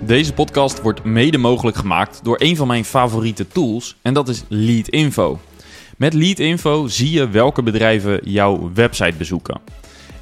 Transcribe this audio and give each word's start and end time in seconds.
Deze 0.00 0.32
podcast 0.32 0.80
wordt 0.80 1.04
mede 1.04 1.38
mogelijk 1.38 1.76
gemaakt 1.76 2.20
door 2.22 2.36
een 2.40 2.56
van 2.56 2.66
mijn 2.66 2.84
favoriete 2.84 3.48
tools 3.48 3.96
en 4.02 4.14
dat 4.14 4.28
is 4.28 4.44
Leadinfo. 4.48 5.40
Met 5.96 6.14
Leadinfo 6.14 6.86
zie 6.86 7.10
je 7.10 7.28
welke 7.28 7.62
bedrijven 7.62 8.20
jouw 8.24 8.70
website 8.74 9.16
bezoeken. 9.16 9.60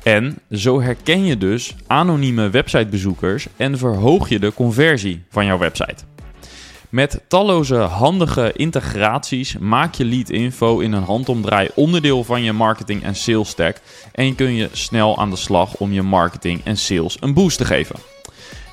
En 0.03 0.39
zo 0.51 0.81
herken 0.81 1.25
je 1.25 1.39
dus 1.39 1.75
anonieme 1.87 2.51
websitebezoekers 2.51 3.47
en 3.57 3.79
verhoog 3.79 4.29
je 4.29 4.39
de 4.39 4.55
conversie 4.55 5.23
van 5.31 5.47
jouw 5.47 5.59
website. 5.59 6.05
Met 6.89 7.21
talloze 7.29 7.77
handige 7.77 8.53
integraties 8.53 9.59
maak 9.59 9.95
je 9.95 10.05
Leadinfo 10.05 10.79
in 10.79 10.93
een 10.93 11.03
handomdraai 11.03 11.69
onderdeel 11.75 12.25
van 12.25 12.43
je 12.43 12.53
marketing 12.53 13.03
en 13.03 13.15
sales 13.15 13.49
stack 13.49 13.81
en 14.13 14.35
kun 14.35 14.55
je 14.55 14.69
snel 14.73 15.19
aan 15.19 15.31
de 15.31 15.37
slag 15.37 15.75
om 15.75 15.93
je 15.93 16.03
marketing 16.03 16.61
en 16.65 16.77
sales 16.77 17.17
een 17.21 17.35
boost 17.35 17.59
te 17.59 17.65
geven. 17.65 18.16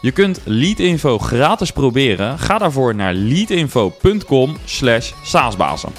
Je 0.04 0.12
kunt 0.12 0.42
Leadinfo 0.44 1.18
gratis 1.18 1.72
proberen. 1.72 2.40
Ga 2.40 2.58
daarvoor 2.58 2.96
naar 2.96 3.14
leadinfo.com 3.14 4.58
slash 4.66 5.12
saasbazen. 5.24 5.90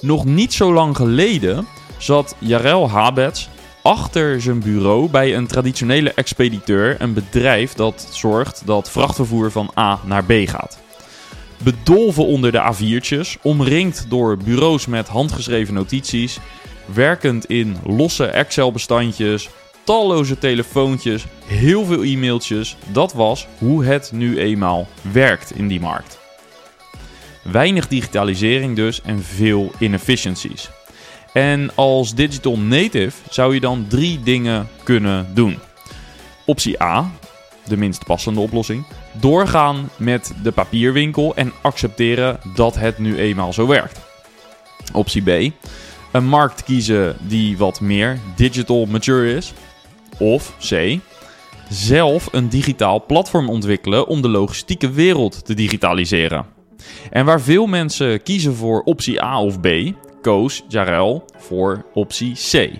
Nog 0.00 0.24
niet 0.24 0.52
zo 0.52 0.72
lang 0.72 0.96
geleden 0.96 1.66
zat 1.98 2.36
Jarel 2.38 2.90
Habets 2.90 3.48
achter 3.82 4.40
zijn 4.40 4.60
bureau 4.60 5.10
bij 5.10 5.36
een 5.36 5.46
traditionele 5.46 6.12
expediteur, 6.14 7.00
een 7.00 7.12
bedrijf 7.12 7.74
dat 7.74 8.08
zorgt 8.10 8.62
dat 8.64 8.90
vrachtvervoer 8.90 9.50
van 9.50 9.70
A 9.78 10.00
naar 10.04 10.24
B 10.24 10.32
gaat. 10.32 10.78
Bedolven 11.62 12.26
onder 12.26 12.52
de 12.52 12.72
A4'tjes, 12.74 13.42
omringd 13.42 14.06
door 14.08 14.36
bureaus 14.36 14.86
met 14.86 15.08
handgeschreven 15.08 15.74
notities, 15.74 16.38
werkend 16.94 17.44
in 17.44 17.76
losse 17.84 18.26
Excel-bestandjes, 18.26 19.48
talloze 19.84 20.38
telefoontjes, 20.38 21.26
heel 21.44 21.84
veel 21.84 22.02
e-mailtjes. 22.02 22.76
Dat 22.92 23.12
was 23.12 23.46
hoe 23.58 23.84
het 23.84 24.10
nu 24.12 24.38
eenmaal 24.38 24.88
werkt 25.12 25.56
in 25.56 25.68
die 25.68 25.80
markt. 25.80 26.18
Weinig 27.42 27.88
digitalisering 27.88 28.76
dus 28.76 29.02
en 29.02 29.22
veel 29.22 29.72
inefficiencies. 29.78 30.70
En 31.32 31.70
als 31.74 32.14
digital 32.14 32.58
native 32.58 33.16
zou 33.30 33.54
je 33.54 33.60
dan 33.60 33.86
drie 33.88 34.20
dingen 34.22 34.68
kunnen 34.82 35.34
doen. 35.34 35.58
Optie 36.46 36.82
A, 36.82 37.10
de 37.66 37.76
minst 37.76 38.04
passende 38.04 38.40
oplossing. 38.40 38.84
Doorgaan 39.12 39.88
met 39.96 40.32
de 40.42 40.52
papierwinkel 40.52 41.36
en 41.36 41.52
accepteren 41.62 42.40
dat 42.54 42.74
het 42.74 42.98
nu 42.98 43.18
eenmaal 43.18 43.52
zo 43.52 43.66
werkt. 43.66 44.00
Optie 44.92 45.22
B, 45.22 45.52
een 46.12 46.26
markt 46.26 46.64
kiezen 46.64 47.16
die 47.20 47.58
wat 47.58 47.80
meer 47.80 48.18
digital 48.36 48.86
mature 48.86 49.34
is. 49.34 49.52
Of 50.20 50.54
C, 50.68 50.98
zelf 51.68 52.28
een 52.32 52.48
digitaal 52.48 53.04
platform 53.06 53.48
ontwikkelen 53.48 54.06
om 54.06 54.22
de 54.22 54.28
logistieke 54.28 54.90
wereld 54.90 55.44
te 55.44 55.54
digitaliseren. 55.54 56.46
En 57.10 57.24
waar 57.24 57.40
veel 57.40 57.66
mensen 57.66 58.22
kiezen 58.22 58.54
voor 58.54 58.82
optie 58.82 59.22
A 59.22 59.42
of 59.42 59.60
B, 59.60 59.68
koos 60.22 60.64
Jarel 60.68 61.24
voor 61.38 61.84
optie 61.94 62.34
C. 62.34 62.70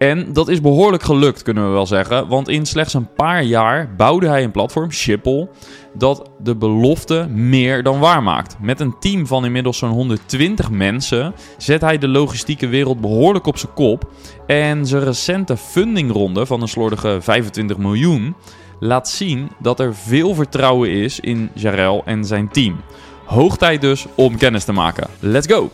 En 0.00 0.32
dat 0.32 0.48
is 0.48 0.60
behoorlijk 0.60 1.02
gelukt, 1.02 1.42
kunnen 1.42 1.66
we 1.66 1.70
wel 1.70 1.86
zeggen. 1.86 2.28
Want 2.28 2.48
in 2.48 2.66
slechts 2.66 2.94
een 2.94 3.12
paar 3.14 3.42
jaar 3.42 3.94
bouwde 3.96 4.28
hij 4.28 4.44
een 4.44 4.50
platform, 4.50 4.92
Shipple, 4.92 5.48
dat 5.94 6.30
de 6.42 6.56
belofte 6.56 7.28
meer 7.28 7.82
dan 7.82 7.98
waar 7.98 8.22
maakt. 8.22 8.56
Met 8.60 8.80
een 8.80 8.98
team 8.98 9.26
van 9.26 9.44
inmiddels 9.44 9.78
zo'n 9.78 9.90
120 9.90 10.70
mensen 10.70 11.34
zet 11.58 11.80
hij 11.80 11.98
de 11.98 12.08
logistieke 12.08 12.68
wereld 12.68 13.00
behoorlijk 13.00 13.46
op 13.46 13.58
zijn 13.58 13.72
kop. 13.72 14.10
En 14.46 14.86
zijn 14.86 15.04
recente 15.04 15.56
fundingronde 15.56 16.46
van 16.46 16.62
een 16.62 16.68
slordige 16.68 17.18
25 17.20 17.76
miljoen 17.76 18.34
laat 18.78 19.08
zien 19.08 19.48
dat 19.58 19.80
er 19.80 19.94
veel 19.94 20.34
vertrouwen 20.34 20.90
is 20.90 21.20
in 21.20 21.50
Jarel 21.54 22.02
en 22.04 22.24
zijn 22.24 22.48
team. 22.48 22.80
Hoog 23.24 23.56
tijd 23.56 23.80
dus 23.80 24.06
om 24.14 24.36
kennis 24.36 24.64
te 24.64 24.72
maken. 24.72 25.08
Let's 25.18 25.46
go! 25.52 25.70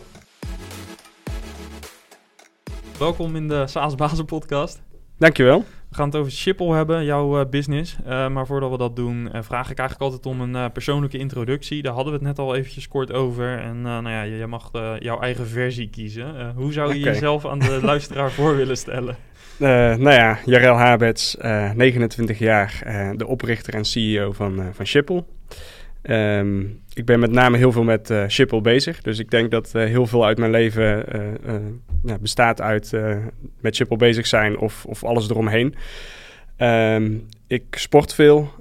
Welkom 2.99 3.35
in 3.35 3.47
de 3.47 3.67
SaaS 3.67 3.95
Bazen 3.95 4.25
podcast. 4.25 4.81
Dankjewel. 5.17 5.59
We 5.89 5.95
gaan 5.95 6.05
het 6.07 6.15
over 6.15 6.31
Shipple 6.31 6.73
hebben, 6.73 7.05
jouw 7.05 7.39
uh, 7.39 7.49
business. 7.49 7.97
Uh, 8.07 8.27
maar 8.27 8.45
voordat 8.45 8.71
we 8.71 8.77
dat 8.77 8.95
doen, 8.95 9.29
uh, 9.35 9.41
vraag 9.41 9.71
ik 9.71 9.77
eigenlijk 9.77 10.11
altijd 10.11 10.25
om 10.25 10.41
een 10.41 10.71
persoonlijke 10.71 11.17
introductie. 11.17 11.81
Daar 11.81 11.93
hadden 11.93 12.13
we 12.13 12.19
het 12.19 12.27
net 12.27 12.39
al 12.39 12.55
eventjes 12.55 12.87
kort 12.87 13.13
over. 13.13 13.59
En 13.59 13.81
nou 13.81 14.09
ja, 14.09 14.21
je, 14.21 14.37
je 14.37 14.47
mag 14.47 14.71
jouw 14.99 15.19
eigen 15.19 15.47
versie 15.47 15.89
kiezen. 15.89 16.53
hoe 16.55 16.73
zou 16.73 16.93
je 16.93 16.99
okay. 16.99 17.13
jezelf 17.13 17.45
aan 17.45 17.59
de 17.59 17.79
luisteraar 17.91 18.31
voor 18.31 18.55
willen 18.55 18.77
stellen? 18.77 19.17
nou 19.57 20.11
ja, 20.11 20.39
Jarel 20.45 20.75
Habets, 20.75 21.35
29 21.39 22.39
jaar, 22.39 22.81
de 23.15 23.27
oprichter 23.27 23.73
en 23.73 23.85
CEO 23.85 24.31
van, 24.31 24.63
van 24.73 24.85
Shipple. 24.85 25.23
Um, 26.09 26.81
ik 26.93 27.05
ben 27.05 27.19
met 27.19 27.31
name 27.31 27.57
heel 27.57 27.71
veel 27.71 27.83
met 27.83 28.09
uh, 28.09 28.61
bezig. 28.61 29.01
Dus 29.01 29.19
ik 29.19 29.31
denk 29.31 29.51
dat 29.51 29.71
uh, 29.75 29.83
heel 29.83 30.07
veel 30.07 30.25
uit 30.25 30.37
mijn 30.37 30.51
leven 30.51 31.05
ja, 32.03 32.17
bestaat 32.17 32.61
uit 32.61 32.93
met 33.59 33.75
Shipple 33.75 33.97
bezig 33.97 34.27
zijn 34.27 34.57
of, 34.57 34.85
of 34.85 35.03
alles 35.03 35.29
eromheen. 35.29 35.75
Um, 36.57 37.25
ik 37.47 37.63
sport 37.71 38.13
veel. 38.13 38.51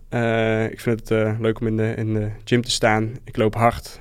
ik 0.71 0.81
vind 0.81 1.09
het 1.09 1.39
leuk 1.41 1.61
om 1.61 1.67
in 1.67 1.77
de, 1.77 1.95
in 1.97 2.15
de 2.15 2.31
gym 2.45 2.63
te 2.63 2.71
staan. 2.71 3.17
Ik 3.25 3.37
loop 3.37 3.55
hard. 3.55 4.01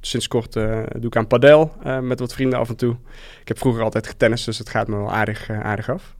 sinds 0.00 0.28
kort 0.28 0.52
doe 0.52 1.06
ik 1.06 1.16
aan 1.16 1.26
padel 1.26 1.72
met 2.02 2.20
wat 2.20 2.34
vrienden 2.34 2.58
af 2.58 2.68
en 2.68 2.76
toe. 2.76 2.96
Ik 3.40 3.48
heb 3.48 3.58
vroeger 3.58 3.82
altijd 3.82 4.06
getennist, 4.06 4.44
dus 4.44 4.58
het 4.58 4.68
gaat 4.68 4.88
me 4.88 4.96
wel 4.96 5.12
aardig, 5.12 5.50
aardig 5.50 5.90
af. 5.90 6.14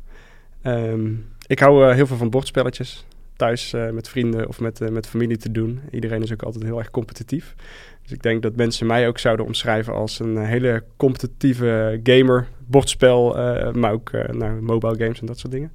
Um, 0.63 1.27
ik 1.47 1.59
hou 1.59 1.95
heel 1.95 2.07
veel 2.07 2.17
van 2.17 2.31
bordspelletjes 2.31 3.07
thuis 3.37 3.73
uh, 3.73 3.91
met 3.91 4.09
vrienden 4.09 4.49
of 4.49 4.61
met, 4.61 4.81
uh, 4.81 4.89
met 4.89 5.07
familie 5.07 5.37
te 5.37 5.53
doen. 5.53 5.81
Iedereen 5.91 6.23
is 6.23 6.33
ook 6.33 6.43
altijd 6.43 6.65
heel 6.65 6.79
erg 6.79 6.91
competitief. 6.91 7.55
Dus 8.03 8.13
ik 8.13 8.23
denk 8.23 8.43
dat 8.43 8.57
mensen 8.57 8.87
mij 8.87 9.09
ook 9.09 9.19
zouden 9.19 9.47
omschrijven 9.47 9.93
als 9.93 10.19
een 10.19 10.37
hele 10.37 10.85
competitieve 10.97 12.01
gamer, 12.03 12.49
bordspel, 12.67 13.39
uh, 13.39 13.73
maar 13.73 13.93
ook 13.93 14.11
nou, 14.13 14.61
mobile 14.61 14.97
games 14.97 15.21
en 15.21 15.27
dat 15.27 15.39
soort 15.39 15.53
dingen. 15.53 15.73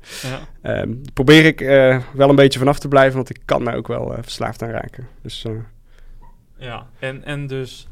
Ja. 0.61 0.81
Um, 0.81 1.01
probeer 1.13 1.45
ik 1.45 1.59
wel 2.13 2.29
een 2.29 2.35
beetje 2.35 2.59
vanaf 2.59 2.79
te 2.79 2.87
blijven, 2.87 3.15
want 3.15 3.29
ik 3.29 3.39
kan 3.45 3.63
mij 3.63 3.75
ook 3.75 3.87
wel 3.87 4.15
verslaafd 4.21 4.61
aan 4.61 4.69
raken. 4.69 5.07
Dus, 5.21 5.45
ja, 6.57 6.87
en, 6.99 7.23
en 7.23 7.47
dus 7.47 7.87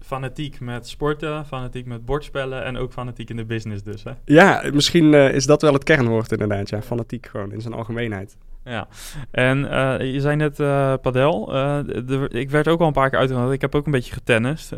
fanatiek 0.00 0.60
met 0.60 0.88
sporten, 0.88 1.46
fanatiek 1.46 1.86
met 1.86 2.04
bordspellen 2.04 2.64
en 2.64 2.76
ook 2.76 2.92
fanatiek 2.92 3.30
in 3.30 3.36
de 3.36 3.44
business 3.44 3.82
dus, 3.82 4.04
hè? 4.04 4.12
Ja, 4.24 4.62
misschien 4.72 5.14
is 5.14 5.46
dat 5.46 5.62
wel 5.62 5.72
het 5.72 5.84
kernwoord 5.84 6.32
inderdaad, 6.32 6.68
ja. 6.68 6.82
Fanatiek 6.82 7.26
gewoon 7.26 7.52
in 7.52 7.60
zijn 7.60 7.74
algemeenheid. 7.74 8.36
Ja, 8.64 8.88
en 9.30 9.58
uh, 9.58 10.12
je 10.12 10.20
zei 10.20 10.36
net 10.36 10.60
uh, 10.60 10.94
padel. 11.02 11.54
Uh, 11.54 11.78
de, 11.84 12.28
ik 12.28 12.50
werd 12.50 12.68
ook 12.68 12.80
al 12.80 12.86
een 12.86 12.92
paar 12.92 13.10
keer 13.10 13.18
uitgenodigd. 13.18 13.54
Ik 13.54 13.60
heb 13.60 13.74
ook 13.74 13.86
een 13.86 13.92
beetje 13.92 14.12
getennist. 14.12 14.72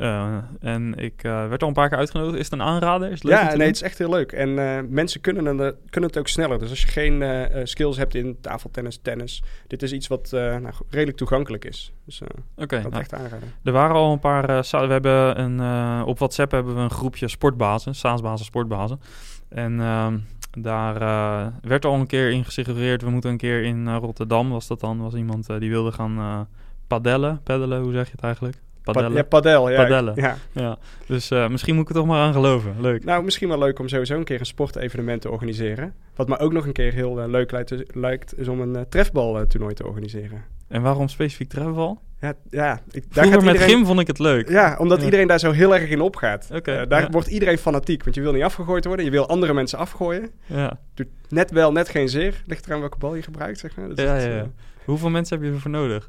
en 0.61 0.95
ik 0.97 1.21
werd 1.23 1.63
al 1.63 1.69
een 1.69 1.75
paar 1.75 1.89
keer 1.89 1.99
uitgenodigd. 1.99 2.39
Is 2.39 2.45
het 2.45 2.53
een 2.53 2.63
aanrader? 2.63 3.11
Is 3.11 3.15
het 3.15 3.25
leuk 3.25 3.33
ja, 3.33 3.55
nee, 3.55 3.67
het 3.67 3.77
is 3.77 3.83
echt 3.83 3.99
heel 3.99 4.11
leuk. 4.11 4.33
En 4.33 4.55
mensen 4.95 5.21
kunnen, 5.21 5.59
het, 5.59 5.77
kunnen 5.91 6.11
het 6.11 6.19
ook 6.19 6.29
sneller. 6.29 6.59
Dus 6.59 6.71
als 6.71 6.81
je 6.81 6.89
geen 6.89 7.25
skills 7.65 7.97
hebt 7.97 8.15
in 8.15 8.37
tafeltennis, 8.41 8.99
tennis. 9.03 9.43
Dit 9.67 9.83
is 9.83 9.93
iets 9.93 10.07
wat 10.07 10.29
nou, 10.33 10.73
redelijk 10.91 11.17
toegankelijk 11.17 11.65
is. 11.65 11.93
Dus 12.05 12.21
okay, 12.57 12.83
dat 12.83 12.91
nou, 12.91 13.03
echt 13.03 13.15
aanraden. 13.15 13.53
Er 13.65 13.73
waren 13.73 13.97
al 13.97 14.13
een 14.13 14.19
paar... 14.19 14.47
we 14.47 14.93
hebben 14.93 15.41
een, 15.41 16.03
op 16.05 16.19
WhatsApp 16.19 16.51
hebben 16.51 16.75
we 16.75 16.81
een 16.81 16.91
groepje 16.91 17.29
sportbazen. 17.29 17.95
SaaSbazen 17.95 18.47
sportbazen. 18.47 19.01
En 19.49 19.81
ehm, 19.81 20.19
daar 20.57 21.03
uh, 21.03 21.47
werd 21.63 21.85
al 21.85 21.95
een 21.95 22.07
keer 22.07 22.31
in 22.31 22.45
gesuggereerd, 22.45 23.03
we 23.03 23.11
moeten 23.11 23.31
een 23.31 23.37
keer 23.37 23.63
in 23.63 23.87
uh, 23.87 23.97
Rotterdam, 24.01 24.51
was 24.51 24.67
dat 24.67 24.81
dan, 24.81 24.99
was 24.99 25.15
iemand 25.15 25.51
uh, 25.51 25.59
die 25.59 25.71
wilde 25.71 25.93
gaan 25.93 26.49
padellen, 26.87 27.41
peddelen, 27.43 27.83
hoe 27.83 27.93
zeg 27.93 28.07
je 28.07 28.13
het 28.13 28.25
eigenlijk? 28.25 28.57
Padellen. 28.83 29.13
ja, 29.13 29.23
padel, 29.23 29.71
ja. 29.71 29.77
Padellen. 29.77 30.15
Ja. 30.17 30.37
ja. 30.53 30.79
Dus 31.07 31.29
misschien 31.29 31.75
moet 31.75 31.83
ik 31.83 31.89
er 31.89 31.95
toch 31.95 32.07
maar 32.07 32.21
aan 32.21 32.33
geloven. 32.33 32.75
Leuk. 32.81 33.05
Nou, 33.05 33.25
misschien 33.25 33.49
wel 33.49 33.59
leuk 33.59 33.79
om 33.79 33.89
sowieso 33.89 34.17
een 34.17 34.25
keer 34.25 34.41
een 34.41 34.47
sportevenement 34.47 35.21
te 35.21 35.31
organiseren. 35.31 35.95
Wat 36.15 36.29
me 36.29 36.39
ook 36.39 36.53
nog 36.53 36.67
een 36.67 36.73
keer 36.73 36.93
heel 36.93 37.29
leuk 37.29 37.51
lijkt, 37.51 37.95
lijkt, 37.95 38.39
is 38.39 38.49
om 38.49 38.61
een 38.61 38.89
trefbaltoernooi 38.89 39.75
te 39.75 39.87
organiseren. 39.87 40.45
En 40.69 40.83
waarom 40.83 41.09
specifiek 41.09 41.49
trefbal? 41.49 42.01
Ja, 42.25 42.35
ja 42.51 42.81
ik, 42.91 43.05
daar 43.15 43.25
Vroeger 43.27 43.45
met 43.45 43.55
iedereen, 43.55 43.77
gym 43.77 43.87
vond 43.87 44.01
ik 44.01 44.07
het 44.07 44.19
leuk. 44.19 44.49
Ja, 44.49 44.77
omdat 44.79 44.99
Ja. 44.99 45.05
iedereen 45.05 45.27
daar 45.27 45.39
zo 45.39 45.51
heel 45.51 45.75
erg 45.75 45.91
in 45.91 46.01
opgaat. 46.01 46.49
Eh, 46.51 46.61
daar 46.89 47.01
ja. 47.01 47.09
wordt 47.11 47.29
iedereen 47.29 47.59
fanatiek, 47.59 48.03
want 48.05 48.15
je 48.15 48.23
wil 48.23 48.33
niet 48.33 48.43
afgegooid 48.43 48.85
worden. 48.85 49.05
Je 49.05 49.11
wil 49.11 49.29
andere 49.29 49.53
mensen 49.55 49.79
afgooien. 49.79 50.31
Ja. 50.47 50.79
Doet 50.95 51.09
net 51.29 51.51
wel, 51.51 51.73
net 51.73 51.89
geen 51.89 52.09
zeer. 52.09 52.43
Ligt 52.47 52.67
eraan 52.67 52.81
welke 52.81 52.99
bal 52.99 53.15
je 53.15 53.23
gebruikt, 53.23 53.59
zeg 53.59 53.77
maar. 53.77 53.89
Dat 53.89 53.99
ja, 54.01 54.17
ja. 54.17 54.39
eh, 54.41 54.43
Hoeveel 54.85 55.11
mensen 55.11 55.37
heb 55.39 55.47
je 55.47 55.53
ervoor 55.53 55.71
nodig? 55.71 56.09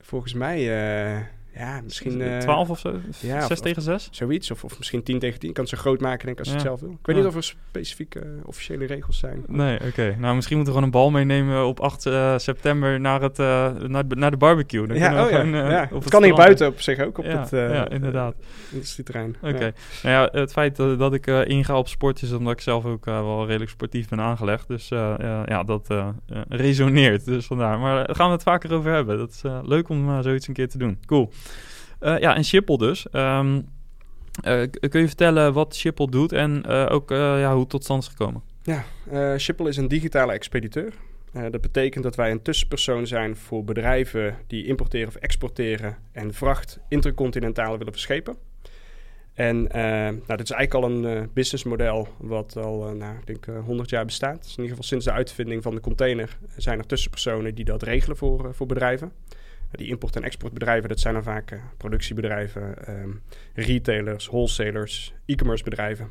volgens 0.00 0.34
mij, 0.34 0.58
eh, 0.58 1.20
ja, 1.58 1.80
misschien... 1.84 2.20
eh, 2.20 2.38
12 2.38 2.70
of 2.70 2.78
zo? 2.78 2.94
ja, 3.20 3.40
6 3.46 3.50
of- 3.58 3.60
tegen 3.64 3.82
6? 3.82 4.08
Zoiets, 4.10 4.50
of, 4.50 4.64
of 4.64 4.78
misschien 4.78 5.02
10 5.02 5.18
tegen 5.18 5.38
10. 5.38 5.48
Je 5.48 5.54
kan 5.54 5.64
het 5.64 5.72
zo 5.74 5.80
groot 5.80 6.00
maken, 6.00 6.26
denk 6.26 6.38
ik, 6.38 6.38
als 6.38 6.48
je 6.48 6.52
Ja. 6.54 6.58
het 6.60 6.66
zelf 6.68 6.80
wil. 6.80 6.90
Ik 6.90 7.06
weet 7.06 7.16
Ja. 7.16 7.22
niet 7.22 7.30
of 7.30 7.36
er 7.36 7.42
specifieke 7.42 8.18
eh, 8.20 8.26
officiële 8.44 8.84
regels 8.86 9.18
zijn. 9.18 9.44
Nee, 9.46 9.78
oké. 9.88 10.16
Nou, 10.18 10.34
misschien 10.34 10.56
moeten 10.56 10.74
we 10.74 10.80
gewoon 10.80 10.82
een 10.82 10.90
bal 10.90 11.10
meenemen 11.10 11.66
op 11.66 11.80
8 11.80 12.06
eh, 12.06 12.38
september 12.38 13.00
naar, 13.00 13.22
het, 13.22 13.38
eh, 13.38 13.70
naar, 13.86 14.08
de- 14.08 14.14
naar 14.16 14.30
de 14.30 14.36
barbecue. 14.36 14.86
Dan 14.86 14.96
ja, 14.96 15.24
oh 15.24 15.30
ja. 15.30 15.36
gewoon, 15.38 15.54
eh, 15.54 15.70
ja. 15.70 15.82
op 15.82 15.90
Het 15.90 16.02
het 16.02 16.12
kan 16.12 16.22
hier 16.24 16.34
buiten 16.34 16.66
op 16.66 16.80
zich 16.80 17.00
ook, 17.00 17.18
op 17.18 17.24
ja, 17.24 17.40
het 17.40 17.52
eh, 17.52 17.72
ja, 17.74 17.88
inderdaad. 17.88 18.34
industrieterrein. 18.72 19.36
Oké. 19.42 19.72
Nou 20.02 20.28
ja, 20.32 20.40
het 20.40 20.52
feit 20.52 20.76
dat, 20.76 21.14
ik 21.14 21.26
eh, 21.26 21.44
inga 21.46 21.76
op 21.78 21.88
sport 21.88 22.22
is 22.22 22.32
omdat 22.32 22.52
ik 22.52 22.60
zelf 22.60 22.84
ook 22.84 23.06
eh, 23.06 23.20
wel 23.20 23.46
redelijk 23.46 23.70
sportief 23.70 24.08
ben 24.08 24.20
aangelegd. 24.20 24.68
Dus 24.68 24.90
eh, 24.90 25.14
eh, 25.18 25.40
ja, 25.46 25.62
dat 25.62 25.90
eh, 25.90 26.08
eh, 26.28 26.40
resoneert. 26.48 27.24
Dus 27.24 27.46
vandaar. 27.46 27.78
Maar 27.78 28.06
daar 28.06 28.16
gaan 28.16 28.26
we 28.26 28.32
het 28.32 28.42
vaker 28.42 28.74
over 28.74 28.92
hebben. 28.92 29.18
Dat 29.18 29.30
is 29.30 29.42
eh, 29.44 29.58
leuk 29.64 29.88
om 29.88 30.08
eh, 30.08 30.18
zoiets 30.20 30.48
een 30.48 30.54
keer 30.54 30.68
te 30.68 30.78
doen. 30.78 30.98
Cool. 31.06 31.30
Eh, 31.98 32.18
ja, 32.18 32.36
en 32.36 32.44
Schiphol 32.44 32.78
dus. 32.78 33.08
Ehm, 33.10 33.60
eh, 34.42 34.62
kun 34.88 35.00
je 35.00 35.06
vertellen 35.06 35.52
wat 35.52 35.74
Schiphol 35.74 36.10
doet 36.10 36.32
en 36.32 36.64
eh, 36.64 36.86
ook 36.90 37.10
ja, 37.10 37.50
hoe 37.52 37.60
het 37.60 37.70
tot 37.70 37.84
stand 37.84 38.02
is 38.02 38.08
gekomen? 38.08 38.42
Ja, 38.62 38.84
Schiphol 39.38 39.66
is 39.66 39.76
een 39.76 39.88
digitale 39.88 40.32
expediteur. 40.32 40.92
Dat 41.50 41.60
betekent 41.60 42.04
dat 42.04 42.16
wij 42.16 42.30
een 42.30 42.42
tussenpersoon 42.42 43.06
zijn 43.06 43.36
voor 43.36 43.64
bedrijven 43.64 44.36
die 44.46 44.66
importeren 44.66 45.08
of 45.08 45.14
exporteren 45.14 45.96
en 46.12 46.34
vracht 46.34 46.78
intercontinentaal 46.88 47.78
willen 47.78 47.92
verschepen. 47.92 48.36
En 49.38 49.70
eh, 49.70 49.82
nou, 49.82 50.36
dit 50.36 50.40
is 50.40 50.50
eigenlijk 50.50 50.74
al 50.74 50.84
een 50.84 51.30
businessmodel 51.32 52.08
wat 52.16 52.56
al, 52.56 52.94
nou, 52.94 53.16
ik 53.18 53.26
denk, 53.26 53.46
eh, 53.46 53.64
100 53.64 53.90
jaar 53.90 54.04
bestaat. 54.04 54.42
Dus 54.42 54.56
in 54.56 54.62
ieder 54.62 54.68
geval 54.68 54.82
sinds 54.82 55.04
de 55.04 55.12
uitvinding 55.12 55.62
van 55.62 55.74
de 55.74 55.80
container 55.80 56.38
zijn 56.56 56.78
er 56.78 56.86
tussenpersonen 56.86 57.54
die 57.54 57.64
dat 57.64 57.82
regelen 57.82 58.16
voor, 58.16 58.54
voor 58.54 58.66
bedrijven. 58.66 59.12
Die 59.70 59.88
import- 59.88 60.16
en 60.16 60.22
exportbedrijven, 60.22 60.88
dat 60.88 61.00
zijn 61.00 61.14
dan 61.14 61.22
vaak 61.22 61.50
eh, 61.50 61.58
productiebedrijven, 61.76 62.86
ehm, 62.86 63.10
retailers, 63.54 64.26
wholesalers, 64.26 65.14
e-commerce 65.26 65.64
bedrijven. 65.64 66.10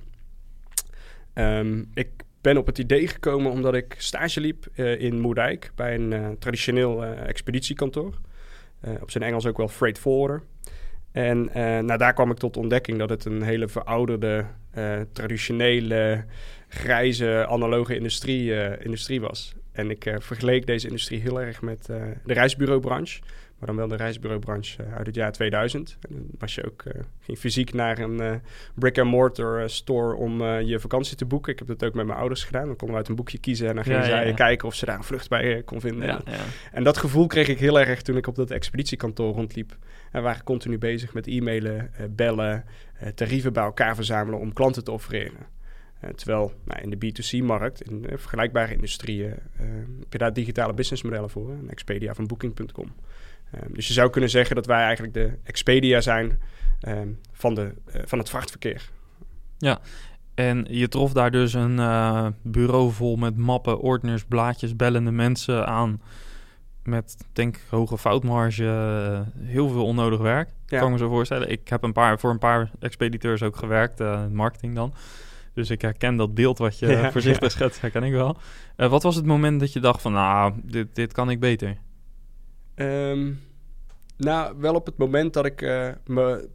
Ehm, 1.34 1.84
ik 1.94 2.10
ben 2.42 2.58
op 2.58 2.66
het 2.66 2.78
idee 2.78 3.08
gekomen 3.08 3.52
omdat 3.52 3.74
ik 3.74 3.96
stage 3.98 4.40
liep 4.40 4.68
eh, 4.76 5.02
in 5.02 5.20
Moerdijk 5.20 5.72
bij 5.76 5.96
een 5.96 6.14
eh, 6.14 6.30
traditioneel 6.40 7.06
expeditiekantoor. 7.06 8.20
Op 9.02 9.12
zijn 9.12 9.24
Engels 9.24 9.46
ook 9.46 9.58
wel 9.58 9.68
freight 9.68 10.00
forwarder. 10.00 10.44
En 11.12 11.50
nou, 11.86 11.98
daar 11.98 12.14
kwam 12.14 12.32
ik 12.32 12.38
tot 12.38 12.58
ontdekking 12.58 12.98
dat 12.98 13.10
het 13.10 13.26
een 13.26 13.42
hele 13.42 13.68
verouderde, 13.68 14.46
traditionele, 15.12 16.26
grijze, 16.68 17.46
analoge 17.50 17.96
industrie, 17.96 18.78
industrie 18.80 19.22
was. 19.22 19.56
En 19.78 19.90
ik 19.90 20.06
eh, 20.06 20.16
vergeleek 20.20 20.66
deze 20.66 20.88
industrie 20.88 21.20
heel 21.20 21.42
erg 21.42 21.62
met 21.62 21.86
de 21.86 22.34
reisbureaubranche. 22.34 23.22
Maar 23.58 23.68
dan 23.68 23.76
wel 23.76 23.88
de 23.88 23.96
reisbureaubranche 23.96 24.84
eh, 24.84 24.96
uit 24.96 25.06
het 25.06 25.16
jaar 25.16 25.32
2000. 25.32 25.98
En 26.02 26.16
dan 26.16 26.26
was 26.38 26.56
je 26.56 26.66
ook, 26.66 26.82
eh, 26.82 27.02
ging 27.20 27.38
fysiek 27.38 27.74
naar 27.74 28.00
een 28.00 28.20
eh, 28.20 28.36
brick-and-mortar 28.76 29.70
store 29.70 30.16
om 30.16 30.44
je 30.44 30.80
vakantie 30.80 31.18
te 31.18 31.26
boeken. 31.26 31.52
Ik 31.52 31.60
heb 31.60 31.68
dat 31.68 31.84
ook 31.84 31.94
met 31.94 32.06
mijn 32.06 32.20
ouders 32.20 32.44
gedaan. 32.44 32.66
Dan 32.66 32.76
konden 32.76 32.90
we 32.90 32.96
uit 32.96 33.08
een 33.08 33.16
boekje 33.16 33.38
kiezen 33.38 33.68
en 33.68 33.76
dan 33.76 33.84
gingen 33.84 34.00
Ja, 34.00 34.06
ja, 34.06 34.12
zij 34.12 34.28
ja. 34.28 34.34
kijken 34.34 34.68
of 34.68 34.76
ze 34.76 34.86
daar 34.86 34.98
een 34.98 35.04
vlucht 35.04 35.30
bij 35.30 35.64
kon 35.64 35.82
vinden. 35.82 36.08
Ja, 36.08 36.22
ja. 36.26 36.38
En 36.72 36.84
dat 36.84 36.98
gevoel 36.98 37.28
kreeg 37.28 37.48
ik 37.48 37.60
heel 37.60 37.80
erg 37.80 38.02
toen 38.02 38.18
ik 38.18 38.28
op 38.28 38.36
dat 38.36 38.52
expeditiekantoor 38.52 39.34
rondliep. 39.34 39.72
En 40.12 40.20
we 40.20 40.22
waren 40.22 40.44
continu 40.44 40.78
bezig 40.78 41.14
met 41.14 41.28
e-mailen, 41.28 41.92
bellen, 42.10 42.66
tarieven 43.16 43.54
bij 43.54 43.64
elkaar 43.64 43.96
verzamelen 43.96 44.40
om 44.40 44.54
klanten 44.54 44.84
te 44.84 44.92
offereren. 44.92 45.56
Terwijl 46.16 46.54
nou, 46.64 46.82
in 46.82 46.90
de 46.90 46.98
B2C-markt, 46.98 47.82
in 47.82 48.06
vergelijkbare 48.10 48.74
industrieën, 48.74 49.34
heb 50.00 50.12
je 50.12 50.18
daar 50.18 50.34
digitale 50.34 50.74
businessmodellen 50.74 51.30
voor. 51.30 51.50
Een 51.50 51.70
Expedia 51.70 52.14
van 52.14 52.28
Booking.com. 52.28 52.94
Eh, 53.52 53.62
dus 53.70 53.88
je 53.88 53.94
zou 53.94 54.10
kunnen 54.10 54.30
zeggen 54.30 54.56
dat 54.56 54.66
wij 54.66 54.82
eigenlijk 54.82 55.14
de 55.14 55.32
Expedia 55.44 56.02
zijn 56.02 56.40
eh, 56.80 57.00
van, 57.32 57.54
de, 57.56 57.74
eh, 57.86 58.02
van 58.06 58.18
het 58.20 58.30
vrachtverkeer. 58.30 58.90
En 60.38 60.66
je 60.70 60.88
trof 60.88 61.14
daar 61.14 61.32
dus 61.32 61.54
een 61.54 61.80
eh, 61.80 62.28
bureau 62.42 62.92
vol 62.92 63.16
met 63.16 63.38
mappen, 63.38 63.80
ordners, 63.80 64.26
blaadjes, 64.26 64.76
bellende 64.76 65.12
mensen 65.12 65.68
aan. 65.68 66.02
Met, 66.84 67.18
denk 67.34 67.56
ik, 67.56 67.64
hoge 67.70 67.98
foutmarge, 67.98 68.66
eh, 68.66 69.46
heel 69.46 69.70
veel 69.70 69.86
onnodig 69.86 70.20
werk. 70.20 70.50
Ja. 70.66 70.78
Kan 70.78 70.88
ik 70.88 70.94
me 70.94 71.00
zo 71.00 71.10
voorstellen. 71.10 71.52
Ik 71.52 71.68
heb 71.68 71.84
een 71.84 71.94
paar, 71.94 72.20
voor 72.20 72.30
een 72.30 72.40
paar 72.40 72.72
expediteurs 72.80 73.44
ook 73.44 73.56
gewerkt, 73.56 74.00
in 74.00 74.36
marketing 74.36 74.76
dan. 74.76 74.94
Dus 75.54 75.70
ik 75.70 75.82
herken 75.82 76.16
dat 76.16 76.34
beeld 76.34 76.58
wat 76.58 76.80
je 76.80 76.88
Ja, 76.92 77.12
voorzichtig 77.12 77.44
ja. 77.44 77.50
schetst, 77.50 77.82
herken 77.82 78.04
ik 78.04 78.12
wel. 78.12 78.38
Wat 78.76 79.04
was 79.04 79.16
het 79.16 79.26
moment 79.26 79.60
dat 79.60 79.74
je 79.74 79.80
dacht 79.80 80.02
van, 80.02 80.12
nou, 80.12 80.54
dit, 80.64 80.96
dit 80.96 81.14
kan 81.14 81.30
ik 81.30 81.40
beter? 81.40 81.78
Ehm, 82.78 83.32
nou, 84.18 84.56
wel 84.58 84.76
op 84.76 84.86
het 84.86 84.98
moment 84.98 85.34
dat 85.34 85.46
ik 85.46 85.62
eh, 85.62 85.90
me 86.06 86.50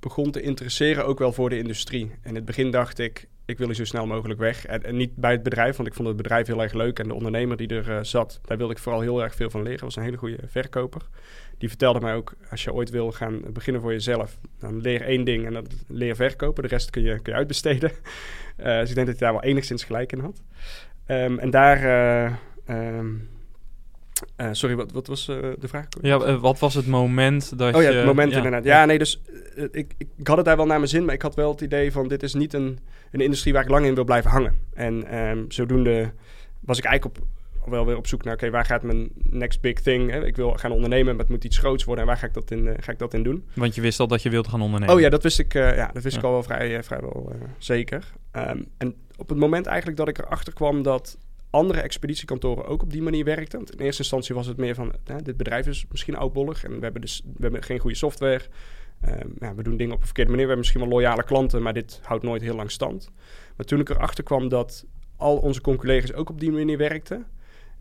begon 0.00 0.30
te 0.30 0.40
interesseren 0.40 1.06
ook 1.06 1.18
wel 1.18 1.32
voor 1.32 1.50
de 1.50 1.58
industrie. 1.58 2.10
In 2.24 2.34
het 2.34 2.44
begin 2.44 2.70
dacht 2.70 2.98
ik, 2.98 3.28
ik 3.44 3.58
wil 3.58 3.66
hier 3.66 3.76
zo 3.76 3.84
snel 3.84 4.06
mogelijk 4.06 4.40
weg. 4.40 4.66
En, 4.66 4.96
niet 4.96 5.16
bij 5.16 5.32
het 5.32 5.42
bedrijf, 5.42 5.76
want 5.76 5.88
ik 5.88 5.94
vond 5.94 6.08
het 6.08 6.16
bedrijf 6.16 6.46
heel 6.46 6.62
erg 6.62 6.72
leuk. 6.72 6.98
En 6.98 7.08
de 7.08 7.14
ondernemer 7.14 7.56
die 7.56 7.68
er 7.68 7.90
eh, 7.90 8.02
zat, 8.02 8.40
daar 8.44 8.58
wilde 8.58 8.72
ik 8.72 8.78
vooral 8.78 9.00
heel 9.00 9.22
erg 9.22 9.34
veel 9.34 9.50
van 9.50 9.62
leren. 9.62 9.84
was 9.84 9.96
een 9.96 10.02
hele 10.02 10.16
goede 10.16 10.38
verkoper. 10.46 11.02
Die 11.58 11.68
vertelde 11.68 12.00
mij 12.00 12.14
ook, 12.14 12.34
als 12.50 12.64
je 12.64 12.72
ooit 12.72 12.90
wil 12.90 13.12
gaan 13.12 13.40
beginnen 13.52 13.82
voor 13.82 13.92
jezelf... 13.92 14.38
dan 14.58 14.80
leer 14.80 15.02
één 15.02 15.24
ding 15.24 15.46
en 15.46 15.52
dat 15.52 15.74
leer 15.88 16.16
verkopen. 16.16 16.62
De 16.62 16.68
rest 16.68 16.90
kun 16.90 17.02
je, 17.02 17.20
kun 17.20 17.32
je 17.32 17.38
uitbesteden. 17.38 17.90
Eh, 18.58 18.78
dus 18.78 18.88
ik 18.88 18.94
denk 18.94 19.06
dat 19.06 19.18
hij 19.18 19.28
daar 19.28 19.40
wel 19.40 19.50
enigszins 19.50 19.84
gelijk 19.84 20.12
in 20.12 20.18
had. 20.18 20.42
Ehm, 21.06 21.38
en 21.38 21.50
daar... 21.50 21.82
eh, 21.84 22.32
eh, 24.36 24.48
sorry, 24.52 24.76
wat, 24.76 24.92
wat 24.92 25.06
was 25.06 25.28
eh, 25.28 25.36
de 25.58 25.68
vraag? 25.68 25.86
Ja, 26.00 26.18
eh, 26.18 26.40
wat 26.40 26.58
was 26.58 26.74
het 26.74 26.86
moment 26.86 27.58
dat 27.58 27.74
Oh 27.74 27.82
ja, 27.82 27.88
je... 27.88 27.96
het 27.96 28.06
moment 28.06 28.32
inderdaad. 28.32 28.64
Ja, 28.64 28.84
nee, 28.84 28.98
dus 28.98 29.20
ik, 29.54 29.94
ik, 29.98 30.08
ik 30.16 30.26
had 30.26 30.36
het 30.36 30.46
daar 30.46 30.56
wel 30.56 30.66
naar 30.66 30.76
mijn 30.78 30.88
zin, 30.88 31.04
maar 31.04 31.14
ik 31.14 31.22
had 31.22 31.34
wel 31.34 31.50
het 31.50 31.60
idee 31.60 31.92
van 31.92 32.08
dit 32.08 32.22
is 32.22 32.34
niet 32.34 32.54
een, 32.54 32.78
een 33.10 33.20
industrie 33.20 33.52
waar 33.52 33.62
ik 33.62 33.68
lang 33.68 33.86
in 33.86 33.94
wil 33.94 34.04
blijven 34.04 34.30
hangen. 34.30 34.54
En 34.74 35.06
ehm, 35.06 35.44
zodoende 35.48 36.12
was 36.60 36.78
ik 36.78 36.84
eigenlijk 36.84 37.18
op, 37.18 37.26
wel 37.70 37.86
weer 37.86 37.96
op 37.96 38.06
zoek 38.06 38.24
naar, 38.24 38.34
oké, 38.34 38.50
waar 38.50 38.64
gaat 38.64 38.82
mijn 38.82 39.08
next 39.30 39.60
big 39.60 39.80
thing? 39.80 40.10
Hè? 40.10 40.26
Ik 40.26 40.36
wil 40.36 40.52
gaan 40.52 40.72
ondernemen, 40.72 41.16
maar 41.16 41.24
het 41.24 41.34
moet 41.34 41.44
iets 41.44 41.58
groots 41.58 41.84
worden 41.84 42.04
en 42.04 42.10
waar 42.10 42.20
ga 42.20 42.26
ik 42.26 42.34
dat 42.34 42.50
in, 42.50 42.76
ga 42.80 42.92
ik 42.92 42.98
dat 42.98 43.14
in 43.14 43.22
doen? 43.22 43.44
Want 43.54 43.74
je 43.74 43.80
wist 43.80 44.00
al 44.00 44.06
dat 44.06 44.22
je 44.22 44.30
wilde 44.30 44.48
gaan 44.48 44.62
ondernemen. 44.62 44.94
Oh 44.94 45.00
ja, 45.00 45.08
dat 45.08 45.22
wist 45.22 45.38
ik, 45.38 45.52
ja, 45.52 45.90
dat 45.92 46.02
wist 46.02 46.14
Ja. 46.14 46.20
ik 46.20 46.26
al 46.26 46.32
wel 46.32 46.42
vrij, 46.42 46.82
vrijwel 46.82 47.32
zeker. 47.58 48.12
Ehm, 48.30 48.62
en 48.76 48.94
op 49.16 49.28
het 49.28 49.38
moment 49.38 49.66
eigenlijk 49.66 49.98
dat 49.98 50.08
ik 50.08 50.18
erachter 50.18 50.52
kwam 50.52 50.82
dat 50.82 51.18
andere 51.50 51.80
expeditiekantoren 51.80 52.66
ook 52.66 52.82
op 52.82 52.90
die 52.90 53.02
manier 53.02 53.24
werkten. 53.24 53.60
In 53.60 53.78
eerste 53.78 54.02
instantie 54.02 54.34
was 54.34 54.46
het 54.46 54.56
meer 54.56 54.74
van, 54.74 54.92
dit 55.22 55.36
bedrijf 55.36 55.66
is 55.66 55.84
misschien 55.90 56.16
oudbollig 56.16 56.64
en 56.64 56.74
we 56.74 56.82
hebben, 56.82 57.00
dus, 57.00 57.22
we 57.24 57.42
hebben 57.42 57.62
geen 57.62 57.78
goede 57.78 57.96
software. 57.96 58.44
Ehm, 59.00 59.56
we 59.56 59.62
doen 59.62 59.76
dingen 59.76 59.94
op 59.94 60.00
een 60.00 60.06
verkeerde 60.06 60.30
manier. 60.30 60.46
We 60.46 60.52
hebben 60.52 60.58
misschien 60.58 60.80
wel 60.80 60.98
loyale 60.98 61.24
klanten, 61.24 61.62
maar 61.62 61.72
dit 61.72 62.00
houdt 62.02 62.24
nooit 62.24 62.42
heel 62.42 62.54
lang 62.54 62.70
stand. 62.70 63.10
Maar 63.56 63.66
toen 63.66 63.80
ik 63.80 63.88
erachter 63.88 64.24
kwam 64.24 64.48
dat 64.48 64.84
al 65.16 65.36
onze 65.36 65.60
collega's 65.60 66.12
ook 66.12 66.30
op 66.30 66.40
die 66.40 66.52
manier 66.52 66.78
werkten... 66.78 67.26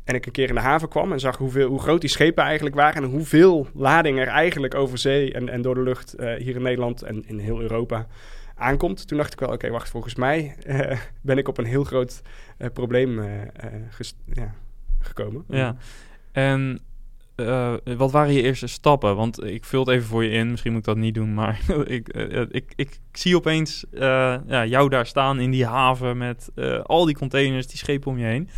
en 0.04 0.16
ik 0.16 0.26
een 0.26 0.32
keer 0.32 0.50
in 0.50 0.56
de 0.56 0.62
haven 0.62 0.90
kwam 0.90 1.12
en 1.12 1.20
zag 1.20 1.38
hoeveel, 1.38 1.70
hoe 1.70 1.80
groot 1.80 2.02
die 2.02 2.10
schepen 2.10 2.44
eigenlijk 2.44 2.76
waren... 2.76 3.04
en 3.04 3.10
hoeveel 3.10 3.68
lading 3.74 4.20
er 4.20 4.28
eigenlijk 4.28 4.76
over 4.76 4.98
zee 4.98 5.34
en, 5.34 5.50
en 5.50 5.62
door 5.62 5.76
de 5.76 5.82
lucht 5.82 6.14
eh, 6.14 6.36
hier 6.36 6.56
in 6.56 6.62
Nederland 6.62 7.02
en 7.02 7.28
in 7.28 7.40
heel 7.40 7.62
Europa 7.62 8.08
aankomt... 8.58 9.08
toen 9.08 9.18
dacht 9.18 9.34
ik 9.34 9.40
wel, 9.40 9.50
oké, 9.50 9.70
wacht, 9.70 9.90
volgens 9.90 10.16
mij 10.16 10.56
eh, 10.66 11.00
ben 11.22 11.38
ik 11.38 11.48
op 11.48 11.58
een 11.58 11.66
heel 11.66 11.84
groot 11.84 12.22
eh, 12.58 12.70
probleem 12.74 13.20
eh, 13.20 13.42
ja, 14.34 14.54
gekomen. 15.00 15.44
Ja. 15.48 15.76
En 16.32 16.80
wat 17.98 18.12
waren 18.12 18.34
je 18.34 18.42
eerste 18.42 18.68
stappen? 18.68 19.16
Want 19.16 19.44
ik 19.44 19.66
vul 19.66 19.80
het 19.80 19.90
even 19.90 20.08
voor 20.08 20.24
je 20.24 20.30
in. 20.30 20.52
Misschien 20.52 20.72
moet 20.72 20.80
ik 20.80 20.88
dat 20.88 20.98
niet 20.98 21.14
doen, 21.14 21.34
maar 21.34 21.62
ik, 21.86 22.08
ik, 22.50 22.74
ik 22.76 23.00
zie 23.12 23.36
opeens 23.36 23.86
ja, 23.92 24.66
jou 24.66 24.90
daar 24.90 25.06
staan 25.06 25.40
in 25.40 25.52
die 25.52 25.66
haven 25.66 26.18
met 26.18 26.52
al 26.84 27.06
die 27.06 27.16
containers, 27.16 27.68
die 27.68 27.78
schepen 27.78 28.12
om 28.12 28.18
je 28.18 28.26
heen. 28.26 28.50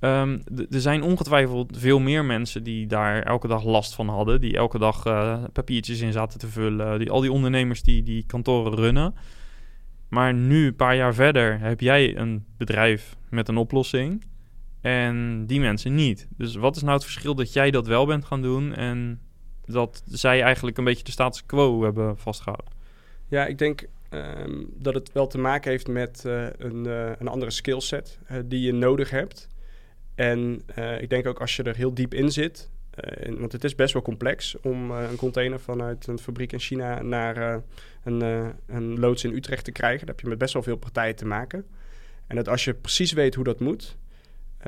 Ehm, 0.00 0.38
er 0.70 0.80
zijn 0.80 1.02
ongetwijfeld 1.02 1.76
veel 1.78 1.98
meer 1.98 2.24
mensen 2.24 2.62
die 2.62 2.86
daar 2.86 3.22
elke 3.22 3.48
dag 3.48 3.64
last 3.64 3.94
van 3.94 4.08
hadden. 4.08 4.40
Die 4.40 4.56
elke 4.56 4.78
dag 4.78 5.06
eh, 5.06 5.44
papiertjes 5.52 6.00
in 6.00 6.12
zaten 6.12 6.38
te 6.38 6.48
vullen. 6.48 6.98
Die, 6.98 7.10
al 7.10 7.20
die 7.20 7.32
ondernemers 7.32 7.82
die 7.82 8.02
die 8.02 8.24
kantoren 8.26 8.74
runnen. 8.74 9.14
Maar 10.08 10.34
nu, 10.34 10.66
een 10.66 10.76
paar 10.76 10.96
jaar 10.96 11.14
verder, 11.14 11.60
heb 11.60 11.80
jij 11.80 12.16
een 12.16 12.44
bedrijf 12.56 13.16
met 13.30 13.48
een 13.48 13.56
oplossing. 13.56 14.24
En 14.80 15.46
die 15.46 15.60
mensen 15.60 15.94
niet. 15.94 16.28
Dus 16.36 16.54
wat 16.54 16.76
is 16.76 16.82
nou 16.82 16.94
het 16.94 17.04
verschil 17.04 17.34
dat 17.34 17.52
jij 17.52 17.70
dat 17.70 17.86
wel 17.86 18.06
bent 18.06 18.24
gaan 18.24 18.42
doen 18.42 18.74
en 18.74 19.20
dat 19.64 20.02
zij 20.06 20.42
eigenlijk 20.42 20.78
een 20.78 20.84
beetje 20.84 21.04
de 21.04 21.10
status 21.10 21.46
quo 21.46 21.82
hebben 21.82 22.18
vastgehouden? 22.18 22.72
Ja, 23.28 23.46
ik 23.46 23.58
denk 23.58 23.88
ehm, 24.08 24.64
dat 24.76 24.94
het 24.94 25.12
wel 25.12 25.26
te 25.26 25.38
maken 25.38 25.70
heeft 25.70 25.88
met 25.88 26.24
eh, 26.24 26.46
een, 26.58 26.86
eh, 26.86 27.10
een 27.18 27.28
andere 27.28 27.50
skillset 27.50 28.18
die 28.44 28.60
je 28.60 28.72
nodig 28.72 29.10
hebt. 29.10 29.48
En 30.18 30.62
eh, 30.74 31.00
ik 31.02 31.10
denk 31.10 31.26
ook 31.26 31.40
als 31.40 31.56
je 31.56 31.62
er 31.62 31.76
heel 31.76 31.94
diep 31.94 32.14
in 32.14 32.32
zit, 32.32 32.70
Uh, 33.04 33.38
want 33.38 33.52
het 33.52 33.64
is 33.64 33.74
best 33.74 33.92
wel 33.92 34.02
complex 34.02 34.60
om 34.60 34.90
uh, 34.90 35.10
een 35.10 35.16
container 35.16 35.60
vanuit 35.60 36.06
een 36.06 36.18
fabriek 36.18 36.52
in 36.52 36.58
China 36.58 37.02
naar 37.02 37.62
een, 38.04 38.20
een 38.66 38.98
loods 39.00 39.24
in 39.24 39.32
Utrecht 39.32 39.64
te 39.64 39.72
krijgen. 39.72 39.98
Daar 40.06 40.14
heb 40.14 40.20
je 40.20 40.28
met 40.28 40.38
best 40.38 40.52
wel 40.52 40.62
veel 40.62 40.76
partijen 40.76 41.16
te 41.16 41.26
maken. 41.26 41.66
En 42.26 42.36
dat 42.36 42.48
als 42.48 42.64
je 42.64 42.74
precies 42.74 43.12
weet 43.12 43.34
hoe 43.34 43.44
dat 43.44 43.60
moet, 43.60 43.96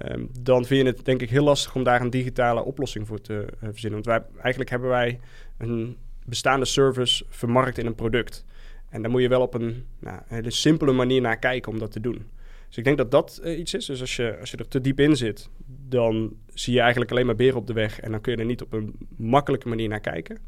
um, 0.04 0.28
dan 0.40 0.64
vind 0.64 0.86
je 0.86 0.92
het 0.92 1.04
denk 1.04 1.22
ik 1.22 1.30
heel 1.30 1.44
lastig 1.44 1.74
om 1.74 1.84
daar 1.84 2.00
een 2.00 2.10
digitale 2.10 2.64
oplossing 2.64 3.06
voor 3.06 3.20
te 3.20 3.46
verzinnen. 3.60 4.02
Want 4.02 4.24
eigenlijk 4.36 4.70
hebben 4.70 4.88
wij 4.88 5.20
een 5.58 5.96
bestaande 6.24 6.66
service 6.66 7.24
vermarkt 7.28 7.78
in 7.78 7.86
een 7.86 7.94
product. 7.94 8.44
En 8.88 9.02
daar 9.02 9.10
moet 9.10 9.22
je 9.22 9.28
wel 9.28 9.42
op 9.42 9.54
een 9.54 9.86
nou, 9.98 10.20
hele 10.26 10.50
simpele 10.50 10.92
manier 10.92 11.20
naar 11.20 11.38
kijken 11.38 11.72
om 11.72 11.78
dat 11.78 11.92
te 11.92 12.00
doen. 12.00 12.26
Dus 12.70 12.78
ik 12.78 12.84
denk 12.84 12.96
dat 12.96 13.10
dat 13.10 13.40
uh, 13.44 13.58
iets 13.58 13.74
is. 13.74 13.86
Dus 13.86 14.00
als 14.00 14.16
je, 14.16 14.36
als 14.40 14.50
je 14.50 14.56
er 14.56 14.68
te 14.68 14.80
diep 14.80 15.00
in 15.00 15.16
zit, 15.16 15.48
dan 15.88 16.36
zie 16.54 16.72
je 16.72 16.80
eigenlijk 16.80 17.10
alleen 17.10 17.26
maar 17.26 17.34
beren 17.34 17.58
op 17.58 17.66
de 17.66 17.72
weg. 17.72 18.00
En 18.00 18.10
dan 18.10 18.20
kun 18.20 18.32
je 18.32 18.38
er 18.38 18.44
niet 18.44 18.62
op 18.62 18.72
een 18.72 18.94
makkelijke 19.16 19.68
manier 19.68 19.88
naar 19.88 20.00
kijken. 20.00 20.38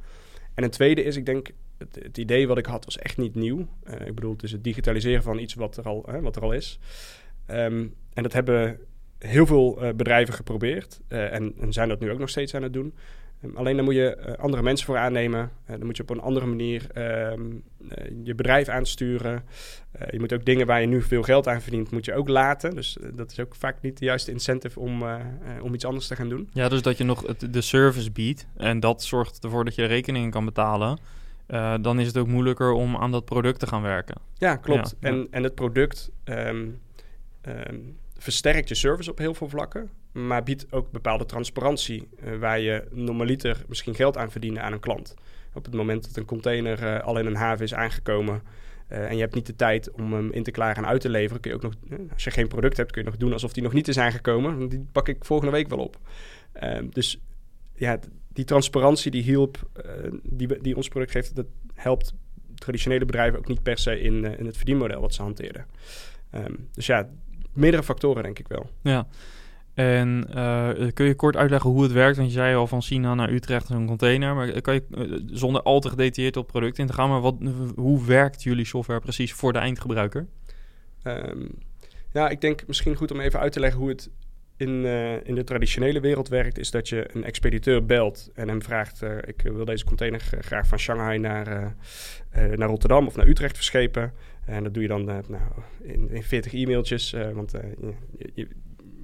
En 0.55 0.65
een 0.65 0.71
tweede 0.71 1.03
is, 1.03 1.17
ik 1.17 1.27
denk, 1.27 1.51
het, 1.79 1.99
het 2.03 2.19
idee 2.19 2.47
wat 2.47 2.59
ik 2.59 2.67
had 2.67 2.85
was 2.85 2.99
echt 2.99 3.17
niet 3.17 3.35
nieuw. 3.35 3.69
Uh, 3.85 4.07
ik 4.07 4.15
bedoel, 4.15 4.33
het 4.33 4.43
is 4.43 4.53
het 4.53 4.65
digitaliseren 4.65 5.23
van 5.23 5.39
iets 5.39 5.55
wat 5.55 5.77
er 5.77 5.85
al, 5.85 6.03
hè, 6.07 6.21
wat 6.21 6.37
er 6.37 6.43
al 6.43 6.53
is. 6.53 6.79
Um, 7.51 7.95
en 8.13 8.23
dat 8.23 8.33
hebben 8.33 8.79
heel 9.19 9.47
veel 9.47 9.85
uh, 9.85 9.93
bedrijven 9.93 10.35
geprobeerd. 10.35 11.01
En, 11.09 11.55
en, 11.61 11.73
zijn 11.73 11.89
dat 11.89 12.01
nu 12.01 12.11
ook 12.11 12.19
nog 12.19 12.29
steeds 12.29 12.55
aan 12.55 12.63
het 12.63 12.73
doen. 12.73 12.95
Ehm, 13.43 13.57
alleen 13.57 13.77
dan 13.77 13.85
moet 13.85 13.95
je 13.95 14.17
uh, 14.19 14.35
andere 14.35 14.63
mensen 14.63 14.87
voor 14.87 14.99
aannemen. 14.99 15.41
Uh, 15.41 15.77
dan 15.77 15.87
moet 15.87 15.97
je 15.97 16.03
op 16.03 16.11
een 16.11 16.21
andere 16.21 16.47
manier 16.47 16.87
um, 17.33 17.63
uh, 17.81 17.89
je 18.25 18.35
bedrijf 18.35 18.69
aansturen. 18.69 19.45
je 20.11 20.21
moet 20.21 20.33
ook 20.33 20.45
dingen 20.45 20.67
waar 20.67 20.81
je 20.81 20.87
nu 20.87 21.03
veel 21.03 21.23
geld 21.23 21.49
aan 21.49 21.61
verdient, 21.61 21.91
moet 21.91 22.05
je 22.05 22.15
ook 22.15 22.29
laten. 22.29 22.75
Dus 22.75 22.97
dat 23.15 23.31
is 23.31 23.41
ook 23.41 23.55
vaak 23.55 23.77
niet 23.81 23.99
de 23.99 24.05
juiste 24.05 24.31
incentive 24.31 24.81
om, 24.81 25.05
om 25.63 25.75
iets 25.75 25.85
anders 25.85 26.07
te 26.07 26.17
gaan 26.17 26.29
doen. 26.29 26.49
Ja, 26.53 26.69
dus 26.69 26.83
dat 26.83 26.99
je 26.99 27.05
nog 27.05 27.27
het, 27.27 27.53
de 27.53 27.61
service 27.61 28.11
biedt 28.11 28.47
en 28.57 28.81
dat 28.81 29.03
zorgt 29.03 29.45
ervoor 29.45 29.65
dat 29.65 29.75
je 29.75 29.85
rekeningen 29.85 30.31
kan 30.31 30.45
betalen. 30.45 30.99
dan 31.81 32.01
is 32.01 32.07
het 32.07 32.17
ook 32.17 32.27
moeilijker 32.27 32.73
om 32.73 32.97
aan 32.97 33.11
dat 33.11 33.25
product 33.25 33.59
te 33.59 33.67
gaan 33.67 33.83
werken. 33.83 34.17
Ja, 34.39 34.57
klopt. 34.57 34.97
Ja, 35.01 35.09
en, 35.09 35.17
ja. 35.17 35.27
en 35.31 35.43
het 35.43 35.55
product 35.55 36.11
um, 36.25 36.81
versterkt 38.19 38.69
je 38.69 38.75
service 38.75 39.11
op 39.11 39.19
heel 39.19 39.35
veel 39.35 39.49
vlakken 39.49 39.91
maar 40.13 40.43
biedt 40.43 40.73
ook 40.73 40.91
bepaalde 40.91 41.25
transparantie 41.25 42.09
uh, 42.25 42.37
waar 42.37 42.61
je 42.61 42.85
normaliter 42.91 43.65
misschien 43.69 43.95
geld 43.95 44.17
aan 44.17 44.31
verdienen 44.31 44.63
aan 44.63 44.73
een 44.73 44.81
klant. 44.81 45.15
Op 45.53 45.65
het 45.65 45.75
moment 45.75 46.05
dat 46.05 46.17
een 46.17 46.25
container 46.25 46.83
uh, 46.83 47.01
al 47.01 47.19
in 47.19 47.27
een 47.27 47.35
haven 47.35 47.65
is 47.65 47.75
aangekomen 47.75 48.43
uh, 48.93 49.09
en 49.09 49.15
je 49.15 49.21
hebt 49.21 49.35
niet 49.35 49.47
de 49.47 49.57
tijd 49.57 49.91
om 49.91 50.13
hem 50.13 50.33
in 50.33 50.43
te 50.43 50.51
klaren 50.51 50.77
en 50.77 50.89
uit 50.89 51.01
te 51.01 51.09
leveren, 51.09 51.41
kun 51.41 51.51
je 51.51 51.57
ook 51.57 51.63
nog, 51.63 51.75
als 52.13 52.25
je 52.25 52.31
geen 52.31 52.49
product 52.49 52.77
hebt, 52.77 52.93
kun 52.93 53.03
je 53.03 53.09
nog 53.09 53.19
doen 53.19 53.33
alsof 53.33 53.53
die 53.53 53.63
nog 53.63 53.73
niet 53.73 53.89
is 53.89 53.99
aangekomen. 53.99 54.69
Die 54.69 54.87
pak 54.93 55.09
ik 55.09 55.25
volgende 55.25 55.53
week 55.53 55.69
wel 55.69 55.79
op. 55.79 55.99
dus 56.91 57.21
ja, 57.75 57.99
die 58.29 58.45
transparantie 58.45 59.11
die 59.11 59.23
hielp, 59.23 59.69
die, 60.23 60.61
die 60.61 60.77
ons 60.77 60.89
product 60.89 61.11
geeft, 61.11 61.35
dat 61.35 61.47
helpt 61.75 62.15
traditionele 62.55 63.05
bedrijven 63.05 63.39
ook 63.39 63.49
niet 63.49 63.63
per 63.63 63.79
se 63.79 64.01
in, 64.01 64.25
in 64.25 64.47
het 64.47 64.57
verdienmodel 64.57 65.01
wat 65.01 65.15
ze 65.15 65.23
hanteerden. 65.23 65.67
Um, 66.35 66.69
dus 66.73 66.87
ja, 66.87 67.09
meerdere 67.53 67.83
factoren 67.83 68.23
denk 68.23 68.39
ik 68.39 68.49
wel. 68.49 68.71
Ja. 68.83 69.07
En 69.75 70.27
uh, 70.35 70.69
kun 70.95 71.07
je 71.07 71.15
kort 71.15 71.37
uitleggen 71.37 71.71
hoe 71.71 71.83
het 71.83 71.93
werkt? 71.93 72.17
Want 72.17 72.29
je 72.29 72.35
zei 72.35 72.57
al 72.57 72.67
van 72.67 72.83
China 72.83 73.15
naar 73.15 73.31
Utrecht 73.31 73.69
een 73.69 73.87
container. 73.87 74.35
Maar 74.35 74.61
kan 74.61 74.75
je 74.75 74.85
uh, 74.91 75.19
zonder 75.27 75.63
al 75.63 75.81
te 75.81 75.89
gedetailleerd 75.89 76.37
op 76.37 76.47
product 76.47 76.79
in 76.79 76.87
te 76.87 76.93
gaan, 76.93 77.09
maar 77.09 77.21
wat, 77.21 77.37
hoe 77.75 78.05
werkt 78.05 78.43
jullie 78.43 78.65
software 78.65 79.01
precies 79.01 79.33
voor 79.33 79.53
de 79.53 79.59
eindgebruiker? 79.59 80.27
Um, 81.05 81.51
ja, 82.13 82.29
ik 82.29 82.41
denk 82.41 82.67
misschien 82.67 82.97
goed 82.97 83.11
om 83.11 83.21
even 83.21 83.41
uit 83.41 83.53
te 83.53 83.61
leggen 83.61 83.81
hoe 83.81 83.89
het 83.89 84.11
in, 84.57 84.85
in 85.25 85.35
de 85.35 85.45
traditionele 85.45 86.01
wereld 86.01 86.29
werkt. 86.29 86.59
Is 86.59 86.71
dat 86.71 86.89
je 86.89 87.09
een 87.13 87.25
expediteur 87.25 87.87
belt 87.87 88.31
en 88.35 88.49
hem 88.49 88.63
vraagt: 88.63 89.03
Ik 89.25 89.43
wil 89.43 89.65
deze 89.65 89.85
container 89.85 90.21
graag 90.21 90.67
van 90.67 90.79
Shanghai 90.79 91.19
naar, 91.19 91.75
naar 92.57 92.69
Rotterdam 92.69 93.07
of 93.07 93.17
naar 93.17 93.27
Utrecht 93.27 93.57
verschepen. 93.57 94.13
En 94.45 94.63
dat 94.63 94.75
doe 94.75 94.83
je 94.83 94.89
dan 94.89 95.05
nou, 95.05 95.23
in, 95.83 96.11
in 96.11 96.23
40 96.23 96.53
e-mailtjes. 96.53 97.17
want 97.35 97.51
je, 98.19 98.31
je 98.35 98.49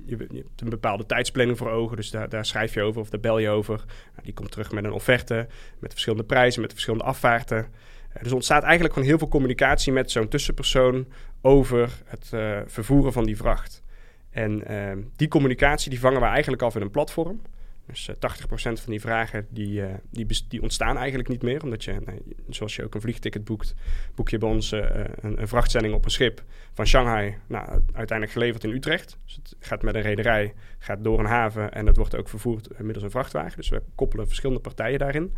je, 0.09 0.17
hebt 0.17 0.61
een 0.61 0.69
bepaalde 0.69 1.07
tijdsplanning 1.07 1.59
voor 1.59 1.71
ogen, 1.71 1.97
dus 1.97 2.11
daar, 2.11 2.29
daar 2.29 2.47
schrijf 2.47 2.75
je 2.75 2.83
over 2.83 3.01
of 3.01 3.11
daar 3.11 3.21
bel 3.21 3.39
je 3.39 3.49
over. 3.49 3.77
Nou, 4.13 4.23
die 4.23 4.33
komt 4.33 4.51
terug 4.51 4.73
met 4.73 4.85
een 4.85 4.93
offerte, 4.93 5.47
met 5.79 5.91
verschillende 5.91 6.25
prijzen, 6.25 6.61
met 6.61 6.73
verschillende 6.73 7.05
afvaarten. 7.05 7.67
Uh, 8.17 8.23
dus 8.23 8.33
ontstaat 8.33 8.63
eigenlijk 8.63 8.93
gewoon 8.93 9.09
heel 9.09 9.19
veel 9.19 9.29
communicatie 9.29 9.93
met 9.93 10.11
zo'n 10.11 10.29
tussenpersoon 10.29 11.07
over 11.41 11.91
het 12.05 12.31
uh, 12.35 12.59
vervoeren 12.67 13.13
van 13.13 13.25
die 13.25 13.37
vracht. 13.37 13.83
En 14.31 14.73
uh, 14.73 15.05
die 15.17 15.29
communicatie 15.29 15.91
die 15.91 16.01
vangen 16.01 16.21
we 16.21 16.27
eigenlijk 16.27 16.63
af 16.63 16.75
in 16.75 16.83
een 16.83 16.91
platform. 16.91 17.41
Dus 17.89 18.09
uh, 18.09 18.15
80% 18.17 18.17
van 18.53 18.73
die 18.87 19.01
vragen 19.01 19.47
die, 19.51 19.81
uh, 19.81 19.87
die, 20.11 20.27
die, 20.49 20.63
ontstaan 20.63 20.97
eigenlijk 20.97 21.29
niet 21.29 21.43
meer. 21.43 21.63
Omdat 21.63 21.85
je, 21.85 22.03
zoals 22.49 22.77
je 22.77 22.85
ook 22.85 22.95
een 22.95 23.01
vliegticket 23.01 23.45
boekt, 23.45 23.75
boek 24.15 24.29
je 24.29 24.39
bij 24.39 24.49
ons 24.49 24.73
uh, 24.73 24.81
een, 25.21 25.41
een, 25.41 25.49
vrachtzending 25.49 25.95
op 25.95 26.05
een 26.05 26.11
schip 26.11 26.43
van 26.73 26.87
Shanghai. 26.87 27.37
Nou, 27.47 27.69
uiteindelijk 27.93 28.31
geleverd 28.31 28.65
in 28.65 28.71
Utrecht. 28.71 29.19
Dus 29.25 29.35
het 29.35 29.57
gaat 29.61 29.83
met 29.83 29.95
een 29.95 30.01
rederij, 30.01 30.55
gaat 30.79 31.05
door 31.05 31.19
een 31.19 31.27
haven 31.27 31.73
en 31.73 31.85
dat 31.85 31.97
wordt 31.97 32.17
ook 32.17 32.29
vervoerd 32.29 32.79
middels 32.79 33.05
een 33.05 33.11
vrachtwagen. 33.11 33.57
Dus 33.57 33.69
we 33.69 33.83
koppelen 33.95 34.27
verschillende 34.27 34.63
partijen 34.63 34.99
daarin. 34.99 35.35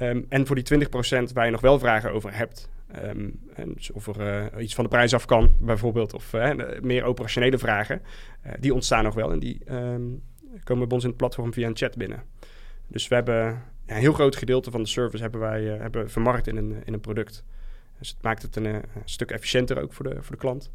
Um, 0.00 0.26
en 0.28 0.46
voor 0.46 0.56
die 0.56 0.86
20% 0.86 1.32
waar 1.32 1.44
je 1.44 1.50
nog 1.50 1.60
wel 1.60 1.78
vragen 1.78 2.12
over 2.12 2.36
hebt, 2.36 2.70
um, 3.04 3.40
en 3.54 3.72
dus 3.74 3.90
of 3.90 4.06
er 4.06 4.60
iets 4.60 4.74
van 4.74 4.84
de 4.84 4.90
prijs 4.90 5.14
af 5.14 5.24
kan, 5.24 5.50
bijvoorbeeld, 5.60 6.14
of 6.14 6.32
meer 6.80 7.04
operationele 7.04 7.58
vragen, 7.58 8.02
die 8.58 8.74
ontstaan 8.74 9.04
nog 9.04 9.14
wel. 9.14 9.32
En 9.32 9.38
die 9.38 9.60
um, 9.70 10.22
komen 10.64 10.84
bij 10.84 10.94
ons 10.94 11.02
in 11.04 11.08
het 11.08 11.18
platform 11.18 11.52
via 11.52 11.66
een 11.66 11.76
chat 11.76 11.96
binnen. 11.96 12.22
Dus 12.86 13.08
we 13.08 13.14
hebben 13.14 13.62
een 13.86 13.96
heel 13.96 14.12
groot 14.12 14.36
gedeelte 14.36 14.70
van 14.70 14.82
de 14.82 14.88
service 14.88 15.22
hebben 15.22 15.40
wij 15.40 15.62
uh, 15.62 15.80
hebben 15.80 16.10
vermarkt 16.10 16.46
in 16.46 16.56
een, 16.56 16.82
in 16.84 16.92
een 16.92 17.00
product. 17.00 17.44
Dus 17.98 18.08
het 18.08 18.22
maakt 18.22 18.42
het 18.42 18.56
een, 18.56 18.64
een 18.64 18.82
stuk 19.04 19.30
efficiënter 19.30 19.82
ook 19.82 19.92
voor 19.92 20.04
de, 20.04 20.22
voor 20.22 20.32
de 20.32 20.40
klant. 20.40 20.70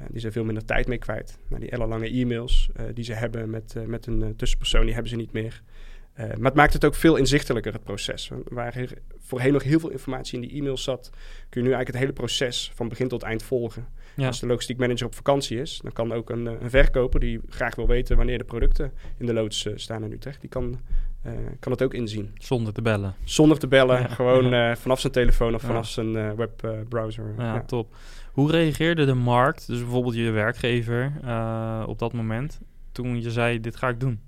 Uh, 0.00 0.06
die 0.10 0.20
zijn 0.20 0.32
veel 0.32 0.44
minder 0.44 0.64
tijd 0.64 0.86
mee 0.86 0.98
kwijt. 0.98 1.38
Die 1.48 1.70
ellenlange 1.70 2.08
e-mails 2.10 2.70
die 2.94 3.04
ze 3.04 3.12
hebben 3.12 3.50
met, 3.50 3.74
met 3.86 4.06
een 4.06 4.36
tussenpersoon, 4.36 4.84
die 4.84 4.92
hebben 4.92 5.10
ze 5.10 5.16
niet 5.16 5.32
meer. 5.32 5.62
Uh, 6.18 6.24
maar 6.26 6.44
het 6.44 6.54
maakt 6.54 6.72
het 6.72 6.84
ook 6.84 6.94
veel 6.94 7.16
inzichtelijker, 7.16 7.72
het 7.72 7.84
proces. 7.84 8.30
Waar 8.48 8.76
er 8.76 8.92
voorheen 9.18 9.52
nog 9.52 9.62
heel 9.62 9.80
veel 9.80 9.90
informatie 9.90 10.40
in 10.40 10.48
die 10.48 10.58
e-mails 10.58 10.82
zat, 10.82 11.10
kun 11.48 11.62
je 11.62 11.68
nu 11.68 11.74
eigenlijk 11.74 11.88
het 11.88 11.96
hele 11.96 12.12
proces 12.12 12.70
van 12.74 12.88
begin 12.88 13.08
tot 13.08 13.22
eind 13.22 13.42
volgen. 13.42 13.86
Ja. 14.16 14.26
Als 14.26 14.40
de 14.40 14.46
logistiek 14.46 14.78
manager 14.78 15.06
op 15.06 15.14
vakantie 15.14 15.60
is, 15.60 15.80
dan 15.82 15.92
kan 15.92 16.12
ook 16.12 16.30
een, 16.30 16.46
eh, 16.46 16.52
een, 16.60 16.70
verkoper 16.70 17.20
die 17.20 17.40
graag 17.48 17.74
wil 17.74 17.86
weten 17.86 18.16
wanneer 18.16 18.38
de 18.38 18.44
producten 18.44 18.92
in 19.16 19.26
de 19.26 19.32
loods 19.32 19.64
uh, 19.64 19.72
staan 19.76 20.04
in 20.04 20.12
Utrecht, 20.12 20.40
die 20.40 20.50
kan, 20.50 20.80
uh, 21.26 21.32
kan 21.60 21.72
het 21.72 21.82
ook 21.82 21.94
inzien. 21.94 22.30
Zonder 22.34 22.72
te 22.72 22.82
bellen. 22.82 23.14
Zonder 23.24 23.58
te 23.58 23.68
bellen, 23.68 24.00
ja. 24.00 24.08
gewoon 24.08 24.48
ja. 24.48 24.76
vanaf 24.76 25.00
zijn 25.00 25.12
telefoon 25.12 25.54
of 25.54 25.62
vanaf 25.62 25.88
zijn 25.88 26.36
webbrowser. 26.36 27.34
ja, 27.38 27.62
top. 27.62 27.94
Hoe 28.32 28.50
reageerde 28.50 29.04
de 29.04 29.14
markt, 29.14 29.66
dus 29.66 29.78
bijvoorbeeld 29.78 30.14
je 30.14 30.30
werkgever, 30.30 31.12
op 31.86 31.98
dat 31.98 32.12
moment, 32.12 32.60
toen 32.92 33.22
je 33.22 33.30
zei, 33.30 33.60
dit 33.60 33.76
ga 33.76 33.88
ik 33.88 34.00
doen? 34.00 34.20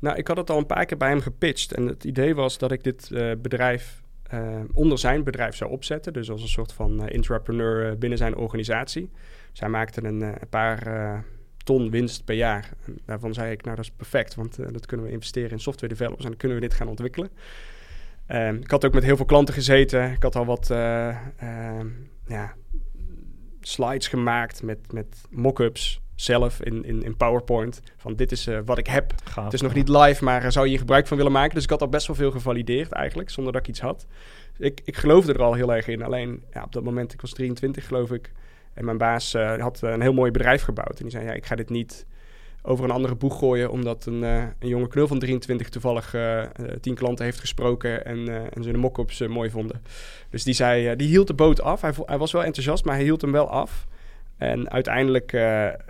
Nou, 0.00 0.16
ik 0.16 0.26
had 0.26 0.36
het 0.36 0.50
al 0.50 0.58
een 0.58 0.66
paar 0.66 0.84
keer 0.84 0.96
bij 0.96 1.08
hem 1.08 1.20
gepitcht. 1.20 1.72
En 1.72 1.86
het 1.86 2.04
idee 2.04 2.34
was 2.34 2.58
dat 2.58 2.72
ik 2.72 2.84
dit 2.84 3.10
uh, 3.12 3.32
bedrijf 3.38 4.02
uh, 4.34 4.60
onder 4.72 4.98
zijn 4.98 5.24
bedrijf 5.24 5.56
zou 5.56 5.70
opzetten. 5.70 6.12
Dus 6.12 6.30
als 6.30 6.42
een 6.42 6.48
soort 6.48 6.72
van 6.72 7.02
uh, 7.02 7.14
intrapreneur 7.14 7.98
binnen 7.98 8.18
zijn 8.18 8.36
organisatie. 8.36 9.10
Zij 9.52 9.68
maakten 9.68 10.04
een, 10.04 10.20
een 10.20 10.48
paar 10.50 11.24
ton 11.64 11.90
winst 11.90 12.24
per 12.24 12.34
jaar. 12.34 12.70
En 12.86 12.98
daarvan 13.04 13.34
zei 13.34 13.52
ik, 13.52 13.64
nou 13.64 13.76
dat 13.76 13.84
is 13.84 13.90
perfect. 13.90 14.34
Want 14.34 14.72
dat 14.72 14.86
kunnen 14.86 15.06
we 15.06 15.12
investeren 15.12 15.50
in 15.50 15.60
software 15.60 15.92
developers 15.92 16.24
en 16.24 16.30
dan 16.30 16.38
kunnen 16.38 16.58
we 16.58 16.66
dit 16.66 16.74
gaan 16.74 16.88
ontwikkelen. 16.88 17.30
Ehm, 18.26 18.54
ik 18.54 18.70
had 18.70 18.84
ook 18.84 18.94
met 18.94 19.02
heel 19.02 19.16
veel 19.16 19.24
klanten 19.24 19.54
gezeten. 19.54 20.12
Ik 20.12 20.22
had 20.22 20.36
al 20.36 20.44
wat 20.44 20.66
ja, 22.26 22.54
slides 23.60 24.08
gemaakt 24.08 24.62
met, 24.62 24.92
met 24.92 25.20
mock-ups 25.30 26.00
zelf 26.20 26.62
in, 26.62 26.84
in, 26.84 27.02
in 27.02 27.16
PowerPoint. 27.16 27.82
Van 27.96 28.14
dit 28.14 28.32
is 28.32 28.46
uh, 28.46 28.58
wat 28.64 28.78
ik 28.78 28.86
heb. 28.86 29.14
Gaaf, 29.24 29.44
het 29.44 29.52
is 29.52 29.60
nog 29.60 29.74
niet 29.74 29.88
live, 29.88 30.24
maar 30.24 30.44
uh, 30.44 30.50
zou 30.50 30.64
je 30.64 30.70
hier 30.70 30.80
gebruik 30.80 31.06
van 31.06 31.16
willen 31.16 31.32
maken? 31.32 31.54
Dus 31.54 31.64
ik 31.64 31.70
had 31.70 31.82
al 31.82 31.88
best 31.88 32.06
wel 32.06 32.16
veel 32.16 32.30
gevalideerd 32.30 32.92
eigenlijk, 32.92 33.30
zonder 33.30 33.52
dat 33.52 33.62
ik 33.62 33.68
iets 33.68 33.80
had. 33.80 34.06
Ik, 34.58 34.80
ik 34.84 34.96
geloofde 34.96 35.32
er 35.32 35.42
al 35.42 35.54
heel 35.54 35.74
erg 35.74 35.88
in. 35.88 36.02
Alleen 36.02 36.42
ja, 36.52 36.62
op 36.62 36.72
dat 36.72 36.82
moment, 36.82 37.12
ik 37.12 37.20
was 37.20 37.32
23 37.32 37.86
geloof 37.86 38.10
ik. 38.10 38.32
En 38.74 38.84
mijn 38.84 38.98
baas 38.98 39.34
uh, 39.34 39.60
had 39.60 39.82
een 39.82 40.00
heel 40.00 40.12
mooi 40.12 40.30
bedrijf 40.30 40.62
gebouwd. 40.62 40.98
En 40.98 41.02
die 41.02 41.10
zei, 41.10 41.24
ja, 41.24 41.32
ik 41.32 41.46
ga 41.46 41.54
dit 41.54 41.70
niet 41.70 42.06
over 42.62 42.84
een 42.84 42.90
andere 42.90 43.14
boeg 43.14 43.38
gooien... 43.38 43.70
omdat 43.70 44.06
een, 44.06 44.22
een 44.22 44.68
jonge 44.68 44.88
knul 44.88 45.06
van 45.06 45.18
23 45.18 45.68
toevallig 45.68 46.14
tien 46.80 46.94
klanten 46.94 47.24
heeft 47.24 47.40
gesproken... 47.40 48.04
en, 48.04 48.28
en 48.52 48.62
ze 48.62 48.72
de 48.72 48.78
mock-ups 48.78 49.26
mooi 49.26 49.50
vonden. 49.50 49.82
Dus 50.30 50.44
die 50.44 50.54
zei, 50.54 50.96
die 50.96 51.08
hield 51.08 51.26
de 51.26 51.34
boot 51.34 51.60
af. 51.60 51.80
Hij, 51.80 51.92
hij 52.04 52.18
was 52.18 52.32
wel 52.32 52.44
enthousiast, 52.44 52.84
maar 52.84 52.94
hij 52.94 53.04
hield 53.04 53.20
hem 53.20 53.32
wel 53.32 53.48
af... 53.48 53.86
En 54.40 54.70
uiteindelijk 54.70 55.32
uh, 55.32 55.40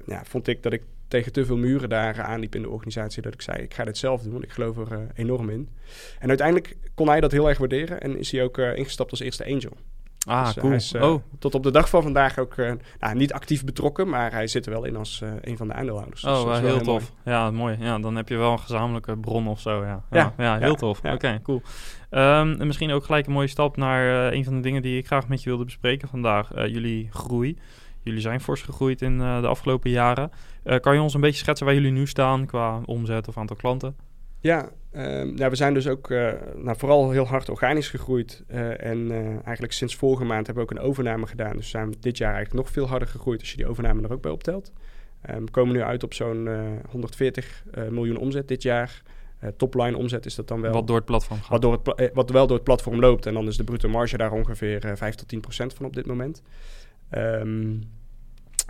ja, 0.06 0.22
vond 0.24 0.46
ik 0.48 0.62
dat 0.62 0.72
ik 0.72 0.82
tegen 1.08 1.32
te 1.32 1.44
veel 1.44 1.56
muren 1.56 1.88
daar 1.88 2.22
aanliep 2.22 2.54
in 2.54 2.62
de 2.62 2.68
organisatie. 2.68 3.22
Dat 3.22 3.34
ik 3.34 3.42
zei, 3.42 3.62
ik 3.62 3.74
ga 3.74 3.84
dit 3.84 3.98
zelf 3.98 4.22
doen, 4.22 4.32
want 4.32 4.44
ik 4.44 4.50
geloof 4.50 4.76
er 4.76 4.92
uh, 4.92 4.98
enorm 5.14 5.50
in. 5.50 5.68
En 6.18 6.28
uiteindelijk 6.28 6.76
kon 6.94 7.08
hij 7.08 7.20
dat 7.20 7.32
heel 7.32 7.48
erg 7.48 7.58
waarderen 7.58 8.00
en 8.00 8.18
is 8.18 8.32
hij 8.32 8.42
ook 8.42 8.58
uh, 8.58 8.76
ingestapt 8.76 9.10
als 9.10 9.20
eerste 9.20 9.44
angel. 9.44 9.72
Ah, 10.26 10.44
Dus, 10.46 10.56
eh, 10.56 10.62
cool. 10.62 10.74
is, 10.74 10.92
eh, 10.92 11.02
oh, 11.02 11.22
Tot 11.38 11.54
op 11.54 11.62
de 11.62 11.70
dag 11.70 11.88
van 11.88 12.02
vandaag 12.02 12.38
ook 12.38 12.54
eh, 12.54 12.72
nou, 12.98 13.14
niet 13.16 13.32
actief 13.32 13.64
betrokken, 13.64 14.08
maar 14.08 14.32
hij 14.32 14.46
zit 14.46 14.66
er 14.66 14.72
wel 14.72 14.84
in 14.84 14.96
als 14.96 15.20
eh, 15.22 15.30
een 15.40 15.56
van 15.56 15.66
de 15.68 15.74
aandeelhouders. 15.74 16.22
Dus 16.22 16.30
oh 16.30 16.52
is 16.52 16.58
heel 16.58 16.70
mooi. 16.70 16.84
tof. 16.84 17.12
Ja, 17.24 17.50
mooi. 17.50 17.76
Ja, 17.80 17.98
dan 17.98 18.16
heb 18.16 18.28
je 18.28 18.36
wel 18.36 18.52
een 18.52 18.58
gezamenlijke 18.58 19.16
bron 19.16 19.48
of 19.48 19.60
zo. 19.60 19.84
Ja, 19.84 20.02
Ja, 20.10 20.34
ja, 20.38 20.58
heel 20.58 20.68
ja, 20.68 20.74
tof. 20.74 21.00
Oké, 21.04 21.40
cool. 21.42 21.62
Ehm, 22.10 22.54
en 22.60 22.66
misschien 22.66 22.92
ook 22.92 23.04
gelijk 23.04 23.26
een 23.26 23.32
mooie 23.32 23.46
stap 23.46 23.76
naar 23.76 24.30
eh, 24.30 24.36
een 24.36 24.44
van 24.44 24.54
de 24.54 24.60
dingen 24.60 24.82
die 24.82 24.98
ik 24.98 25.06
graag 25.06 25.28
met 25.28 25.42
je 25.42 25.48
wilde 25.48 25.64
bespreken 25.64 26.08
vandaag. 26.08 26.52
Eh, 26.52 26.66
jullie 26.66 27.08
groei. 27.10 27.58
Jullie 28.02 28.20
zijn 28.20 28.40
fors 28.40 28.62
gegroeid 28.62 29.02
in 29.02 29.20
eh, 29.20 29.40
de 29.40 29.46
afgelopen 29.46 29.90
jaren. 29.90 30.30
Eh, 30.62 30.78
kan 30.78 30.94
je 30.94 31.00
ons 31.00 31.14
een 31.14 31.20
beetje 31.20 31.38
schetsen 31.38 31.66
waar 31.66 31.74
jullie 31.74 31.90
nu 31.90 32.06
staan 32.06 32.46
qua 32.46 32.80
omzet 32.84 33.28
of 33.28 33.38
aantal 33.38 33.56
klanten? 33.56 33.96
Ja, 34.40 34.68
ehm, 34.92 35.36
ja, 35.36 35.50
we 35.50 35.56
zijn 35.56 35.74
dus 35.74 35.88
ook 35.88 36.10
eh, 36.10 36.32
nou, 36.56 36.76
vooral 36.78 37.10
heel 37.10 37.26
hard 37.26 37.48
organisch 37.48 37.88
gegroeid. 37.88 38.44
en 38.76 39.10
eigenlijk 39.44 39.72
sinds 39.72 39.96
vorige 39.96 40.24
maand 40.24 40.46
hebben 40.46 40.64
we 40.66 40.70
ook 40.70 40.78
een 40.78 40.84
overname 40.88 41.26
gedaan. 41.26 41.56
Dus 41.56 41.70
zijn 41.70 41.90
we 41.90 41.96
dit 42.00 42.18
jaar 42.18 42.34
eigenlijk 42.34 42.64
nog 42.64 42.74
veel 42.74 42.88
harder 42.88 43.08
gegroeid 43.08 43.40
als 43.40 43.50
je 43.50 43.56
die 43.56 43.66
overname 43.68 44.02
er 44.02 44.12
ook 44.12 44.22
bij 44.22 44.30
optelt. 44.30 44.72
Ehm, 45.22 45.44
we 45.44 45.50
komen 45.50 45.74
nu 45.74 45.82
uit 45.82 46.02
op 46.02 46.14
zo'n 46.14 46.48
eh, 46.48 46.60
140 46.90 47.64
eh, 47.70 47.88
miljoen 47.88 48.16
omzet 48.16 48.48
dit 48.48 48.62
jaar. 48.62 49.02
Topline 49.56 49.96
omzet 49.96 50.26
is 50.26 50.34
dat 50.34 50.48
dan 50.48 50.60
wel. 50.60 50.72
Wat 50.72 50.86
door 50.86 50.96
het 50.96 51.04
platform 51.04 51.38
gaat. 51.40 51.48
Wat, 51.48 51.62
door 51.62 51.72
het, 51.72 51.82
pla- 51.82 52.10
wat 52.12 52.30
wel 52.30 52.46
door 52.46 52.56
het 52.56 52.64
platform 52.64 53.00
loopt. 53.00 53.26
En 53.26 53.34
dan 53.34 53.46
is 53.46 53.56
de 53.56 53.64
bruto 53.64 53.88
marge 53.88 54.16
daar 54.16 54.32
ongeveer 54.32 54.84
eh 54.84 54.96
5 54.96 55.14
tot 55.14 55.28
10 55.28 55.40
procent 55.40 55.74
van 55.74 55.86
op 55.86 55.94
dit 55.94 56.06
moment. 56.06 56.42
Ehm, 57.10 57.74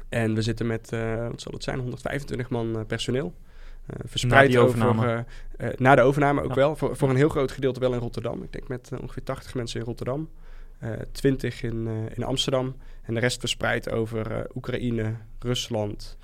en 0.09 0.35
we 0.35 0.43
zitten 0.43 0.67
met, 0.67 0.93
eh, 0.93 1.29
wat 1.29 1.41
zal 1.41 1.53
het 1.53 1.63
zijn, 1.65 1.79
125 1.79 2.51
man 2.51 2.79
eh, 2.79 2.85
personeel. 2.87 3.35
Eh, 3.87 3.97
verspreid 4.05 4.51
die 4.51 4.59
overname. 4.59 5.01
over... 5.59 5.75
na 5.77 5.95
de 5.95 6.03
overname 6.03 6.43
ook 6.43 6.49
Ja. 6.49 6.55
wel. 6.55 6.77
Voor, 6.77 6.97
voor 6.97 7.11
een 7.11 7.17
heel 7.17 7.29
groot 7.29 7.53
gedeelte 7.53 7.81
wel 7.81 7.93
in 7.93 7.99
Rotterdam. 7.99 8.43
Ik 8.43 8.53
denk 8.53 8.69
met 8.69 8.91
ongeveer 9.01 9.23
80 9.23 9.55
mensen 9.55 9.81
in 9.81 9.87
Rotterdam. 9.87 10.29
eh 10.79 10.91
20 11.13 11.63
in, 11.63 11.89
in 12.15 12.23
Amsterdam. 12.25 12.77
En 13.03 13.15
de 13.15 13.21
rest 13.21 13.41
verspreid 13.41 13.91
over 13.91 14.47
Oekraïne, 14.55 15.15
Rusland, 15.39 16.19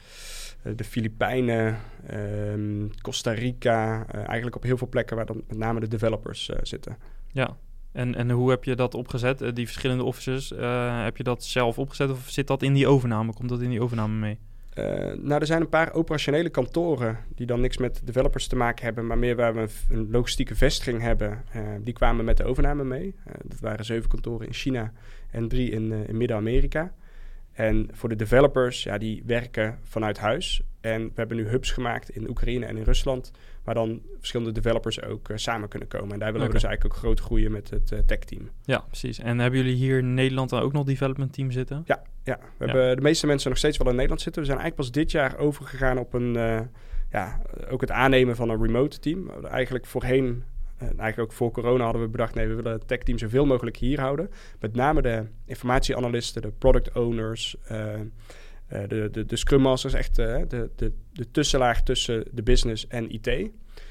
de 0.76 0.85
Filipijnen, 0.85 1.78
ehm, 2.06 2.88
Costa 3.02 3.32
Rica. 3.32 4.06
eigenlijk 4.06 4.56
op 4.56 4.62
heel 4.62 4.76
veel 4.78 4.88
plekken 4.88 5.16
waar 5.16 5.26
dan 5.26 5.42
met 5.49 5.58
name 5.58 5.80
de 5.80 5.88
developers 5.88 6.50
zitten. 6.62 6.96
Ja. 7.32 7.56
En, 7.96 8.14
en 8.14 8.30
hoe 8.30 8.50
heb 8.50 8.64
je 8.64 8.74
dat 8.74 8.94
opgezet? 8.94 9.42
Eh, 9.42 9.52
die 9.54 9.66
verschillende 9.66 10.04
offices, 10.04 10.52
eh, 10.52 11.04
heb 11.04 11.16
je 11.16 11.22
dat 11.22 11.44
zelf 11.44 11.78
opgezet 11.78 12.10
of 12.10 12.28
zit 12.28 12.46
dat 12.46 12.62
in 12.62 12.72
die 12.72 12.86
overname? 12.86 13.32
Komt 13.32 13.48
dat 13.48 13.60
in 13.60 13.70
die 13.70 13.80
overname 13.80 14.14
mee? 14.14 14.38
Eh, 14.72 14.84
nou, 15.14 15.40
er 15.40 15.46
zijn 15.46 15.60
een 15.60 15.68
paar 15.68 15.92
operationele 15.92 16.48
kantoren 16.48 17.18
die 17.34 17.46
dan 17.46 17.60
niks 17.60 17.76
met 17.76 18.00
developers 18.04 18.46
te 18.46 18.56
maken 18.56 18.84
hebben, 18.84 19.06
maar 19.06 19.18
meer 19.18 19.36
waar 19.36 19.54
we 19.54 19.68
een, 19.90 20.10
logistieke 20.10 20.54
vestiging 20.54 21.00
hebben. 21.00 21.44
Die 21.80 21.94
kwamen 21.94 22.24
met 22.24 22.36
de 22.36 22.44
overname 22.44 22.84
mee. 22.84 23.14
Dat 23.42 23.60
waren 23.60 23.84
zeven 23.84 24.08
kantoren 24.08 24.46
in 24.46 24.52
China 24.52 24.92
en 25.30 25.48
drie 25.48 25.70
in, 25.70 25.92
in 25.92 26.16
Midden-Amerika. 26.16 26.92
En 27.52 27.88
voor 27.92 28.08
de 28.08 28.16
developers, 28.16 28.82
ja, 28.82 28.98
die 28.98 29.22
werken 29.26 29.78
vanuit 29.82 30.18
huis. 30.18 30.62
En 30.86 31.04
we 31.04 31.12
hebben 31.14 31.36
nu 31.36 31.48
hubs 31.48 31.70
gemaakt 31.70 32.10
in 32.10 32.28
Oekraïne 32.28 32.66
en 32.66 32.76
in 32.76 32.82
Rusland, 32.82 33.30
waar 33.64 33.74
dan 33.74 34.02
verschillende 34.18 34.52
developers 34.52 35.02
ook 35.02 35.28
eh, 35.28 35.36
samen 35.36 35.68
kunnen 35.68 35.88
komen. 35.88 36.12
En 36.12 36.18
daar 36.18 36.32
willen 36.32 36.46
we 36.46 36.52
dus 36.52 36.62
eigenlijk 36.62 36.94
ook 36.94 37.00
groot 37.00 37.20
groeien 37.20 37.52
met 37.52 37.70
het 37.70 37.92
eh, 37.92 37.98
tech-team. 37.98 38.50
Ja, 38.64 38.78
precies. 38.78 39.18
En 39.18 39.38
hebben 39.38 39.60
jullie 39.60 39.76
hier 39.76 39.98
in 39.98 40.14
Nederland 40.14 40.50
dan 40.50 40.60
ook 40.60 40.72
nog 40.72 40.84
development 40.84 41.32
team 41.32 41.50
zitten? 41.50 41.82
Ja, 41.84 42.02
we 42.24 42.64
hebben 42.64 42.96
de 42.96 43.02
meeste 43.02 43.26
mensen 43.26 43.48
nog 43.48 43.58
steeds 43.58 43.76
wel 43.76 43.88
in 43.88 43.94
Nederland 43.94 44.20
zitten. 44.20 44.42
We 44.42 44.48
zijn 44.48 44.60
eigenlijk 44.60 44.90
pas 44.90 45.00
dit 45.00 45.10
jaar 45.10 45.38
overgegaan 45.38 45.98
op 45.98 46.14
een, 46.14 46.36
eh, 46.36 46.60
ja, 47.10 47.40
ook 47.70 47.80
het 47.80 47.90
aannemen 47.90 48.36
van 48.36 48.48
een 48.48 48.62
remote 48.62 48.98
team. 48.98 49.30
Eigenlijk 49.30 49.86
voorheen, 49.86 50.44
eh, 50.76 50.86
eigenlijk 50.86 51.18
ook 51.18 51.32
voor 51.32 51.50
corona 51.50 51.84
hadden 51.84 52.02
we 52.02 52.08
bedacht, 52.08 52.34
nee, 52.34 52.48
we 52.48 52.54
willen 52.54 52.72
het 52.72 52.88
tech-team 52.88 53.18
zoveel 53.18 53.46
mogelijk 53.46 53.76
hier 53.76 54.00
houden. 54.00 54.30
Met 54.60 54.74
name 54.74 55.02
de 55.02 55.24
informatieanalisten, 55.44 56.42
de 56.42 56.52
product 56.58 56.92
owners, 56.92 57.56
eh, 57.64 57.94
eh, 57.94 58.00
de, 58.68 59.08
de, 59.12 59.25
de 59.26 59.37
scrum 59.37 59.61
masters, 59.61 59.94
echt 59.94 60.18
eh, 60.18 60.40
de, 60.49 60.70
de, 60.76 60.92
de 61.12 61.30
tussenlaag 61.30 61.82
tussen 61.82 62.25
de 62.32 62.42
business 62.42 62.87
en 62.87 63.11
IT. 63.11 63.50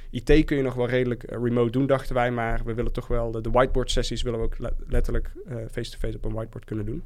IT 0.09 0.45
kun 0.45 0.57
je 0.57 0.63
nog 0.63 0.73
wel 0.73 0.87
redelijk 0.87 1.23
eh, 1.23 1.37
remote 1.43 1.71
doen, 1.71 1.87
dachten 1.87 2.15
wij, 2.15 2.31
maar 2.31 2.61
we 2.65 2.73
willen 2.73 2.91
toch 2.91 3.07
wel 3.07 3.31
de, 3.31 3.41
de 3.41 3.51
whiteboard 3.51 3.91
sessies 3.91 4.21
willen 4.21 4.39
we 4.39 4.45
ook 4.45 4.57
le- 4.57 4.75
letterlijk 4.87 5.31
eh, 5.47 5.55
face-to-face 5.71 6.17
op 6.17 6.25
een 6.25 6.33
whiteboard 6.33 6.65
kunnen 6.65 6.85
doen. 6.85 7.03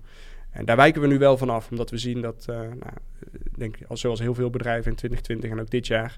En 0.51 0.65
daar 0.65 0.75
wijken 0.75 1.01
we 1.01 1.07
nu 1.07 1.17
wel 1.17 1.37
van 1.37 1.49
af, 1.49 1.69
omdat 1.69 1.89
we 1.89 1.97
zien 1.97 2.21
dat, 2.21 2.45
eh 2.49 2.55
nou, 2.55 2.93
ik 3.31 3.57
denk 3.57 3.77
al 3.87 3.97
zoals 3.97 4.19
heel 4.19 4.33
veel 4.33 4.49
bedrijven 4.49 4.91
in 4.91 4.97
2020 4.97 5.51
en 5.51 5.59
ook 5.59 5.69
dit 5.69 5.87
jaar, 5.87 6.17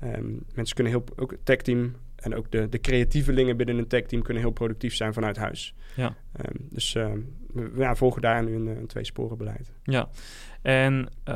ehm, 0.00 0.32
mensen 0.54 0.74
kunnen 0.74 0.92
heel, 0.92 1.04
ook 1.16 1.30
het 1.30 1.44
techteam 1.44 1.94
en 2.16 2.34
ook 2.34 2.50
de, 2.50 2.68
de 2.68 2.80
creatievelingen 2.80 3.56
binnen 3.56 3.78
een 3.78 3.86
techteam 3.86 4.22
kunnen 4.22 4.42
heel 4.42 4.52
productief 4.52 4.94
zijn 4.94 5.12
vanuit 5.12 5.36
huis. 5.36 5.74
Ja. 5.96 6.16
Ehm, 6.32 6.54
dus 6.70 6.94
ehm, 6.94 7.18
we 7.56 7.80
ja, 7.80 7.94
volgen 7.94 8.22
daar 8.22 8.44
nu 8.44 8.54
een, 8.54 8.66
een 8.66 8.86
twee-sporen-beleid. 8.86 9.72
Ja, 9.82 10.08
en 10.62 11.08
eh, 11.24 11.34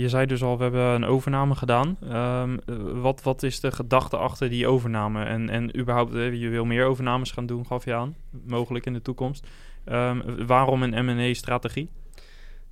je 0.00 0.08
zei 0.08 0.26
dus 0.26 0.42
al, 0.42 0.56
we 0.56 0.62
hebben 0.62 0.82
een 0.82 1.04
overname 1.04 1.54
gedaan. 1.54 1.96
Ehm, 2.02 2.58
eh, 2.66 2.76
wat, 3.00 3.22
wat 3.22 3.42
is 3.42 3.60
de 3.60 3.72
gedachte 3.72 4.16
achter 4.16 4.48
die 4.48 4.66
overname? 4.66 5.24
En, 5.24 5.48
en 5.48 5.78
überhaupt, 5.78 6.12
je 6.12 6.48
wil 6.48 6.64
meer 6.64 6.84
overnames 6.84 7.30
gaan 7.30 7.46
doen, 7.46 7.66
gaf 7.66 7.84
je 7.84 7.94
aan, 7.94 8.16
mogelijk 8.46 8.86
in 8.86 8.92
de 8.92 9.02
toekomst. 9.02 9.46
Ehm, 9.84 10.46
waarom 10.46 10.82
een 10.82 11.04
M&A-strategie? 11.04 11.88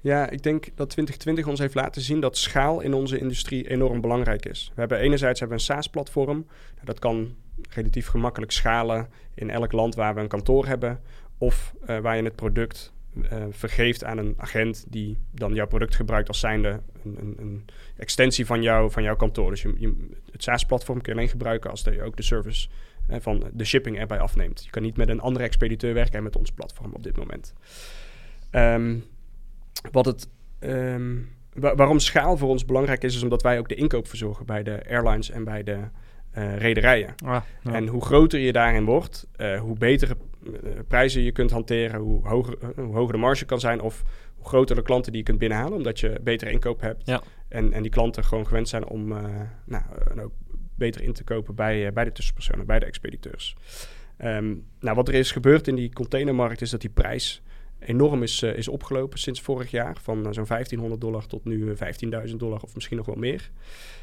Ja, 0.01 0.31
ik 0.31 0.43
denk 0.43 0.65
dat 0.65 0.91
2020 0.91 1.47
ons 1.47 1.59
heeft 1.59 1.75
laten 1.75 2.03
zien 2.03 2.21
dat 2.21 2.37
schaal 2.37 2.81
in 2.81 2.95
onze 2.95 3.19
industrie 3.19 3.69
enorm 3.71 4.01
belangrijk 4.01 4.47
is. 4.47 4.71
We 4.75 4.81
hebben 4.81 4.99
enerzijds 4.99 5.41
hebben 5.41 5.59
we 5.59 5.65
een 5.65 5.75
SaaS-platform. 5.75 6.47
Dat 6.83 6.99
kan 6.99 7.35
relatief 7.71 8.07
gemakkelijk 8.07 8.53
schalen 8.53 9.09
in 9.35 9.51
elk 9.51 9.73
land 9.73 9.95
waar 9.95 10.15
we 10.15 10.21
een 10.21 10.29
kantoor 10.29 10.67
hebben. 10.67 11.01
Of 11.45 11.75
eh, 11.87 11.99
waar 11.99 12.17
je 12.17 12.23
het 12.23 12.37
product 12.37 12.93
eh, 13.31 13.45
vergeeft 13.51 14.05
aan 14.05 14.19
een 14.19 14.35
agent 14.37 14.85
die 14.89 15.19
dan 15.31 15.55
jouw 15.55 15.67
product 15.67 15.95
gebruikt 15.95 16.29
als 16.29 16.41
zijnde 16.41 16.81
een, 17.05 17.17
een, 17.21 17.35
een 17.39 17.65
extensie 17.97 18.47
van, 18.47 18.63
jou, 18.63 18.91
van 18.91 19.03
jouw 19.03 19.17
kantoor. 19.17 19.51
Dus 19.51 19.63
je, 19.63 19.75
je- 19.79 20.09
het 20.33 20.43
SaaS-platform 20.43 21.01
kun 21.01 21.13
je 21.13 21.19
alleen 21.19 21.31
gebruiken 21.31 21.71
als 21.71 21.83
je 21.83 22.03
ook 22.03 22.17
de 22.17 22.23
service 22.23 22.69
eh, 23.09 23.17
van 23.21 23.45
de 23.53 23.65
shipping 23.65 23.99
erbij 23.99 24.19
afneemt. 24.19 24.65
Je 24.65 24.71
kan 24.71 24.83
niet 24.83 24.97
met 24.97 25.09
een 25.09 25.21
andere 25.21 25.45
expediteur 25.45 25.95
werken 25.95 26.15
en 26.17 26.23
met 26.23 26.37
ons 26.37 26.51
platform 26.53 26.93
op 26.93 27.03
dit 27.03 27.17
moment. 27.17 27.53
Ehm, 28.51 28.97
wat 29.93 30.05
het, 30.05 30.29
ehm, 30.59 31.17
wa- 31.53 31.75
waarom 31.75 31.99
schaal 31.99 32.37
voor 32.37 32.49
ons 32.49 32.65
belangrijk 32.65 33.03
is, 33.05 33.17
is 33.17 33.23
omdat 33.23 33.43
wij 33.43 33.59
ook 33.59 33.69
de 33.69 33.75
inkoop 33.75 34.09
verzorgen 34.09 34.47
bij 34.47 34.63
de 34.63 34.83
airlines 34.89 35.31
en 35.31 35.45
bij 35.45 35.63
de 35.63 35.79
eh, 36.35 36.57
rederijen. 36.57 37.15
Ah, 37.25 37.43
ja. 37.63 37.73
En 37.73 37.87
hoe 37.87 38.05
groter 38.05 38.39
je 38.39 38.53
daarin 38.53 38.85
wordt, 38.85 39.27
eh, 39.37 39.61
hoe 39.61 39.77
betere 39.79 40.17
eh, 40.45 40.71
prijzen 40.89 41.23
je 41.23 41.33
kunt 41.33 41.51
hanteren, 41.51 42.01
hoe 42.01 42.29
hoger, 42.29 42.57
hoe 42.77 42.95
hoger 42.95 43.13
de 43.13 43.19
marge 43.19 43.45
kan 43.45 43.61
zijn 43.61 43.81
of 43.81 44.03
hoe 44.35 44.47
groter 44.47 44.77
de 44.77 44.83
klanten 44.83 45.13
die 45.13 45.21
je 45.21 45.27
kunt 45.27 45.39
binnenhalen, 45.39 45.77
omdat 45.77 46.01
je 46.01 46.21
betere 46.23 46.51
inkoop 46.51 46.81
hebt. 46.81 47.07
Ja. 47.07 47.23
En, 47.49 47.73
en 47.73 47.83
die 47.83 47.91
klanten 47.91 48.25
gewoon 48.25 48.47
gewend 48.47 48.69
zijn 48.69 48.87
om 48.87 49.09
nou, 49.65 49.83
ook 50.21 50.33
beter 50.77 51.03
in 51.03 51.13
te 51.13 51.25
kopen 51.25 51.55
bij, 51.55 51.93
bij 51.93 52.05
de 52.05 52.13
tussenpersonen, 52.13 52.67
bij 52.67 52.79
de 52.79 52.87
expediteurs. 52.87 53.57
Ehm, 54.17 54.55
nou, 54.81 54.97
wat 54.97 55.09
er 55.09 55.15
is 55.15 55.33
gebeurd 55.33 55.69
in 55.69 55.75
die 55.75 55.93
containermarkt 55.93 56.61
is 56.61 56.71
dat 56.71 56.81
die 56.81 56.91
prijs 56.91 57.43
enorm 57.87 58.23
is, 58.23 58.43
eh, 58.43 58.57
is 58.57 58.69
opgelopen 58.69 59.19
sinds 59.19 59.41
vorig 59.41 59.71
jaar. 59.71 59.97
Van 60.03 60.27
eh, 60.27 60.33
zo'n 60.33 60.47
1500 60.47 61.01
dollar 61.01 61.27
tot 61.27 61.45
nu 61.45 61.71
eh, 61.71 61.77
15.000 61.77 62.37
dollar 62.37 62.61
of 62.63 62.75
misschien 62.75 62.97
nog 62.97 63.07
wel 63.07 63.17
meer. 63.17 63.51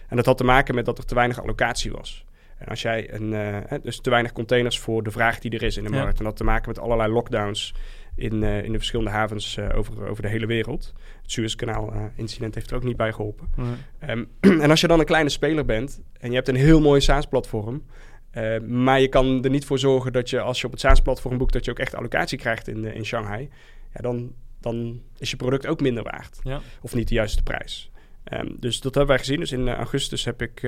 En 0.07 0.15
dat 0.15 0.25
had 0.25 0.37
te 0.37 0.43
maken 0.43 0.75
met 0.75 0.85
dat 0.85 0.97
er 0.97 1.05
te 1.05 1.15
weinig 1.15 1.41
allocatie 1.41 1.91
was. 1.91 2.25
En 2.61 2.67
als 2.67 2.81
jij 2.81 3.13
een, 3.13 3.33
eh, 3.33 3.79
dus 3.83 3.99
te 4.01 4.09
weinig 4.09 4.31
containers 4.31 4.79
voor 4.79 5.03
de 5.03 5.11
vraag 5.11 5.39
die 5.39 5.51
er 5.51 5.63
is 5.63 5.77
in 5.77 5.83
de 5.83 5.89
Ja. 5.89 5.95
markt. 5.95 6.11
En 6.11 6.17
dat 6.17 6.25
had 6.25 6.37
te 6.37 6.43
maken 6.43 6.67
met 6.67 6.79
allerlei 6.79 7.11
lockdowns 7.11 7.73
in, 8.15 8.43
eh, 8.43 8.63
in 8.63 8.71
de 8.71 8.77
verschillende 8.77 9.11
havens 9.11 9.57
eh, 9.57 9.77
over, 9.77 10.07
over 10.07 10.21
de 10.23 10.29
hele 10.29 10.45
wereld. 10.45 10.93
Het 11.21 11.31
Suezkanaal-incident 11.31 12.55
heeft 12.55 12.69
er 12.69 12.75
ook 12.75 12.83
niet 12.83 12.97
bij 12.97 13.11
geholpen. 13.13 13.47
Nee. 13.55 13.67
Ehm, 13.99 14.23
en 14.63 14.69
als 14.69 14.81
je 14.81 14.87
dan 14.87 14.99
een 14.99 15.05
kleine 15.05 15.29
speler 15.29 15.65
bent 15.65 16.01
en 16.19 16.29
je 16.29 16.35
hebt 16.35 16.47
een 16.47 16.55
heel 16.55 16.81
mooi 16.81 17.01
SaaS-platform, 17.01 17.83
eh, 18.31 18.59
maar 18.59 18.99
je 18.99 19.07
kan 19.07 19.43
er 19.43 19.49
niet 19.49 19.65
voor 19.65 19.79
zorgen 19.79 20.13
dat 20.13 20.29
je 20.29 20.39
als 20.39 20.59
je 20.59 20.65
op 20.65 20.71
het 20.71 20.81
SaaS-platform 20.81 21.37
boekt, 21.37 21.53
dat 21.53 21.65
je 21.65 21.71
ook 21.71 21.79
echt 21.79 21.95
allocatie 21.95 22.37
krijgt 22.37 22.67
in, 22.67 22.85
eh, 22.85 22.95
in 22.95 23.05
Shanghai, 23.05 23.49
ja, 23.93 24.01
dan, 24.01 24.33
dan 24.59 25.01
is 25.17 25.29
je 25.29 25.35
product 25.35 25.67
ook 25.67 25.81
minder 25.81 26.03
waard. 26.03 26.39
Ja. 26.43 26.61
Of 26.81 26.93
niet 26.93 27.07
de 27.07 27.13
juiste 27.13 27.43
prijs. 27.43 27.91
Ehm, 28.23 28.47
dus 28.59 28.81
dat 28.81 28.95
hebben 28.95 29.15
wij 29.15 29.17
gezien. 29.17 29.39
Dus 29.39 29.51
in 29.51 29.67
eh, 29.67 29.73
augustus 29.73 30.25
heb 30.25 30.41
ik 30.41 30.61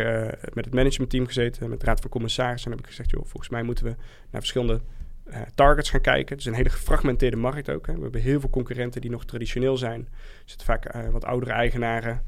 met 0.54 0.66
het 0.66 0.74
managementteam 0.74 1.26
gezeten, 1.26 1.70
met 1.70 1.80
de 1.80 1.86
raad 1.86 2.00
van 2.00 2.10
commissarissen. 2.10 2.72
En 2.72 2.78
heb 2.78 2.86
ik 2.86 2.92
gezegd, 2.92 3.10
joh, 3.10 3.26
volgens 3.26 3.50
mij 3.50 3.64
moeten 3.64 3.86
we 3.86 3.96
naar 4.30 4.42
verschillende 4.42 4.82
targets 5.56 5.90
gaan 5.90 6.02
kijken. 6.02 6.36
Het 6.36 6.40
is 6.40 6.46
een 6.46 6.58
hele 6.58 6.70
gefragmenteerde 6.70 7.38
markt 7.38 7.70
ook. 7.70 7.88
Hè. 7.88 7.94
We 7.94 8.02
hebben 8.02 8.22
heel 8.22 8.40
veel 8.40 8.50
concurrenten 8.50 9.02
die 9.02 9.10
nog 9.10 9.26
traditioneel 9.26 9.78
zijn. 9.78 10.00
Er 10.12 10.44
zitten 10.46 10.68
vaak 10.68 11.12
wat 11.12 11.26
oudere 11.26 11.52
eigenaren. 11.52 12.22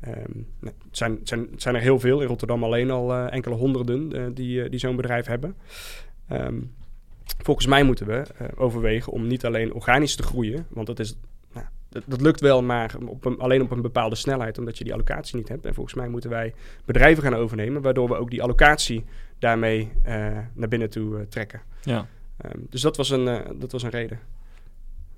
Ehm, 0.00 0.32
nou, 0.60 0.74
het, 0.84 0.96
zijn, 0.96 1.12
het, 1.12 1.28
zijn, 1.28 1.48
het 1.50 1.62
zijn 1.62 1.74
er 1.74 1.80
heel 1.80 2.00
veel. 2.00 2.20
In 2.20 2.26
Rotterdam 2.26 2.64
alleen 2.64 2.90
al 2.90 3.12
eh, 3.12 3.32
enkele 3.32 3.54
honderden 3.54 4.12
eh, 4.12 4.24
die, 4.34 4.62
eh, 4.62 4.70
die 4.70 4.78
zo'n 4.78 4.96
bedrijf 4.96 5.26
hebben. 5.26 5.56
Ehm, 6.28 6.60
volgens 7.38 7.66
mij 7.66 7.82
moeten 7.82 8.06
we 8.06 8.24
overwegen 8.56 9.12
om 9.12 9.26
niet 9.26 9.44
alleen 9.44 9.72
organisch 9.72 10.16
te 10.16 10.22
groeien. 10.22 10.66
Want 10.68 10.86
dat, 10.86 10.98
is, 10.98 11.16
nou, 11.52 11.66
dat, 11.88 12.02
dat 12.06 12.20
lukt 12.20 12.40
wel, 12.40 12.62
maar 12.62 12.94
op 13.06 13.24
een, 13.24 13.38
alleen 13.38 13.62
op 13.62 13.70
een 13.70 13.82
bepaalde 13.82 14.14
snelheid. 14.16 14.58
Omdat 14.58 14.78
je 14.78 14.84
die 14.84 14.92
allocatie 14.92 15.36
niet 15.36 15.48
hebt. 15.48 15.66
En 15.66 15.74
volgens 15.74 15.94
mij 15.94 16.08
moeten 16.08 16.30
wij 16.30 16.54
bedrijven 16.84 17.22
gaan 17.22 17.34
overnemen. 17.34 17.82
Waardoor 17.82 18.08
we 18.08 18.14
ook 18.16 18.30
die 18.30 18.42
allocatie 18.42 19.04
daarmee 19.38 19.92
naar 20.54 20.68
binnen 20.68 20.90
toe 20.90 21.28
trekken. 21.28 21.60
Ja. 21.82 22.06
Ehm, 22.36 22.58
dus 22.68 22.80
dat 22.80 22.96
was 22.96 23.10
een, 23.10 23.24
dat 23.58 23.72
was 23.72 23.82
een 23.82 23.90
reden. 23.90 24.18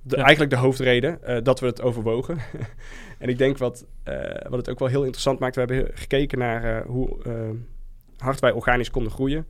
De, 0.03 0.15
Ja. 0.17 0.21
eigenlijk 0.23 0.51
de 0.51 0.57
hoofdreden 0.57 1.23
eh, 1.23 1.43
dat 1.43 1.59
we 1.59 1.65
het 1.65 1.81
overwogen. 1.81 2.37
en 3.19 3.29
ik 3.29 3.37
denk 3.37 3.57
wat, 3.57 3.85
eh, 4.03 4.15
wat 4.49 4.59
het 4.59 4.69
ook 4.69 4.79
wel 4.79 4.87
heel 4.87 5.03
interessant 5.03 5.39
maakt, 5.39 5.55
we 5.55 5.61
hebben 5.61 5.91
gekeken 5.93 6.37
naar 6.37 6.63
eh, 6.63 6.85
hoe 6.85 7.17
hard 8.17 8.39
wij 8.39 8.51
organisch 8.51 8.91
konden 8.91 9.11
groeien. 9.11 9.45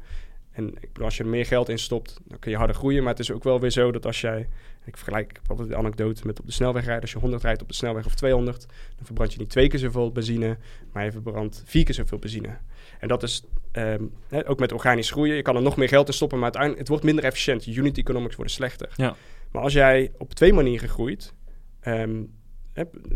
En 0.51 0.67
ik 0.67 0.87
bedoel, 0.87 1.05
als 1.05 1.17
je 1.17 1.23
er 1.23 1.29
meer 1.29 1.45
geld 1.45 1.69
in 1.69 1.79
stopt, 1.79 2.19
dan 2.23 2.39
kun 2.39 2.51
je 2.51 2.57
harder 2.57 2.75
groeien. 2.75 3.03
Maar 3.03 3.11
het 3.11 3.21
is 3.21 3.31
ook 3.31 3.43
wel 3.43 3.59
weer 3.59 3.69
zo 3.69 3.91
dat 3.91 4.05
als 4.05 4.21
jij, 4.21 4.47
ik 4.85 4.97
vergelijk 4.97 5.39
altijd 5.47 5.67
de 5.67 5.75
anekdote 5.75 6.27
met 6.27 6.39
op 6.39 6.45
de 6.45 6.51
snelweg 6.51 6.83
rijden. 6.83 7.01
Als 7.01 7.11
je 7.11 7.19
100 7.19 7.43
rijdt 7.43 7.61
op 7.61 7.67
de 7.67 7.73
snelweg 7.73 8.05
of 8.05 8.15
200, 8.15 8.65
dan 8.95 9.05
verbrand 9.05 9.33
je 9.33 9.39
niet 9.39 9.49
twee 9.49 9.67
keer 9.67 9.79
zoveel 9.79 10.11
benzine, 10.11 10.57
maar 10.91 11.05
je 11.05 11.11
verbrandt 11.11 11.63
vier 11.65 11.83
keer 11.83 11.93
zoveel 11.93 12.19
benzine. 12.19 12.57
En 12.99 13.07
dat 13.07 13.23
is 13.23 13.43
ehm, 13.71 14.03
hè, 14.27 14.49
ook 14.49 14.59
met 14.59 14.71
organisch 14.71 15.11
groeien. 15.11 15.35
Je 15.35 15.41
kan 15.41 15.55
er 15.55 15.61
nog 15.61 15.77
meer 15.77 15.87
geld 15.87 16.07
in 16.07 16.13
stoppen, 16.13 16.37
maar 16.37 16.45
uiteindelijk 16.45 16.81
het 16.81 16.89
wordt 16.89 17.03
minder 17.03 17.23
efficiënt. 17.23 17.65
Je 17.65 17.73
unit 17.73 17.97
economics 17.97 18.35
worden 18.35 18.53
slechter. 18.53 18.89
Ja. 18.95 19.15
Maar 19.53 19.61
als 19.61 19.73
jij 19.73 20.11
op 20.17 20.33
twee 20.33 20.53
manieren 20.53 20.89
groeit, 20.89 21.33
ehm, 21.79 22.21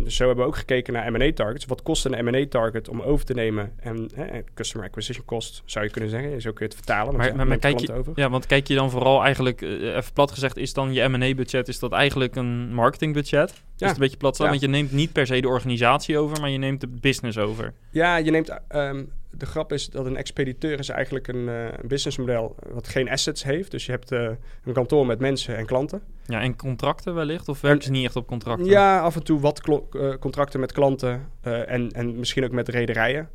dus 0.04 0.15
zo 0.15 0.26
hebben 0.28 0.43
we 0.43 0.50
ook 0.52 0.58
gekeken 0.58 0.93
naar 0.93 1.12
M&A 1.12 1.32
targets. 1.34 1.65
Wat 1.65 1.82
kost 1.84 2.06
een 2.06 2.26
M&A 2.26 2.45
target 2.50 2.89
om 2.89 3.02
over 3.02 3.26
te 3.26 3.34
nemen? 3.34 3.71
En 3.80 4.10
hè, 4.15 4.39
customer 4.54 4.88
acquisition 4.88 5.26
cost 5.26 5.62
zou 5.65 5.86
je 5.86 5.91
kunnen 5.91 6.10
zeggen. 6.10 6.41
Zo 6.41 6.52
kun 6.52 6.65
je 6.65 6.73
het 6.73 6.76
vertalen. 6.86 7.15
Maar, 7.17 7.36
maar, 7.36 7.47
maar 7.47 7.58
kijk 7.58 7.80
je, 7.80 7.93
over. 7.93 8.12
ja, 8.15 8.30
want 8.30 8.45
kijk 8.45 8.67
je 8.67 8.76
dan 8.76 8.89
vooral 8.89 9.23
eigenlijk, 9.23 9.62
eh, 9.62 9.95
even 9.95 10.13
plat 10.13 10.32
gezegd, 10.32 10.58
is 10.58 10.73
dan 10.73 10.93
je 10.93 11.08
M&A-budget, 11.08 11.67
is 11.67 11.80
dat 11.80 11.91
eigenlijk 11.91 12.36
een 12.36 12.73
marketingbudget? 12.73 13.50
Is 13.50 13.56
Ja. 13.76 13.86
het 13.88 13.95
een 13.95 14.02
beetje 14.02 14.17
plat? 14.17 14.38
Ja. 14.38 14.47
Want 14.50 14.62
je 14.62 14.67
neemt 14.67 14.91
niet 14.91 15.12
per 15.12 15.26
se 15.28 15.39
de 15.41 15.47
organisatie 15.47 16.17
over, 16.17 16.39
maar 16.41 16.50
je 16.50 16.58
neemt 16.58 16.82
de 16.82 16.88
business 16.88 17.38
over. 17.38 17.73
Ja, 17.91 18.17
je 18.17 18.32
neemt. 18.32 18.60
ehm, 18.67 19.04
de 19.38 19.45
grap 19.45 19.73
is 19.73 19.89
dat 19.89 20.06
een 20.06 20.17
expediteur 20.17 20.80
is 20.80 20.89
eigenlijk 20.89 21.28
een, 21.28 21.47
een 21.47 21.88
businessmodel 21.88 22.56
wat 22.71 22.88
geen 22.88 23.10
assets 23.10 23.43
heeft. 23.43 23.71
Dus 23.71 23.86
je 23.86 23.91
hebt 23.91 24.12
eh, 24.12 24.30
een 24.63 24.73
kantoor 24.73 25.06
met 25.06 25.19
mensen 25.19 25.58
en 25.58 25.65
klanten. 25.65 26.02
Ja, 26.26 26.41
en 26.41 26.56
contracten 26.56 27.13
wellicht? 27.13 27.50
Of 27.50 27.62
werken 27.62 27.84
ze 27.84 27.91
niet 27.91 28.06
echt 28.06 28.15
op 28.15 28.28
contracten? 28.28 28.65
Ja, 28.65 29.00
af 29.00 29.15
en 29.15 29.23
toe 29.23 29.39
wat 29.39 29.62
eh, 29.67 30.13
contracten 30.19 30.60
met 30.60 30.71
klanten 30.71 31.30
en, 31.41 31.91
en 31.91 32.19
misschien 32.19 32.43
ook 32.43 32.52
met 32.52 32.69
rederijen. 32.69 33.30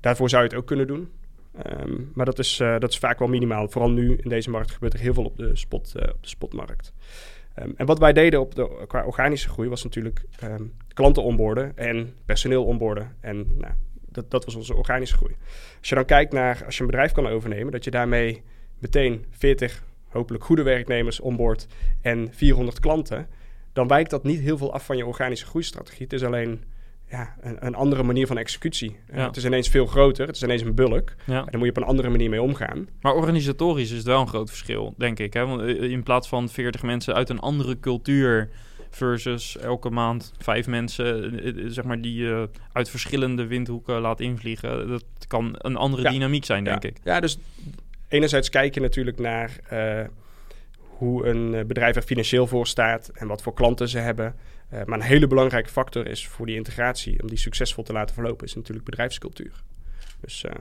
Daarvoor 0.00 0.28
zou 0.28 0.42
je 0.42 0.48
het 0.48 0.58
ook 0.58 0.66
kunnen 0.66 0.86
doen. 0.86 1.08
Ehm, 1.62 1.92
maar 2.14 2.26
dat 2.26 2.38
is, 2.38 2.56
dat 2.56 2.90
is 2.90 2.98
vaak 2.98 3.18
wel 3.18 3.28
minimaal. 3.28 3.68
Vooral 3.68 3.90
nu 3.90 4.16
in 4.22 4.28
deze 4.28 4.50
markt 4.50 4.70
gebeurt 4.70 4.92
er 4.92 5.00
heel 5.00 5.14
veel 5.14 5.24
op 5.24 5.36
de, 5.36 5.56
spot, 5.56 5.92
op 5.94 6.22
de 6.22 6.28
spotmarkt. 6.28 6.92
Ehm, 7.54 7.70
en 7.76 7.86
wat 7.86 7.98
wij 7.98 8.12
deden 8.12 8.40
op 8.40 8.54
de, 8.54 8.84
qua 8.86 9.04
organische 9.04 9.48
groei 9.48 9.68
was 9.68 9.84
natuurlijk 9.84 10.24
ehm, 10.38 10.62
klanten 10.94 11.22
onboorden 11.22 11.72
en 11.76 12.14
personeel 12.24 12.64
onboorden. 12.64 13.16
En 13.20 13.36
nou, 13.58 13.72
dat, 14.14 14.30
dat 14.30 14.44
was 14.44 14.54
onze 14.54 14.74
organische 14.74 15.16
groei. 15.16 15.34
Als 15.78 15.88
je 15.88 15.94
dan 15.94 16.04
kijkt 16.04 16.32
naar, 16.32 16.62
als 16.64 16.74
je 16.74 16.80
een 16.80 16.90
bedrijf 16.90 17.12
kan 17.12 17.26
overnemen, 17.26 17.72
dat 17.72 17.84
je 17.84 17.90
daarmee 17.90 18.42
meteen 18.78 19.24
40 19.30 19.82
hopelijk 20.08 20.44
goede 20.44 20.62
werknemers 20.62 21.20
onboord 21.20 21.66
en 22.00 22.28
400 22.32 22.80
klanten, 22.80 23.28
dan 23.72 23.88
wijkt 23.88 24.10
dat 24.10 24.24
niet 24.24 24.40
heel 24.40 24.58
veel 24.58 24.72
af 24.72 24.84
van 24.84 24.96
je 24.96 25.06
organische 25.06 25.46
groeistrategie. 25.46 26.02
Het 26.02 26.12
is 26.12 26.24
alleen 26.24 26.64
ja, 27.10 27.36
een, 27.40 27.66
een 27.66 27.74
andere 27.74 28.02
manier 28.02 28.26
van 28.26 28.38
executie. 28.38 28.96
Eh, 29.06 29.26
het 29.26 29.36
is 29.36 29.44
ineens 29.44 29.68
veel 29.68 29.86
groter, 29.86 30.26
het 30.26 30.36
is 30.36 30.42
ineens 30.42 30.62
een 30.62 30.74
bulk. 30.74 31.14
Ja. 31.26 31.38
En 31.38 31.44
daar 31.44 31.58
moet 31.58 31.64
je 31.64 31.70
op 31.70 31.76
een 31.76 31.88
andere 31.88 32.08
manier 32.08 32.30
mee 32.30 32.42
omgaan. 32.42 32.88
Maar 33.00 33.14
organisatorisch 33.14 33.90
is 33.90 33.96
het 33.96 34.06
wel 34.06 34.20
een 34.20 34.28
groot 34.28 34.48
verschil, 34.48 34.94
denk 34.96 35.18
ik. 35.18 35.32
Hè? 35.32 35.46
Want 35.46 35.60
eh, 35.60 35.82
in 35.82 36.02
plaats 36.02 36.28
van 36.28 36.48
40 36.48 36.82
mensen 36.82 37.14
uit 37.14 37.28
een 37.28 37.40
andere 37.40 37.80
cultuur 37.80 38.50
versus 38.96 39.58
elke 39.58 39.90
maand 39.90 40.32
vijf 40.38 40.66
mensen, 40.66 41.40
eh, 41.40 41.48
eh, 41.48 41.54
zeg 41.66 41.84
maar, 41.84 42.00
die 42.00 42.14
je 42.14 42.48
uit 42.72 42.90
verschillende 42.90 43.46
windhoeken 43.46 44.00
laat 44.00 44.20
invliegen. 44.20 44.88
Dat 44.88 45.04
kan 45.28 45.54
een 45.58 45.76
andere 45.76 46.02
Ja. 46.02 46.10
dynamiek 46.10 46.44
zijn, 46.44 46.64
denk 46.64 46.82
ja. 46.82 46.88
ik. 46.88 46.96
Ja, 47.04 47.20
dus 47.20 47.38
enerzijds 48.08 48.48
kijk 48.48 48.74
je 48.74 48.80
natuurlijk 48.80 49.18
naar 49.18 49.58
eh, 49.68 50.04
hoe 50.78 51.26
een 51.26 51.54
eh, 51.54 51.64
bedrijf 51.64 51.96
er 51.96 52.02
financieel 52.02 52.46
voor 52.46 52.66
staat 52.66 53.08
en 53.14 53.26
wat 53.26 53.42
voor 53.42 53.54
klanten 53.54 53.88
ze 53.88 53.98
hebben. 53.98 54.34
Eh, 54.68 54.84
maar 54.84 54.98
een 54.98 55.04
hele 55.04 55.26
belangrijke 55.26 55.70
factor 55.70 56.06
is 56.06 56.26
voor 56.28 56.46
die 56.46 56.56
integratie, 56.56 57.22
om 57.22 57.28
die 57.28 57.38
succesvol 57.38 57.84
te 57.84 57.92
laten 57.92 58.14
verlopen, 58.14 58.46
is 58.46 58.54
natuurlijk 58.54 58.84
bedrijfscultuur. 58.86 59.52
Dus, 60.24 60.44
eh, 60.44 60.52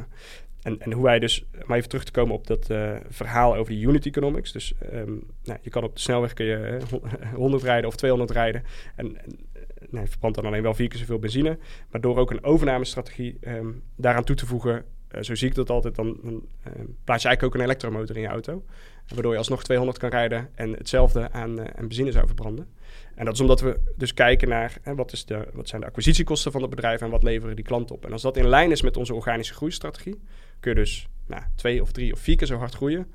en, 0.64 0.80
en 0.80 0.92
hoe 0.92 1.04
wij 1.04 1.20
dus, 1.20 1.46
om 1.68 1.74
even 1.74 1.90
terug 1.90 2.04
te 2.04 2.12
komen 2.12 2.36
op 2.36 2.48
dat 2.48 2.70
eh, 2.70 2.96
verhaal 3.10 3.56
over 3.56 3.74
die 3.74 3.88
unit 3.88 4.06
economics. 4.06 4.52
Dus 4.52 4.74
ehm, 4.92 5.12
nou, 5.44 5.60
je 5.62 5.70
kan 5.70 5.84
op 5.84 5.96
de 5.96 6.02
snelweg 6.02 6.34
kun 6.34 6.46
je 6.46 6.56
eh, 6.56 6.84
hon- 6.90 7.02
100 7.36 7.64
rijden 7.64 7.88
of 7.90 7.96
200 7.96 8.32
rijden. 8.32 8.64
En, 8.96 9.18
en 9.18 9.40
eh, 9.54 9.62
nee, 9.90 10.08
verbrandt 10.08 10.38
dan 10.38 10.46
alleen 10.46 10.64
wel 10.64 10.74
vier 10.74 10.88
keer 10.88 11.00
zoveel 11.00 11.20
benzine. 11.20 11.58
Maar 11.92 12.02
door 12.02 12.18
ook 12.18 12.32
een 12.32 12.44
overnamestrategie 12.44 13.38
ehm, 13.42 13.68
daaraan 13.96 14.24
toe 14.24 14.36
te 14.36 14.46
voegen, 14.46 14.86
zo 15.22 15.36
zie 15.36 15.48
ik 15.48 15.56
dat 15.56 15.70
altijd, 15.70 15.96
dan, 15.96 16.20
ehm, 16.64 16.86
plaats 17.04 17.22
je 17.24 17.28
eigenlijk 17.28 17.44
ook 17.44 17.54
een 17.56 17.68
elektromotor 17.68 18.16
in 18.16 18.22
je 18.22 18.28
auto. 18.28 18.64
Waardoor 19.08 19.32
je 19.32 19.38
alsnog 19.38 19.64
200 19.64 19.98
kan 19.98 20.10
rijden 20.10 20.50
en 20.56 20.72
hetzelfde 20.72 21.32
aan, 21.32 21.60
aan 21.60 21.88
benzine 21.88 22.12
zou 22.12 22.26
verbranden. 22.26 22.68
En 23.16 23.26
dat 23.26 23.34
is 23.34 23.40
omdat 23.40 23.62
we 23.62 23.80
dus 23.96 24.14
kijken 24.14 24.48
naar 24.50 24.78
hè, 24.82 24.96
wat, 24.96 25.12
is 25.12 25.26
de, 25.26 25.48
wat 25.54 25.68
zijn 25.68 25.82
de 25.82 25.88
acquisitiekosten 25.88 26.52
van 26.52 26.62
het 26.62 26.70
bedrijf 26.70 27.02
en 27.02 27.10
wat 27.10 27.24
leveren 27.24 27.56
die 27.56 27.66
klanten 27.66 27.96
op. 27.96 28.06
En 28.06 28.12
als 28.12 28.22
dat 28.22 28.38
in 28.38 28.48
lijn 28.48 28.72
is 28.72 28.82
met 28.82 28.98
onze 28.98 29.14
organische 29.14 29.54
groeistrategie, 29.54 30.20
kun 30.60 30.72
je 30.72 30.78
dus 30.78 31.08
nou, 31.28 31.42
twee 31.56 31.82
of 31.82 31.92
drie 31.92 32.14
of 32.14 32.20
vier 32.20 32.36
keer 32.36 32.48
zo 32.48 32.58
hard 32.58 32.74
groeien. 32.76 33.08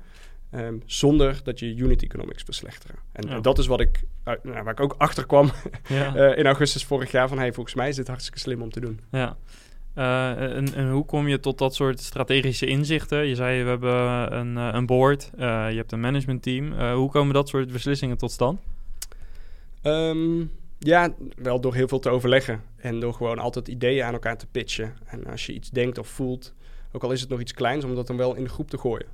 ehm, 0.51 0.73
zonder 0.85 1.39
dat 1.43 1.59
je 1.59 1.75
unit 1.75 2.03
economics 2.03 2.43
verslechteren. 2.43 2.95
En, 3.11 3.27
Ja. 3.27 3.35
en 3.35 3.41
dat 3.41 3.57
is 3.57 3.67
wat 3.67 3.79
ik, 3.79 4.01
nou, 4.23 4.37
waar 4.43 4.67
ik 4.69 4.79
ook 4.79 4.95
achter 4.97 5.25
kwam 5.25 5.51
Ja. 5.87 6.15
eh, 6.15 6.37
in 6.37 6.45
augustus 6.45 6.83
vorig 6.85 7.11
jaar. 7.11 7.27
Van 7.27 7.37
hey, 7.37 7.53
volgens 7.53 7.75
mij 7.75 7.89
is 7.89 7.95
dit 7.95 8.07
hartstikke 8.07 8.39
slim 8.39 8.61
om 8.61 8.69
te 8.71 8.79
doen. 8.79 8.99
Ja. 9.11 9.37
Eh, 9.93 10.55
en, 10.55 10.73
en 10.73 10.89
hoe 10.91 11.05
kom 11.05 11.27
je 11.27 11.39
tot 11.39 11.57
dat 11.57 11.75
soort 11.75 11.99
strategische 11.99 12.65
inzichten? 12.65 13.27
Je 13.27 13.35
zei, 13.35 13.63
we 13.63 13.69
hebben 13.69 13.93
een, 14.37 14.57
eh, 14.57 14.69
een 14.71 14.85
board, 14.85 15.29
je 15.37 15.43
hebt 15.75 15.91
een 15.91 15.99
managementteam. 15.99 16.91
Hoe 16.93 17.09
komen 17.09 17.33
dat 17.33 17.49
soort 17.49 17.71
beslissingen 17.71 18.17
tot 18.17 18.31
stand? 18.31 18.59
Ehm, 19.81 20.45
ja, 20.77 21.13
wel 21.35 21.61
door 21.61 21.75
heel 21.75 21.87
veel 21.87 21.99
te 21.99 22.09
overleggen. 22.09 22.63
En 22.75 22.99
door 22.99 23.13
gewoon 23.13 23.39
altijd 23.39 23.67
ideeën 23.67 24.03
aan 24.03 24.13
elkaar 24.13 24.37
te 24.37 24.47
pitchen. 24.47 24.93
En 25.05 25.25
als 25.25 25.45
je 25.45 25.53
iets 25.53 25.69
denkt 25.69 25.97
of 25.97 26.07
voelt, 26.07 26.53
ook 26.91 27.03
al 27.03 27.11
is 27.11 27.21
het 27.21 27.29
nog 27.29 27.39
iets 27.39 27.53
kleins, 27.53 27.83
om 27.83 27.95
dat 27.95 28.07
dan 28.07 28.17
wel 28.17 28.35
in 28.35 28.43
de 28.43 28.49
groep 28.49 28.69
te 28.69 28.77
gooien. 28.77 29.07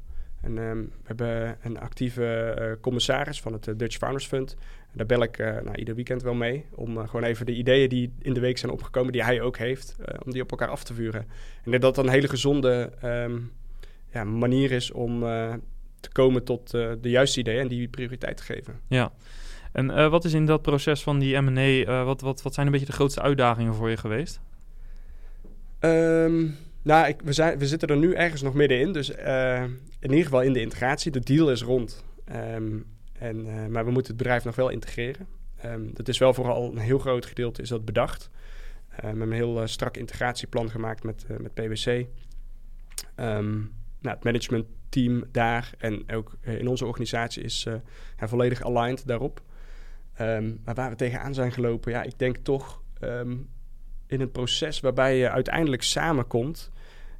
En 0.45 0.57
ehm, 0.57 0.77
we 0.77 1.03
hebben 1.03 1.57
een 1.61 1.79
actieve 1.79 2.25
eh, 2.25 2.71
commissaris 2.81 3.41
van 3.41 3.53
het 3.53 3.67
eh, 3.67 3.73
Dutch 3.77 3.97
Founders 3.97 4.25
Fund. 4.25 4.55
En 4.91 4.97
daar 4.97 5.05
bel 5.05 5.23
ik 5.23 5.37
eh, 5.37 5.61
nou, 5.61 5.75
ieder 5.75 5.95
weekend 5.95 6.21
wel 6.21 6.33
mee. 6.33 6.65
Om 6.71 7.07
gewoon 7.07 7.23
even 7.23 7.45
de 7.45 7.55
ideeën 7.55 7.89
die 7.89 8.13
in 8.21 8.33
de 8.33 8.39
week 8.39 8.57
zijn 8.57 8.71
opgekomen, 8.71 9.11
die 9.11 9.23
hij 9.23 9.41
ook 9.41 9.57
heeft, 9.57 9.95
om 10.25 10.31
die 10.31 10.41
op 10.41 10.51
elkaar 10.51 10.69
af 10.69 10.83
te 10.83 10.93
vuren. 10.93 11.27
En 11.63 11.71
dat 11.71 11.81
dat 11.81 11.97
een 11.97 12.09
hele 12.09 12.27
gezonde 12.27 12.91
ehm, 13.01 13.39
ja, 14.13 14.23
manier 14.23 14.71
is 14.71 14.91
om 14.91 15.19
te 15.99 16.09
komen 16.11 16.43
tot 16.43 16.71
de 16.71 16.97
juiste 17.01 17.39
ideeën 17.39 17.59
en 17.59 17.67
die 17.67 17.87
prioriteit 17.87 18.37
te 18.37 18.43
geven. 18.43 18.79
Ja. 18.87 19.11
En 19.75 19.91
eh, 19.91 20.09
wat 20.09 20.25
is 20.25 20.33
in 20.33 20.45
dat 20.45 20.61
proces 20.61 21.03
van 21.03 21.19
die 21.19 21.37
M&A, 21.37 21.83
eh, 21.83 22.05
wat, 22.05 22.21
wat, 22.21 22.41
wat 22.41 22.53
zijn 22.53 22.65
een 22.65 22.71
beetje 22.71 22.87
de 22.87 22.93
grootste 22.93 23.21
uitdagingen 23.21 23.73
voor 23.73 23.89
je 23.89 23.97
geweest? 23.97 24.39
Ehm, 25.79 26.47
nou, 26.81 27.07
ik, 27.07 27.21
we, 27.23 27.33
zijn, 27.33 27.59
we 27.59 27.67
zitten 27.67 27.87
er 27.87 27.97
nu 27.97 28.13
ergens 28.13 28.41
nog 28.41 28.53
middenin. 28.53 28.91
Dus 28.91 29.11
eh, 29.11 29.63
in 29.99 30.09
ieder 30.09 30.23
geval 30.23 30.41
in 30.41 30.53
de 30.53 30.61
integratie. 30.61 31.11
De 31.11 31.19
deal 31.19 31.51
is 31.51 31.61
rond. 31.61 32.03
Ehm, 32.25 32.77
en, 33.19 33.71
maar 33.71 33.85
we 33.85 33.91
moeten 33.91 34.13
het 34.13 34.21
bedrijf 34.21 34.43
nog 34.43 34.55
wel 34.55 34.69
integreren. 34.69 35.27
Ehm, 35.61 35.81
dat 35.93 36.07
is 36.07 36.17
wel 36.17 36.33
vooral 36.33 36.71
een 36.71 36.77
heel 36.77 36.99
groot 36.99 37.25
gedeelte 37.25 37.61
is 37.61 37.69
dat 37.69 37.85
bedacht. 37.85 38.29
Eh, 38.89 38.99
we 38.99 39.05
hebben 39.05 39.27
een 39.27 39.33
heel 39.33 39.67
strak 39.67 39.97
integratieplan 39.97 40.69
gemaakt 40.69 41.03
met, 41.03 41.25
met 41.27 41.53
PwC. 41.53 42.05
Ehm, 43.15 43.53
nou, 43.99 44.15
het 44.15 44.23
managementteam 44.23 45.23
daar 45.31 45.73
en 45.77 46.03
ook 46.11 46.37
in 46.41 46.67
onze 46.67 46.85
organisatie 46.85 47.43
is 47.43 47.67
volledig 48.17 48.63
aligned 48.63 49.07
daarop. 49.07 49.41
Ehm, 50.15 50.51
maar 50.65 50.75
waar 50.75 50.89
we 50.89 50.95
tegenaan 50.95 51.33
zijn 51.33 51.51
gelopen, 51.51 51.91
ja, 51.91 52.03
ik 52.03 52.19
denk 52.19 52.37
toch 52.37 52.81
ehm, 52.99 53.35
in 54.07 54.21
een 54.21 54.31
proces 54.31 54.79
waarbij 54.79 55.17
je 55.17 55.29
uiteindelijk 55.29 55.83
samenkomt. 55.83 56.71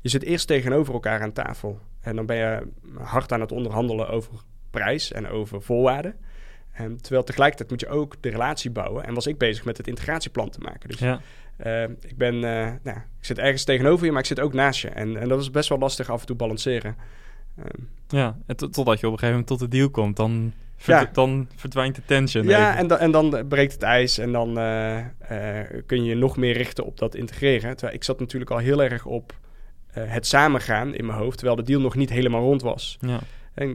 Je 0.02 0.10
zit 0.10 0.24
eerst 0.24 0.48
tegenover 0.48 0.94
elkaar 0.94 1.22
aan 1.22 1.32
tafel. 1.32 1.80
En 2.02 2.16
dan 2.16 2.26
ben 2.26 2.36
je 2.38 2.68
hard 3.00 3.32
aan 3.32 3.42
het 3.42 3.52
onderhandelen 3.52 4.10
over 4.10 4.34
prijs 4.70 5.12
en 5.12 5.28
over 5.28 5.62
voorwaarden. 5.62 6.16
En 6.72 7.02
terwijl 7.02 7.24
tegelijkertijd 7.24 7.70
moet 7.70 7.80
je 7.80 7.88
ook 7.88 8.16
de 8.22 8.30
relatie 8.30 8.72
bouwen. 8.72 9.04
En 9.06 9.14
was 9.14 9.28
ik 9.28 9.38
bezig 9.38 9.66
met 9.66 9.78
het 9.78 9.88
integratieplan 9.88 10.50
te 10.50 10.60
maken. 10.60 10.90
Dus 10.90 11.00
Ja. 11.00 11.20
ik 12.00 12.18
ben, 12.18 12.34
eh, 12.36 12.72
nou, 12.84 12.98
ik 12.98 13.26
zit 13.26 13.38
ergens 13.38 13.64
tegenover 13.64 14.06
je, 14.06 14.12
maar 14.12 14.22
ik 14.22 14.28
zit 14.28 14.40
ook 14.40 14.54
naast 14.54 14.82
je. 14.82 14.90
En, 14.90 15.18
en 15.18 15.28
dat 15.28 15.42
is 15.42 15.52
best 15.52 15.70
wel 15.70 15.78
lastig 15.78 16.10
af 16.10 16.20
en 16.22 16.26
toe 16.28 16.36
balanceren. 16.36 16.96
Ehm, 17.58 17.82
Ja, 18.08 18.38
en 18.46 18.56
tot- 18.56 18.74
totdat 18.74 19.00
je 19.00 19.06
op 19.08 19.14
een 19.14 19.20
gegeven 19.20 19.40
moment 19.40 19.48
tot 19.48 19.60
de 19.60 19.78
deal 19.78 19.90
komt, 19.90 20.16
dan, 20.16 20.54
verd- 20.78 21.02
Ja. 21.08 21.10
dan 21.14 21.48
verdwijnt 21.56 21.96
de 21.96 22.02
tension. 22.06 22.46
ja, 22.48 22.68
even. 22.68 22.80
en, 22.80 22.88
da- 22.88 22.98
en 22.98 23.12
dan 23.12 23.48
breekt 23.48 23.74
het 23.74 23.82
ijs 23.84 24.18
en 24.18 24.32
dan 24.32 24.58
eh, 24.58 24.98
eh, 25.00 25.84
kun 25.86 26.04
je 26.04 26.10
je 26.10 26.16
nog 26.16 26.38
meer 26.38 26.54
richten 26.58 26.86
op 26.86 26.98
dat 26.98 27.16
integreren. 27.16 27.70
Terwijl 27.76 27.98
ik 27.98 28.04
zat 28.04 28.20
natuurlijk 28.20 28.52
al 28.52 28.58
heel 28.58 28.84
erg 28.84 29.06
op 29.06 29.34
eh, 29.94 30.04
het 30.08 30.28
samengaan 30.28 30.96
in 30.96 31.06
mijn 31.06 31.18
hoofd, 31.20 31.38
terwijl 31.38 31.58
de 31.58 31.64
deal 31.64 31.82
nog 31.82 31.96
niet 31.96 32.10
helemaal 32.10 32.42
rond 32.42 32.62
was. 32.62 32.98
Ja. 33.00 33.20
En 33.54 33.70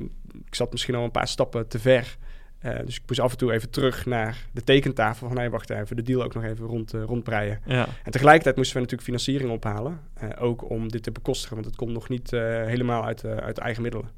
ik 0.46 0.54
zat 0.54 0.70
misschien 0.72 0.94
al 0.94 1.04
een 1.04 1.10
paar 1.10 1.28
stappen 1.28 1.68
te 1.68 1.78
ver. 1.78 2.16
Eh, 2.58 2.78
dus 2.84 2.96
ik 2.96 3.02
moest 3.06 3.20
af 3.20 3.30
en 3.32 3.38
toe 3.38 3.52
even 3.52 3.70
terug 3.70 4.06
naar 4.06 4.36
de 4.52 4.64
tekentafel 4.64 5.26
van... 5.28 5.36
nee, 5.36 5.50
wacht 5.50 5.70
even, 5.70 5.96
de 5.96 6.02
deal 6.02 6.22
ook 6.22 6.34
nog 6.34 6.44
even 6.44 6.66
rond, 6.66 6.94
eh, 6.94 7.02
rondbreien. 7.02 7.60
Ja. 7.66 7.86
En 8.04 8.10
tegelijkertijd 8.12 8.56
moesten 8.56 8.74
we 8.76 8.80
natuurlijk 8.82 9.08
financiering 9.08 9.50
ophalen. 9.50 10.00
eh, 10.14 10.28
ook 10.38 10.70
om 10.70 10.88
dit 10.88 11.02
te 11.02 11.10
bekostigen, 11.12 11.54
want 11.54 11.66
het 11.66 11.76
komt 11.76 11.92
nog 11.92 12.08
niet 12.08 12.32
eh, 12.32 12.40
helemaal 12.64 13.04
uit, 13.04 13.24
eh, 13.24 13.36
uit 13.36 13.58
eigen 13.58 13.82
middelen. 13.82 14.08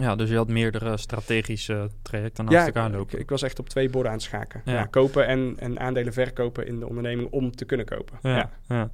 Ja, 0.00 0.16
dus 0.16 0.28
je 0.30 0.36
had 0.36 0.48
meerdere 0.48 0.96
strategische 0.96 1.90
trajecten 2.02 2.44
naast 2.44 2.56
Ja, 2.56 2.64
elkaar 2.66 2.88
ik, 2.90 2.94
lopen. 2.96 3.18
ik 3.18 3.30
was 3.30 3.42
echt 3.42 3.58
op 3.58 3.68
twee 3.68 3.88
borden 3.90 4.10
aan 4.12 4.16
het 4.18 4.26
schaken. 4.26 4.62
Ja. 4.64 4.72
Ja. 4.72 4.84
kopen 4.84 5.26
en, 5.26 5.54
en 5.58 5.80
aandelen 5.80 6.12
verkopen 6.12 6.66
in 6.66 6.78
de 6.78 6.86
onderneming 6.88 7.30
om 7.30 7.50
te 7.56 7.64
kunnen 7.64 7.86
kopen. 7.86 8.18
ja, 8.22 8.50
Ja. 8.68 8.90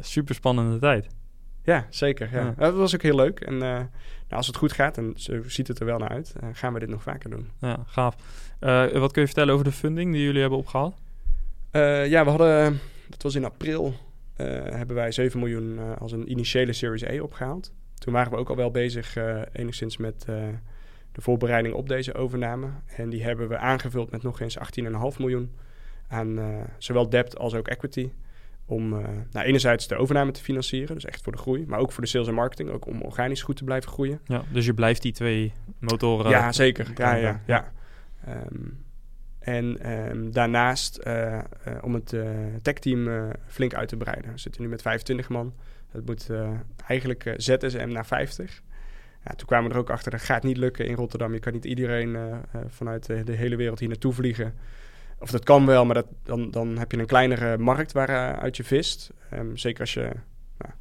Super 0.00 0.34
spannende 0.34 0.78
tijd. 0.78 1.06
ja 1.62 1.86
zeker. 1.90 2.28
Ja. 2.32 2.54
Dat 2.58 2.74
was 2.74 2.94
ook 2.94 3.02
heel 3.02 3.14
leuk. 3.16 3.40
En 3.40 3.54
eh, 3.54 3.60
nou, 3.60 3.86
als 4.28 4.46
het 4.46 4.56
goed 4.56 4.72
gaat, 4.72 4.98
en 4.98 5.12
zo 5.16 5.42
ziet 5.46 5.68
het 5.68 5.80
er 5.80 5.86
wel 5.86 5.98
naar 5.98 6.08
uit, 6.08 6.34
eh, 6.40 6.48
gaan 6.52 6.72
we 6.72 6.78
dit 6.78 6.88
nog 6.88 7.02
vaker 7.02 7.30
doen. 7.30 7.50
Ja, 7.60 7.84
gaaf. 7.86 8.16
Eh, 8.58 8.86
wat 8.86 9.12
kun 9.12 9.20
je 9.20 9.26
vertellen 9.28 9.52
over 9.54 9.64
de 9.64 9.72
funding 9.72 10.12
die 10.12 10.22
jullie 10.22 10.40
hebben 10.40 10.58
opgehaald? 10.58 10.96
Eh, 11.70 12.08
ja, 12.08 12.24
we 12.24 12.30
hadden, 12.30 12.80
dat 13.08 13.22
was 13.22 13.34
in 13.34 13.44
april, 13.44 13.94
hebben 14.36 14.96
wij 14.96 15.12
7 15.12 15.38
miljoen 15.38 15.78
als 15.98 16.12
een 16.12 16.30
initiële 16.30 16.72
Series 16.72 17.04
A 17.06 17.22
opgehaald. 17.22 17.72
Toen 17.98 18.12
waren 18.12 18.32
we 18.32 18.38
ook 18.38 18.48
al 18.48 18.56
wel 18.56 18.70
bezig 18.70 19.16
eh, 19.16 19.40
enigszins 19.52 19.96
met 19.96 20.24
eh, 20.26 20.34
de 21.12 21.20
voorbereiding 21.20 21.74
op 21.74 21.88
deze 21.88 22.14
overname. 22.14 22.68
En 22.96 23.08
die 23.08 23.22
hebben 23.22 23.48
we 23.48 23.58
aangevuld 23.58 24.10
met 24.10 24.22
nog 24.22 24.40
eens 24.40 24.58
18,5 24.58 25.18
miljoen 25.18 25.56
aan 26.08 26.38
eh, 26.38 26.46
zowel 26.78 27.08
debt 27.08 27.38
als 27.38 27.54
ook 27.54 27.68
equity. 27.68 28.12
Om 28.66 28.88
nou, 29.30 29.46
enerzijds 29.46 29.88
de 29.88 29.96
overname 29.96 30.30
te 30.30 30.42
financieren, 30.42 30.94
dus 30.94 31.04
echt 31.04 31.22
voor 31.22 31.32
de 31.32 31.38
groei. 31.38 31.64
Maar 31.66 31.78
ook 31.78 31.92
voor 31.92 32.02
de 32.02 32.08
sales 32.08 32.28
en 32.28 32.34
marketing, 32.34 32.70
ook 32.70 32.86
om 32.86 33.02
organisch 33.02 33.42
goed 33.42 33.56
te 33.56 33.64
blijven 33.64 33.90
groeien. 33.90 34.20
Ja, 34.24 34.42
dus 34.52 34.66
je 34.66 34.74
blijft 34.74 35.02
die 35.02 35.12
twee 35.12 35.52
motoren... 35.78 36.30
Ja, 36.30 36.52
zeker. 36.52 36.92
Ja, 36.94 37.14
ja, 37.14 37.42
ja. 37.46 37.72
Ehm, 38.24 38.68
en 39.38 39.78
ehm, 39.80 40.30
daarnaast 40.30 41.02
om 41.80 41.94
het 41.94 42.12
eh, 42.12 42.30
techteam 42.62 43.32
flink 43.46 43.74
uit 43.74 43.88
te 43.88 43.96
breiden. 43.96 44.32
We 44.32 44.38
zitten 44.38 44.62
nu 44.62 44.68
met 44.68 44.82
25 44.82 45.28
man. 45.28 45.54
Dat 45.92 46.06
moet 46.06 46.30
eh, 46.30 46.50
eigenlijk 46.86 47.34
ZSM 47.36 47.88
naar 47.88 48.06
50. 48.06 48.62
Ja, 49.24 49.34
toen 49.34 49.46
kwamen 49.46 49.68
we 49.68 49.74
er 49.74 49.80
ook 49.80 49.90
achter, 49.90 50.10
dat 50.10 50.20
gaat 50.20 50.42
niet 50.42 50.56
lukken 50.56 50.86
in 50.86 50.94
Rotterdam. 50.94 51.32
Je 51.32 51.38
kan 51.38 51.52
niet 51.52 51.64
iedereen 51.64 52.16
eh, 52.16 52.32
eh, 52.32 52.40
vanuit 52.68 53.06
de, 53.06 53.32
hele 53.32 53.56
wereld 53.56 53.78
hier 53.78 53.88
naartoe 53.88 54.12
vliegen. 54.12 54.54
Of 55.18 55.30
dat 55.30 55.44
kan 55.44 55.66
wel, 55.66 55.84
maar 55.84 55.94
dat, 55.94 56.06
dan, 56.22 56.50
dan 56.50 56.78
heb 56.78 56.92
je 56.92 56.98
een 56.98 57.06
kleinere 57.06 57.58
markt 57.58 57.92
waaruit 57.92 58.56
je 58.56 58.64
vist. 58.64 59.12
Ehm, 59.30 59.56
zeker 59.56 59.80
als 59.80 59.94
je 59.94 60.10
nou, 60.58 60.72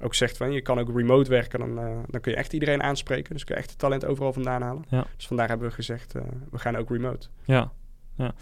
ook 0.00 0.14
zegt 0.14 0.36
van 0.36 0.52
je 0.52 0.60
kan 0.60 0.78
ook 0.78 0.96
remote 0.96 1.30
werken, 1.30 1.58
dan, 1.58 1.74
dan 2.08 2.20
kun 2.20 2.32
je 2.32 2.38
echt 2.38 2.52
iedereen 2.52 2.82
aanspreken. 2.82 3.32
Dus 3.34 3.44
kun 3.44 3.54
je 3.54 3.60
echt 3.60 3.70
het 3.70 3.78
talent 3.78 4.04
overal 4.04 4.32
vandaan 4.32 4.62
halen. 4.62 4.84
Ja. 4.88 5.06
Dus 5.16 5.26
vandaar 5.26 5.48
hebben 5.48 5.68
we 5.68 5.74
gezegd, 5.74 6.12
we 6.50 6.58
gaan 6.58 6.76
ook 6.76 6.90
remote. 6.90 7.28
Ja, 7.44 7.72
ja. 8.16 8.34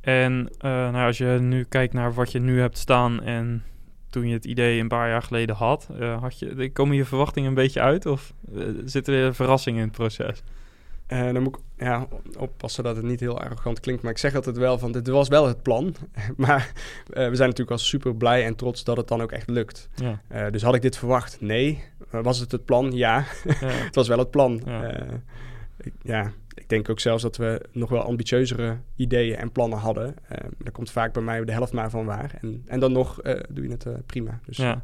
En 0.00 0.50
nou, 0.58 1.06
als 1.06 1.18
je 1.18 1.38
nu 1.40 1.64
kijkt 1.64 1.92
naar 1.92 2.14
wat 2.14 2.32
je 2.32 2.38
nu 2.38 2.60
hebt 2.60 2.78
staan 2.78 3.22
en 3.22 3.62
toen 4.14 4.28
je 4.28 4.34
het 4.34 4.44
idee 4.44 4.80
een 4.80 4.88
paar 4.88 5.08
jaar 5.08 5.22
geleden 5.22 5.56
had, 5.56 5.88
eh, 5.98 6.20
had 6.20 6.38
je, 6.38 6.70
komen 6.72 6.96
je 6.96 7.04
verwachtingen 7.04 7.48
een 7.48 7.54
beetje 7.54 7.80
uit 7.80 8.06
of 8.06 8.34
eh, 8.54 8.62
zitten 8.84 9.14
er 9.14 9.34
verrassingen 9.34 9.80
in 9.80 9.86
het 9.86 9.96
proces? 9.96 10.42
Eh, 11.06 11.32
dan 11.32 11.42
moet 11.42 11.56
ik 11.56 11.62
ja, 11.86 12.06
oppassen 12.38 12.84
dat 12.84 12.96
het 12.96 13.04
niet 13.04 13.20
heel 13.20 13.38
arrogant 13.38 13.80
klinkt. 13.80 14.02
Maar 14.02 14.10
ik 14.10 14.18
zeg 14.18 14.34
altijd 14.34 14.56
wel 14.56 14.78
van, 14.78 14.92
dit 14.92 15.08
was 15.08 15.28
wel 15.28 15.46
het 15.46 15.62
plan. 15.62 15.94
maar 16.36 16.72
we 17.06 17.14
zijn 17.14 17.48
natuurlijk 17.48 17.70
al 17.70 17.78
super 17.78 18.16
blij 18.16 18.44
en 18.44 18.56
trots 18.56 18.84
dat 18.84 18.96
het 18.96 19.08
dan 19.08 19.22
ook 19.22 19.32
echt 19.32 19.48
lukt. 19.48 19.88
Ja, 19.94 20.50
dus 20.50 20.62
had 20.62 20.74
ik 20.74 20.82
dit 20.82 20.96
verwacht? 20.96 21.40
Nee. 21.40 21.84
Was 22.10 22.38
het 22.38 22.52
het 22.52 22.64
plan? 22.64 22.92
Ja. 22.92 23.24
ja, 23.60 23.66
het 23.88 23.94
was 23.94 24.08
wel 24.08 24.18
het 24.18 24.30
plan. 24.30 24.62
Ja. 24.64 25.06
Ik, 25.80 25.92
ja, 26.02 26.32
ik 26.54 26.68
denk 26.68 26.88
ook 26.88 27.00
zelfs 27.00 27.22
dat 27.22 27.36
we 27.36 27.60
nog 27.72 27.90
wel 27.90 28.02
ambitieuzere 28.02 28.76
ideeën 28.96 29.36
en 29.36 29.52
plannen 29.52 29.78
hadden. 29.78 30.14
Eh, 30.28 30.38
daar 30.58 30.72
komt 30.72 30.90
vaak 30.90 31.12
bij 31.12 31.22
mij 31.22 31.44
de 31.44 31.52
helft 31.52 31.72
maar 31.72 31.90
van 31.90 32.04
waar. 32.04 32.38
En, 32.40 32.62
en 32.66 32.80
dan 32.80 32.92
nog 32.92 33.22
eh, 33.22 33.40
doe 33.48 33.64
je 33.64 33.70
het 33.70 33.86
eh, 33.86 33.92
prima. 34.06 34.40
Dus 34.46 34.56
ja. 34.56 34.82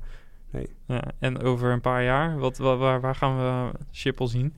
nee. 0.51 0.67
ja. 0.87 1.03
En 1.19 1.41
over 1.43 1.71
een 1.73 1.81
paar 1.81 2.05
jaar, 2.05 2.39
wat, 2.39 2.59
wa- 2.59 2.77
waar, 2.77 3.01
waar 3.01 3.15
gaan 3.15 3.37
we 3.37 3.79
Schiphol 3.91 4.29
zien? 4.29 4.55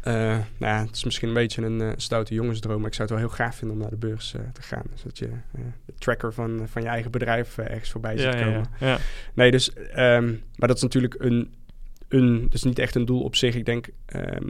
Eh, 0.00 0.14
nou 0.14 0.44
ja, 0.58 0.80
het 0.86 0.96
is 0.96 1.04
misschien 1.04 1.28
een 1.28 1.34
beetje 1.34 1.62
een 1.62 1.80
eh, 1.80 1.92
stoute 1.96 2.34
jongensdroom, 2.34 2.78
maar 2.80 2.88
ik 2.88 2.94
zou 2.94 3.08
het 3.08 3.18
wel 3.18 3.26
heel 3.28 3.36
gaaf 3.36 3.56
vinden 3.56 3.76
om 3.76 3.82
naar 3.82 3.90
de 3.90 3.96
beurs 4.06 4.34
eh, 4.34 4.40
te 4.52 4.62
gaan. 4.62 4.82
Dus 4.90 5.02
dat 5.02 5.18
je 5.18 5.26
eh, 5.26 5.60
de 5.84 5.92
tracker 5.98 6.32
van, 6.32 6.68
van 6.68 6.82
je 6.82 6.88
eigen 6.88 7.10
bedrijf 7.10 7.58
eh, 7.58 7.70
ergens 7.70 7.90
voorbij 7.90 8.16
ziet 8.18 8.32
Ja, 8.32 8.44
komen. 8.44 8.64
ja, 8.80 8.86
ja. 8.86 8.98
Nee, 9.34 9.50
dus, 9.50 9.72
ehm, 9.72 10.26
maar 10.56 10.68
dat 10.68 10.76
is 10.76 10.82
natuurlijk 10.82 11.14
een, 11.18 11.54
een, 12.08 12.48
is 12.52 12.62
niet 12.62 12.78
echt 12.78 12.94
een 12.94 13.04
doel 13.04 13.22
op 13.22 13.36
zich. 13.36 13.54
Ik 13.54 13.64
denk, 13.64 13.88
ehm, 14.06 14.46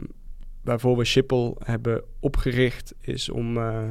waarvoor 0.63 0.97
we 0.97 1.05
Schiphol 1.05 1.57
hebben 1.63 2.03
opgericht, 2.19 2.93
is 3.01 3.29
om 3.29 3.57
eh, 3.57 3.83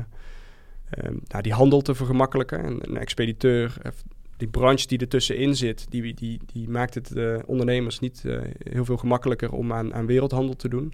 ehm, 0.91 1.17
nou, 1.27 1.43
die 1.43 1.53
handel 1.53 1.81
te 1.81 1.95
vergemakkelijken. 1.95 2.65
En 2.65 2.79
een 2.83 2.97
expediteur, 2.97 3.77
eh, 3.83 3.93
die 4.37 4.49
branche 4.49 4.87
die 4.87 4.99
ertussenin 4.99 5.57
zit, 5.57 5.87
die, 5.91 6.15
die, 6.15 6.41
die 6.53 6.69
maakt 6.69 6.95
het 6.95 7.09
de 7.09 7.43
ondernemers 7.47 7.99
niet 7.99 8.25
eh, 8.25 8.41
heel 8.59 8.85
veel 8.85 8.97
gemakkelijker 8.97 9.53
om 9.53 9.73
aan, 9.73 9.95
aan 9.95 10.07
wereldhandel 10.07 10.57
te 10.57 10.69
doen. 10.69 10.93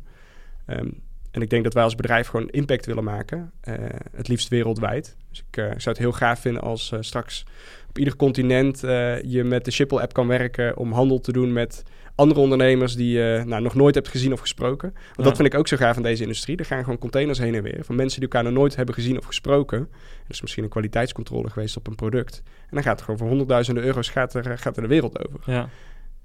Ehm, 0.66 0.88
en 1.36 1.42
ik 1.42 1.50
denk 1.50 1.64
dat 1.64 1.74
wij 1.74 1.82
als 1.82 1.94
bedrijf 1.94 2.26
gewoon 2.28 2.48
impact 2.48 2.86
willen 2.86 3.04
maken. 3.04 3.52
eh, 3.60 3.74
het 4.12 4.28
liefst 4.28 4.48
wereldwijd. 4.48 5.16
Dus 5.30 5.44
ik, 5.48 5.56
eh, 5.56 5.64
zou 5.64 5.88
het 5.88 5.98
heel 5.98 6.12
gaaf 6.12 6.40
vinden 6.40 6.62
als 6.62 6.92
eh, 6.92 6.98
straks 7.00 7.44
op 7.88 7.98
ieder 7.98 8.16
continent 8.16 8.84
eh, 8.84 9.22
je 9.22 9.44
met 9.44 9.64
de 9.64 9.70
Schiphol-app 9.70 10.12
kan 10.12 10.26
werken 10.26 10.76
om 10.76 10.92
handel 10.92 11.20
te 11.20 11.32
doen 11.32 11.52
met 11.52 11.82
andere 12.16 12.40
ondernemers 12.40 12.96
die 12.96 13.18
je 13.18 13.42
nou, 13.46 13.62
nog 13.62 13.74
nooit 13.74 13.94
hebt 13.94 14.08
gezien 14.08 14.32
of 14.32 14.40
gesproken. 14.40 14.90
Want 14.92 15.16
Ja. 15.16 15.22
dat 15.24 15.36
vind 15.36 15.48
ik 15.52 15.58
ook 15.58 15.68
zo 15.68 15.76
gaaf 15.76 15.96
aan 15.96 16.02
deze 16.02 16.22
industrie. 16.22 16.56
Er 16.56 16.64
gaan 16.64 16.82
gewoon 16.82 16.98
containers 16.98 17.38
heen 17.38 17.54
en 17.54 17.62
weer 17.62 17.78
van 17.84 17.96
mensen 17.96 18.20
die 18.20 18.28
elkaar 18.28 18.44
nog 18.50 18.58
nooit 18.58 18.76
hebben 18.76 18.94
gezien 18.94 19.18
of 19.18 19.24
gesproken. 19.24 19.78
Er 20.24 20.30
is 20.30 20.40
misschien 20.40 20.64
een 20.64 20.70
kwaliteitscontrole 20.70 21.50
geweest 21.50 21.76
op 21.76 21.86
een 21.86 21.94
product. 21.94 22.42
En 22.46 22.52
dan 22.70 22.82
gaat 22.82 22.92
het 22.92 23.00
gewoon 23.02 23.18
voor 23.18 23.28
honderdduizenden 23.28 23.84
euro's 23.84 24.08
gaat 24.08 24.34
er, 24.34 24.50
eh, 24.50 24.58
gaat 24.58 24.76
er 24.76 24.82
de 24.82 24.88
wereld 24.88 25.26
over. 25.28 25.40
ja. 25.46 25.68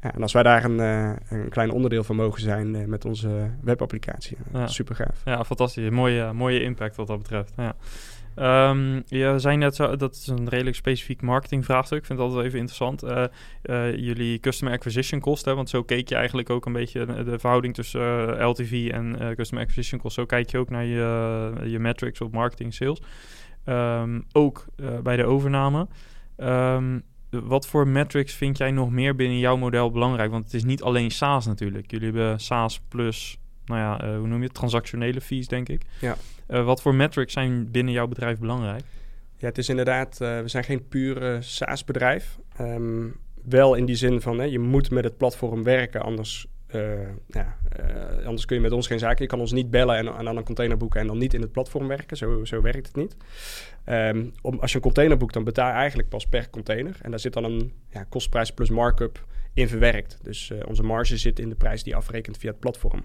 Ja, 0.01 0.13
en 0.13 0.21
als 0.21 0.33
wij 0.33 0.43
daar 0.43 0.63
een, 0.63 0.79
eh, 0.79 1.11
een 1.29 1.49
klein 1.49 1.71
onderdeel 1.71 2.03
van 2.03 2.15
mogen 2.15 2.41
zijn 2.41 2.75
eh, 2.75 2.85
met 2.85 3.05
onze 3.05 3.49
webapplicatie, 3.61 4.37
eh, 4.53 4.59
Ja. 4.59 4.67
super 4.67 4.95
gaaf. 4.95 5.21
Ja, 5.25 5.43
fantastisch. 5.43 5.89
Mooie, 5.89 6.33
mooie 6.33 6.61
impact 6.63 6.95
wat 6.95 7.07
dat 7.07 7.17
betreft. 7.17 7.53
Ja. 7.57 7.75
Ehm, 8.35 9.01
je 9.05 9.33
zei 9.37 9.57
net, 9.57 9.75
zo, 9.75 9.95
dat 9.95 10.15
is 10.15 10.27
een 10.27 10.49
redelijk 10.49 10.75
specifiek 10.75 11.21
marketingvraagstuk. 11.21 11.99
Ik 11.99 12.05
vind 12.05 12.19
altijd 12.19 12.37
wel 12.37 12.47
even 12.47 12.59
interessant. 12.59 13.03
Eh, 13.03 13.23
eh, 13.61 13.95
jullie 13.95 14.39
customer 14.39 14.73
acquisition 14.73 15.19
cost, 15.19 15.45
want 15.45 15.69
zo 15.69 15.83
keek 15.83 16.09
je 16.09 16.15
eigenlijk 16.15 16.49
ook 16.49 16.65
een 16.65 16.73
beetje 16.73 17.05
de, 17.23 17.39
verhouding 17.39 17.73
tussen 17.73 18.39
eh, 18.39 18.47
LTV 18.47 18.89
en 18.93 19.35
customer 19.35 19.63
acquisition 19.63 19.99
cost. 20.01 20.15
Zo 20.15 20.25
kijk 20.25 20.49
je 20.49 20.57
ook 20.57 20.69
naar 20.69 20.85
je, 20.85 21.53
je 21.65 21.79
metrics 21.79 22.21
op 22.21 22.31
marketing 22.31 22.73
sales. 22.73 23.01
Ehm, 23.63 24.21
ook 24.31 24.65
bij 25.03 25.15
de 25.15 25.25
overname. 25.25 25.87
Ehm, 26.37 26.99
wat 27.29 27.67
voor 27.67 27.87
metrics 27.87 28.33
vind 28.33 28.57
jij 28.57 28.71
nog 28.71 28.89
meer 28.89 29.15
binnen 29.15 29.39
jouw 29.39 29.57
model 29.57 29.91
belangrijk? 29.91 30.31
Want 30.31 30.43
het 30.43 30.53
is 30.53 30.63
niet 30.63 30.83
alleen 30.83 31.11
SaaS 31.11 31.45
natuurlijk. 31.45 31.91
Jullie 31.91 32.11
hebben 32.11 32.39
SaaS 32.39 32.81
plus, 32.87 33.37
nou 33.65 33.79
ja, 33.79 34.17
hoe 34.17 34.27
noem 34.27 34.37
je 34.37 34.43
het? 34.43 34.53
Transactionele 34.53 35.21
fees, 35.21 35.47
denk 35.47 35.69
ik. 35.69 35.81
Ja. 35.99 36.15
Eh, 36.51 36.65
wat 36.65 36.81
voor 36.81 36.95
metrics 36.95 37.33
zijn 37.33 37.71
binnen 37.71 37.93
jouw 37.93 38.07
bedrijf 38.07 38.39
belangrijk? 38.39 38.83
Ja, 39.37 39.47
het 39.47 39.57
is 39.57 39.69
inderdaad, 39.69 40.21
eh, 40.21 40.39
we 40.39 40.47
zijn 40.47 40.63
geen 40.63 40.87
pure 40.87 41.41
SaaS-bedrijf. 41.41 42.39
Ehm, 42.57 43.07
wel 43.43 43.75
in 43.75 43.85
die 43.85 43.95
zin 43.95 44.21
van, 44.21 44.39
hè, 44.39 44.45
je 44.45 44.59
moet 44.59 44.91
met 44.91 45.03
het 45.03 45.17
platform 45.17 45.63
werken, 45.63 46.01
anders, 46.01 46.47
eh, 46.67 46.81
ja, 47.27 47.57
anders 48.25 48.45
kun 48.45 48.55
je 48.55 48.61
met 48.61 48.71
ons 48.71 48.87
geen 48.87 48.99
zaken. 48.99 49.23
Je 49.23 49.29
kan 49.29 49.39
ons 49.39 49.51
niet 49.51 49.69
bellen 49.69 49.97
en, 49.97 50.07
en 50.07 50.25
dan 50.25 50.37
een 50.37 50.43
container 50.43 50.77
boeken 50.77 50.99
en 50.99 51.07
dan 51.07 51.17
niet 51.17 51.33
in 51.33 51.41
het 51.41 51.51
platform 51.51 51.87
werken. 51.87 52.17
Zo, 52.17 52.45
zo 52.45 52.61
werkt 52.61 52.87
het 52.87 52.95
niet. 52.95 53.15
Ehm, 53.83 54.25
om, 54.41 54.59
als 54.59 54.71
je 54.71 54.77
een 54.77 54.83
container 54.83 55.17
boekt, 55.17 55.33
dan 55.33 55.43
betaal 55.43 55.67
je 55.67 55.73
eigenlijk 55.73 56.09
pas 56.09 56.27
per 56.27 56.49
container. 56.49 56.97
En 57.01 57.09
daar 57.09 57.19
zit 57.19 57.33
dan 57.33 57.43
een 57.43 57.73
ja, 57.89 58.03
kostprijs 58.03 58.53
plus 58.53 58.69
markup 58.69 59.25
in 59.53 59.67
verwerkt. 59.67 60.19
Dus 60.21 60.51
onze 60.65 60.83
marge 60.83 61.17
zit 61.17 61.39
in 61.39 61.49
de 61.49 61.55
prijs 61.55 61.83
die 61.83 61.95
afrekent 61.95 62.37
via 62.37 62.49
het 62.49 62.59
platform. 62.59 63.03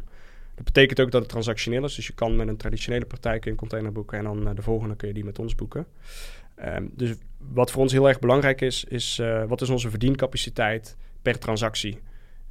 Dat 0.56 0.64
betekent 0.64 1.00
ook 1.00 1.10
dat 1.10 1.20
het 1.20 1.30
transactioneel 1.30 1.84
is. 1.84 1.94
Dus 1.94 2.06
je 2.06 2.12
kan 2.12 2.36
met 2.36 2.48
een 2.48 2.56
traditionele 2.56 3.06
partij 3.06 3.32
kun 3.32 3.44
je 3.44 3.50
een 3.50 3.56
container 3.56 3.92
boeken 3.92 4.18
en 4.18 4.24
dan 4.24 4.48
eh, 4.48 4.54
de 4.54 4.62
volgende 4.62 4.96
kun 4.96 5.08
je 5.08 5.14
die 5.14 5.24
met 5.24 5.38
ons 5.38 5.54
boeken. 5.54 5.86
Ehm, 6.54 6.86
dus 6.92 7.14
wat 7.38 7.70
voor 7.70 7.82
ons 7.82 7.92
heel 7.92 8.08
erg 8.08 8.18
belangrijk 8.18 8.60
is, 8.60 8.84
is 8.84 9.18
eh, 9.18 9.44
wat 9.44 9.60
is 9.60 9.70
onze 9.70 9.90
verdiencapaciteit 9.90 10.96
per 11.22 11.38
transactie? 11.38 11.98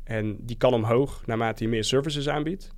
En 0.03 0.37
die 0.39 0.57
kan 0.57 0.73
omhoog 0.73 1.25
naarmate 1.25 1.63
je 1.63 1.69
meer 1.69 1.83
services 1.83 2.29
aanbiedt. 2.29 2.71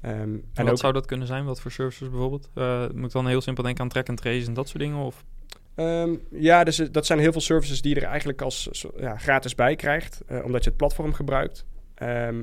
Ehm, 0.00 0.12
En 0.12 0.42
en 0.54 0.64
wat 0.64 0.72
ook, 0.72 0.78
zou 0.78 0.92
dat 0.92 1.06
kunnen 1.06 1.26
zijn? 1.26 1.44
Wat 1.44 1.60
voor 1.60 1.70
services 1.70 2.10
bijvoorbeeld? 2.10 2.50
Eh, 2.54 2.84
moet 2.94 3.06
ik 3.06 3.12
dan 3.12 3.26
heel 3.26 3.40
simpel 3.40 3.64
denken 3.64 3.82
aan 3.82 3.88
track 3.88 4.08
and 4.08 4.18
trace 4.18 4.46
en 4.46 4.54
dat 4.54 4.68
soort 4.68 4.82
dingen? 4.82 4.98
Of? 4.98 5.24
Ehm, 5.74 6.14
ja, 6.30 6.64
dus 6.64 6.76
dat 6.76 7.06
zijn 7.06 7.18
heel 7.18 7.32
veel 7.32 7.40
services 7.40 7.82
die 7.82 7.94
je 7.94 8.00
er 8.00 8.06
eigenlijk 8.06 8.42
als 8.42 8.86
ja, 8.96 9.16
gratis 9.16 9.54
bij 9.54 9.76
krijgt, 9.76 10.22
omdat 10.44 10.64
je 10.64 10.68
het 10.68 10.78
platform 10.78 11.12
gebruikt. 11.12 11.64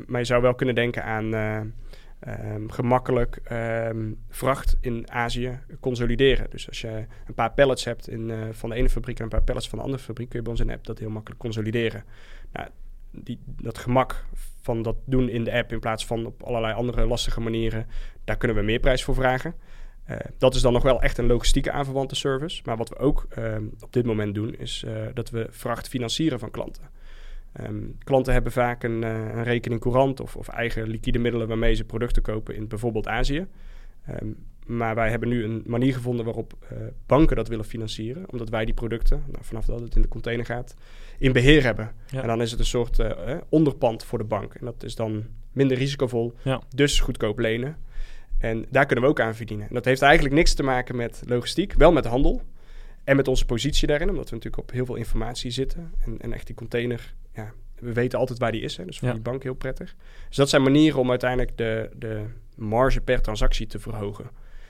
Maar 0.06 0.20
je 0.20 0.24
zou 0.24 0.42
wel 0.42 0.56
kunnen 0.56 0.76
denken 0.76 1.04
aan 1.04 1.34
eh, 2.20 2.54
ehm, 2.54 2.68
gemakkelijk 2.68 3.40
ehm, 3.44 4.12
vracht 4.30 4.78
in 4.82 5.12
Azië 5.12 5.60
consolideren. 5.80 6.50
Dus 6.50 6.68
als 6.68 6.82
je 6.82 7.06
een 7.28 7.34
paar 7.34 7.52
pallets 7.52 7.86
hebt 7.86 8.10
in, 8.10 8.30
eh, 8.30 8.38
van 8.52 8.70
de 8.70 8.76
ene 8.76 8.90
fabriek 8.90 9.18
en 9.18 9.24
een 9.24 9.30
paar 9.30 9.44
pallets 9.44 9.70
van 9.70 9.78
de 9.78 9.84
andere 9.84 10.04
fabriek, 10.04 10.30
kun 10.30 10.38
je 10.38 10.44
bij 10.44 10.54
ons 10.54 10.62
in 10.62 10.68
de 10.68 10.74
app 10.74 10.86
dat 10.86 11.00
heel 11.00 11.10
makkelijk 11.10 11.42
consolideren. 11.42 12.04
Nou, 12.52 12.68
die, 13.12 13.40
dat 13.46 13.78
gemak 13.78 14.26
van 14.62 14.82
dat 14.82 14.96
doen 15.06 15.30
in 15.30 15.44
de 15.44 15.54
app 15.54 15.72
in 15.72 15.80
plaats 15.80 16.06
van 16.06 16.26
op 16.26 16.44
allerlei 16.44 16.74
andere 16.74 17.06
lastige 17.06 17.42
manieren, 17.42 17.88
daar 18.24 18.38
kunnen 18.38 18.58
we 18.58 18.64
meer 18.64 18.80
prijs 18.80 19.04
voor 19.04 19.16
vragen. 19.16 19.56
Eh, 20.10 20.18
dat 20.38 20.56
is 20.56 20.62
dan 20.62 20.74
nog 20.74 20.84
wel 20.84 21.02
echt 21.02 21.18
een 21.18 21.28
logistieke 21.28 21.72
aanverwante 21.72 22.16
service. 22.16 22.62
Maar 22.66 22.78
wat 22.78 22.90
we 22.90 22.98
ook 22.98 23.26
ehm, 23.30 23.64
op 23.80 23.94
dit 23.94 24.06
moment 24.06 24.36
doen, 24.36 24.56
is 24.56 24.84
eh, 24.84 24.94
dat 25.14 25.30
we 25.30 25.48
vracht 25.50 25.88
financieren 25.88 26.40
van 26.40 26.52
klanten. 26.52 26.84
Ehm, 27.64 27.76
klanten 28.04 28.34
hebben 28.34 28.52
vaak 28.52 28.84
een, 28.84 29.04
eh, 29.04 29.12
een 29.12 29.44
rekening 29.44 29.82
courant 29.82 30.20
of, 30.20 30.36
of 30.36 30.48
eigen 30.48 30.88
liquide 30.88 31.20
middelen 31.20 31.48
waarmee 31.48 31.74
ze 31.74 31.84
producten 31.84 32.22
kopen 32.22 32.56
in 32.56 32.68
bijvoorbeeld 32.68 33.08
Azië. 33.08 33.48
Ehm, 34.06 34.28
maar 34.66 34.96
wij 34.96 35.10
hebben 35.10 35.30
nu 35.30 35.44
een 35.44 35.64
manier 35.66 35.94
gevonden 35.94 36.26
waarop 36.26 36.54
eh, 36.70 36.78
banken 37.06 37.36
dat 37.36 37.48
willen 37.48 37.66
financieren. 37.66 38.32
Omdat 38.32 38.50
wij 38.50 38.66
die 38.66 38.74
producten, 38.74 39.24
nou, 39.28 39.44
vanaf 39.44 39.66
dat 39.66 39.80
het 39.80 39.96
in 39.96 40.02
de 40.02 40.08
container 40.08 40.46
gaat, 40.46 40.76
in 41.18 41.32
beheer 41.32 41.64
hebben. 41.64 41.92
Ja. 42.08 42.22
En 42.22 42.28
dan 42.28 42.42
is 42.42 42.52
het 42.52 42.60
een 42.60 42.66
soort 42.66 43.00
eh, 43.00 43.38
onderpand 43.50 44.04
voor 44.04 44.18
de 44.18 44.24
bank. 44.24 44.54
En 44.54 44.66
dat 44.66 44.84
is 44.84 44.96
dan 44.96 45.26
minder 45.52 45.78
risicovol, 45.78 46.34
Ja. 46.44 46.62
dus 46.76 47.00
goedkoop 47.00 47.40
lenen. 47.40 47.78
En 48.38 48.66
daar 48.70 48.86
kunnen 48.86 49.04
we 49.06 49.10
ook 49.10 49.20
aan 49.20 49.36
verdienen. 49.36 49.68
En 49.68 49.74
dat 49.74 49.86
heeft 49.86 50.02
eigenlijk 50.02 50.36
niks 50.36 50.54
te 50.54 50.64
maken 50.64 50.96
met 50.96 51.24
logistiek, 51.26 51.74
wel 51.74 51.92
met 51.92 52.06
handel. 52.06 52.42
En 53.04 53.16
met 53.16 53.28
onze 53.28 53.46
positie 53.46 53.88
daarin, 53.88 54.10
omdat 54.10 54.30
we 54.30 54.36
natuurlijk 54.36 54.64
op 54.64 54.72
heel 54.72 54.86
veel 54.86 54.96
informatie 54.96 55.52
zitten. 55.52 55.92
En, 56.06 56.20
en 56.22 56.34
echt 56.34 56.46
die 56.46 56.56
container, 56.56 57.14
ja, 57.34 57.52
we 57.80 57.94
weten 57.94 58.20
altijd 58.20 58.40
waar 58.40 58.52
die 58.52 58.62
is. 58.62 58.78
Hè, 58.78 58.86
dus 58.86 59.00
voor 59.00 59.08
Ja. 59.08 59.14
die 59.14 59.24
bank 59.24 59.44
heel 59.44 59.54
prettig. 59.54 59.96
Dus 60.28 60.38
dat 60.38 60.50
zijn 60.50 60.62
manieren 60.64 61.00
om 61.00 61.10
uiteindelijk 61.10 61.58
de, 61.58 61.90
de 61.96 62.24
marge 62.56 63.02
per 63.02 63.22
transactie 63.22 63.68
te 63.68 63.80
verhogen. 63.80 64.26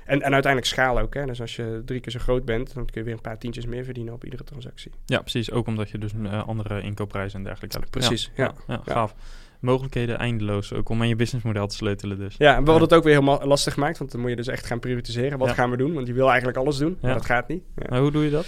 En, 0.05 0.21
en 0.21 0.33
uiteindelijk 0.33 0.65
schaal 0.73 0.99
ook. 0.99 1.13
Hè. 1.13 1.25
Dus 1.25 1.41
als 1.41 1.55
je 1.55 1.81
drie 1.85 1.99
keer 1.99 2.11
zo 2.11 2.19
groot 2.19 2.45
bent, 2.45 2.73
dan 2.73 2.85
kun 2.85 2.93
je 3.01 3.03
weer 3.03 3.13
een 3.13 3.21
paar 3.21 3.37
tientjes 3.37 3.65
meer 3.65 3.83
verdienen 3.83 4.13
op 4.13 4.23
iedere 4.23 4.43
transactie. 4.43 4.91
Ja, 5.05 5.19
precies. 5.19 5.51
Ook 5.51 5.67
omdat 5.67 5.89
je 5.89 5.97
dus 5.97 6.11
eh, 6.23 6.47
andere 6.47 6.81
inkoopprijzen 6.81 7.37
en 7.39 7.43
dergelijke 7.45 7.77
hebt. 7.77 7.89
Precies, 7.89 8.31
Ja, 8.35 8.53
ja. 8.67 8.81
gaaf. 8.85 9.15
Mogelijkheden 9.59 10.17
eindeloos, 10.17 10.73
ook 10.73 10.89
om 10.89 11.01
aan 11.01 11.07
je 11.07 11.15
businessmodel 11.15 11.67
te 11.67 11.75
sleutelen 11.75 12.17
dus. 12.17 12.35
Ja, 12.37 12.55
en 12.55 12.63
we 12.63 12.69
hadden 12.69 12.87
het 12.87 12.97
ook 12.97 13.03
weer 13.03 13.13
heel 13.13 13.21
ma- 13.21 13.45
lastig 13.45 13.73
gemaakt, 13.73 13.97
want 13.97 14.11
dan 14.11 14.21
moet 14.21 14.29
je 14.29 14.35
dus 14.35 14.47
echt 14.47 14.65
gaan 14.65 14.79
prioritiseren. 14.79 15.37
Wat 15.37 15.47
Ja. 15.47 15.53
gaan 15.53 15.69
we 15.71 15.77
doen? 15.77 15.93
Want 15.93 16.07
je 16.07 16.13
wil 16.13 16.27
eigenlijk 16.29 16.57
alles 16.57 16.77
doen, 16.77 16.97
maar 17.01 17.09
Ja. 17.11 17.17
dat 17.17 17.25
gaat 17.25 17.47
niet. 17.47 17.63
Ja. 17.75 17.85
Maar 17.89 17.99
hoe 17.99 18.11
doe 18.11 18.23
je 18.23 18.29
dat? 18.29 18.45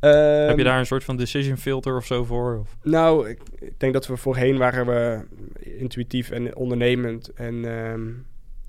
Ehm, 0.00 0.48
Heb 0.48 0.58
je 0.58 0.64
daar 0.64 0.78
een 0.78 0.86
soort 0.86 1.04
van 1.04 1.16
decision 1.16 1.56
filter 1.56 1.96
of 1.96 2.06
zo 2.06 2.24
voor? 2.24 2.58
Of? 2.58 2.76
Nou, 2.82 3.28
ik, 3.28 3.40
ik 3.58 3.80
denk 3.80 3.92
dat 3.92 4.06
we 4.06 4.16
voorheen 4.16 4.58
waren 4.58 4.86
we 4.86 5.24
intuïtief 5.60 6.30
en 6.30 6.56
ondernemend 6.56 7.32
en 7.32 7.64
ehm, 7.64 8.08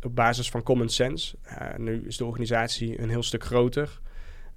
op 0.01 0.15
basis 0.15 0.49
van 0.49 0.63
common 0.63 0.89
sense. 0.89 1.35
Uh, 1.45 1.77
nu 1.77 2.03
is 2.07 2.17
de 2.17 2.25
organisatie 2.25 3.01
een 3.01 3.09
heel 3.09 3.23
stuk 3.23 3.43
groter. 3.43 3.99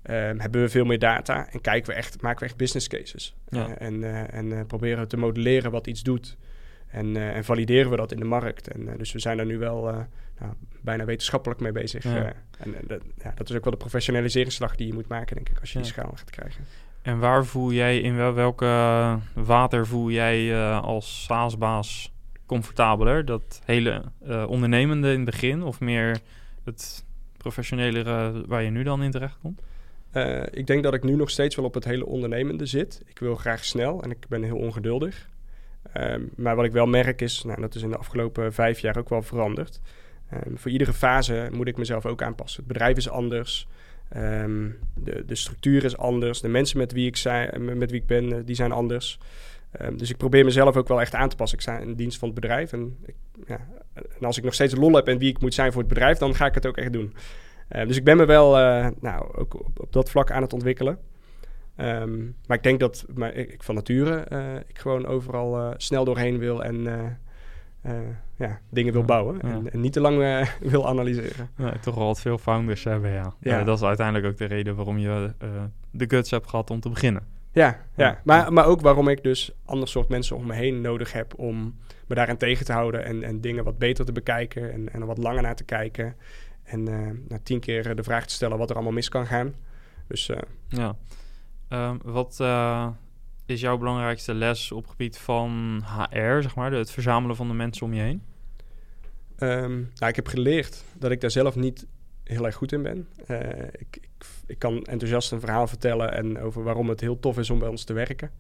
Ehm, 0.03 0.39
hebben 0.39 0.61
we 0.61 0.69
veel 0.69 0.85
meer 0.85 0.99
data 0.99 1.49
en 1.51 1.61
kijken 1.61 1.91
we 1.91 1.97
echt, 1.97 2.21
maken 2.21 2.41
we 2.41 2.47
echt 2.47 2.57
business 2.57 2.89
cases. 2.89 3.35
Ja. 3.49 3.69
Eh, 3.69 3.87
en 3.87 4.05
eh, 4.05 4.35
en 4.39 4.53
eh, 4.53 4.67
proberen 4.67 4.99
we 4.99 5.07
te 5.07 5.17
modelleren 5.17 5.71
wat 5.71 5.87
iets 5.87 6.03
doet. 6.03 6.37
En, 6.95 7.17
eh, 7.17 7.37
en 7.37 7.45
valideren 7.45 7.91
we 7.91 7.97
dat 7.97 8.13
in 8.13 8.19
de 8.19 8.25
markt. 8.25 8.69
En, 8.69 8.89
eh, 8.89 8.99
dus 8.99 9.13
we 9.13 9.19
zijn 9.19 9.37
daar 9.37 9.47
nu 9.47 9.59
wel 9.59 9.89
eh, 9.89 9.99
nou, 10.39 10.53
bijna 10.81 11.05
wetenschappelijk 11.05 11.61
mee 11.61 11.73
bezig. 11.73 12.05
Ja. 12.05 12.17
eh. 12.17 12.33
en 12.59 12.75
eh, 12.75 12.81
dat, 12.87 13.03
ja, 13.23 13.33
dat 13.35 13.51
is 13.51 13.57
ook 13.57 13.65
wel 13.65 13.73
de 13.73 13.79
professionaliseringsslag 13.79 14.77
die 14.77 14.87
je 14.87 14.95
moet 14.95 15.09
maken, 15.09 15.35
denk 15.37 15.49
ik, 15.49 15.61
als 15.61 15.73
je 15.73 15.79
die 15.79 15.87
schaal 15.87 16.13
gaat 16.15 16.31
krijgen. 16.31 16.65
En 17.03 17.19
waar 17.19 17.45
voel 17.45 17.73
jij, 17.73 18.01
in 18.01 18.17
wel, 18.17 18.35
welke 18.35 19.19
water 19.35 19.87
voel 19.87 20.11
jij 20.11 20.53
eh, 20.53 20.83
als 20.83 21.25
SaaS-baas 21.25 22.13
comfortabeler? 22.47 23.25
Dat 23.25 23.61
hele 23.65 24.03
ondernemende 24.49 25.09
in 25.09 25.17
het 25.17 25.25
begin 25.25 25.63
of 25.63 25.81
meer 25.81 26.19
het 26.65 27.05
professionelere 27.37 28.45
waar 28.47 28.63
je 28.63 28.71
nu 28.71 28.83
dan 28.83 29.03
in 29.03 29.11
terecht 29.11 29.39
komt? 29.43 29.63
Ik 30.51 30.67
denk 30.67 30.83
dat 30.83 30.95
ik 30.95 31.03
nu 31.03 31.17
nog 31.17 31.31
steeds 31.31 31.57
wel 31.57 31.65
op 31.65 31.75
het 31.75 31.85
hele 31.85 32.07
ondernemende 32.07 32.67
zit. 32.67 33.03
Ik 33.07 33.19
wil 33.19 33.37
graag 33.37 33.65
snel 33.65 34.03
en 34.03 34.11
ik 34.11 34.29
ben 34.29 34.43
heel 34.43 34.57
ongeduldig. 34.57 35.29
Ehm, 35.93 36.23
maar 36.37 36.57
wat 36.57 36.65
ik 36.65 36.73
wel 36.73 36.87
merk 36.87 37.21
is, 37.21 37.43
nou, 37.45 37.61
dat 37.61 37.75
is 37.75 37.83
in 37.83 37.91
de 37.91 37.97
afgelopen 37.97 38.53
vijf 38.53 38.79
jaar 38.79 38.99
ook 38.99 39.09
wel 39.09 39.23
veranderd. 39.23 39.81
Ehm, 40.35 40.57
voor 40.57 40.71
iedere 40.71 40.93
fase 40.93 41.49
moet 41.53 41.67
ik 41.67 41.77
mezelf 41.77 42.07
ook 42.07 42.23
aanpassen. 42.23 42.59
Het 42.59 42.73
bedrijf 42.73 42.97
is 42.97 43.09
anders. 43.09 43.69
Ehm, 44.09 44.69
de, 44.95 45.25
de 45.27 45.35
structuur 45.35 45.85
is 45.85 45.97
anders. 45.97 46.41
De 46.41 46.49
mensen 46.49 46.79
met 46.79 46.93
wie 46.93 47.07
ik, 47.07 47.17
zijn, 47.17 47.79
met 47.79 47.91
wie 47.91 48.01
ik 48.01 48.07
ben, 48.07 48.33
eh, 48.33 48.39
die 48.45 48.55
zijn 48.55 48.73
anders. 48.73 49.19
Ehm, 49.71 49.97
dus 49.97 50.11
ik 50.11 50.17
probeer 50.17 50.45
mezelf 50.45 50.77
ook 50.77 50.89
wel 50.89 51.01
echt 51.01 51.15
aan 51.15 51.29
te 51.29 51.37
passen. 51.37 51.59
Ik 51.59 51.65
sta 51.65 51.79
in 51.79 51.95
dienst 51.95 52.19
van 52.19 52.29
het 52.29 52.41
bedrijf. 52.41 52.73
En, 52.73 52.97
ik, 53.07 53.15
ja, 53.47 53.61
en 53.95 54.27
als 54.27 54.39
ik 54.39 54.45
nog 54.45 54.55
steeds 54.55 54.75
lol 54.75 54.95
heb 54.95 55.09
en 55.09 55.19
wie 55.19 55.31
ik 55.31 55.41
moet 55.41 55.55
zijn 55.55 55.73
voor 55.73 55.81
het 55.81 55.91
bedrijf, 55.91 56.19
dan 56.19 56.35
ga 56.35 56.47
ik 56.47 56.55
het 56.55 56.67
ook 56.67 56.77
echt 56.77 56.93
doen. 56.93 57.15
Dus 57.69 57.97
ik 57.97 58.05
ben 58.05 58.17
me 58.17 58.25
wel 58.25 58.59
uh, 58.59 58.87
nou, 59.01 59.37
ook 59.37 59.55
op, 59.55 59.81
op, 59.81 59.93
dat 59.93 60.11
vlak 60.11 60.31
aan 60.31 60.43
het 60.43 60.53
ontwikkelen. 60.53 60.99
Maar 62.47 62.57
ik 62.57 62.63
denk 62.63 62.81
dat 62.81 63.07
maar 63.15 63.35
ik, 63.35 63.63
van 63.63 63.75
nature 63.75 64.27
ik 64.67 64.79
gewoon 64.79 65.07
overal 65.07 65.75
snel 65.77 66.05
doorheen 66.05 66.39
wil 66.39 66.65
en 66.65 66.87
ja, 68.37 68.61
dingen 68.71 68.93
wil 68.93 69.05
bouwen. 69.05 69.39
ja. 69.43 69.49
En, 69.49 69.73
en, 69.73 69.81
niet 69.81 69.93
te 69.93 70.01
lang 70.01 70.47
wil 70.61 70.89
analyseren. 70.89 71.51
Ja, 71.57 71.73
toch 71.81 71.95
wel 71.95 72.07
wat 72.07 72.21
veel 72.21 72.39
founders 72.39 72.85
hebben, 72.85 73.11
ja. 73.11 73.35
Ja. 73.41 73.59
Eh, 73.61 73.67
dat 73.67 73.77
is 73.79 73.85
uiteindelijk 73.85 74.27
ook 74.27 74.37
de 74.37 74.45
reden 74.45 74.77
waarom 74.77 74.99
je 74.99 75.35
eh, 75.39 75.49
de 75.91 76.05
guts 76.09 76.31
hebt 76.31 76.49
gehad 76.49 76.71
om 76.71 76.81
te 76.81 76.89
beginnen. 76.89 77.23
Ja, 77.53 77.67
ja. 77.95 78.05
Ja. 78.05 78.21
Maar, 78.25 78.53
maar 78.53 78.67
ook 78.67 78.81
waarom 78.81 79.09
ik 79.09 79.23
dus 79.23 79.53
ander 79.65 79.89
soort 79.89 80.09
mensen 80.09 80.37
om 80.37 80.47
me 80.47 80.55
heen 80.55 80.81
nodig 80.81 81.13
heb 81.13 81.39
om 81.39 81.75
me 82.07 82.15
daarin 82.15 82.37
tegen 82.37 82.65
te 82.65 82.73
houden 82.73 83.05
en, 83.05 83.23
en 83.23 83.41
dingen 83.41 83.65
wat 83.65 83.79
beter 83.79 84.05
te 84.05 84.13
bekijken 84.13 84.73
en, 84.73 84.93
en 84.93 85.01
er 85.01 85.07
wat 85.07 85.19
langer 85.19 85.43
naar 85.43 85.57
te 85.57 85.65
kijken. 85.65 86.17
En 86.63 86.89
uh, 86.89 87.11
na 87.29 87.39
tien 87.43 87.61
keer 87.61 87.97
de 87.97 88.03
vraag 88.03 88.27
te 88.27 88.35
stellen 88.35 88.59
wat 88.59 88.69
er 88.71 88.75
allemaal 88.75 88.93
mis 88.93 89.09
kan 89.09 89.27
gaan. 89.27 89.55
Dus 90.07 90.29
uh, 90.29 90.37
Ja. 90.69 90.97
Um, 91.69 92.01
wat 92.05 92.39
uh, 92.41 92.89
is 93.47 93.61
jouw 93.61 93.79
belangrijkste 93.79 94.35
les 94.35 94.73
op 94.73 94.87
gebied 94.87 95.19
van 95.19 95.83
HR, 95.87 96.43
zeg 96.43 96.55
maar, 96.55 96.73
het 96.73 96.91
verzamelen 96.91 97.37
van 97.37 97.49
de 97.49 97.55
mensen 97.55 97.87
om 97.87 97.95
je 97.95 98.01
heen? 98.01 98.23
Um, 99.39 99.91
ik 100.07 100.17
heb 100.17 100.27
geleerd 100.27 100.85
dat 100.99 101.11
ik 101.11 101.21
daar 101.21 101.31
zelf 101.31 101.57
niet 101.57 101.87
heel 102.25 102.47
erg 102.47 102.55
goed 102.55 102.73
in 102.73 102.83
ben. 102.83 103.09
Uh, 103.29 103.39
ik, 103.73 104.01
ik, 104.47 104.59
kan 104.59 104.85
enthousiast 104.85 105.33
een 105.33 105.41
verhaal 105.41 105.67
vertellen 105.67 106.13
en 106.13 106.41
over 106.41 106.63
waarom 106.63 106.89
het 106.89 107.01
heel 107.01 107.21
tof 107.21 107.39
is 107.39 107.51
om 107.51 107.59
bij 107.59 107.69
ons 107.69 107.85
te 107.85 107.93
werken. 107.93 108.31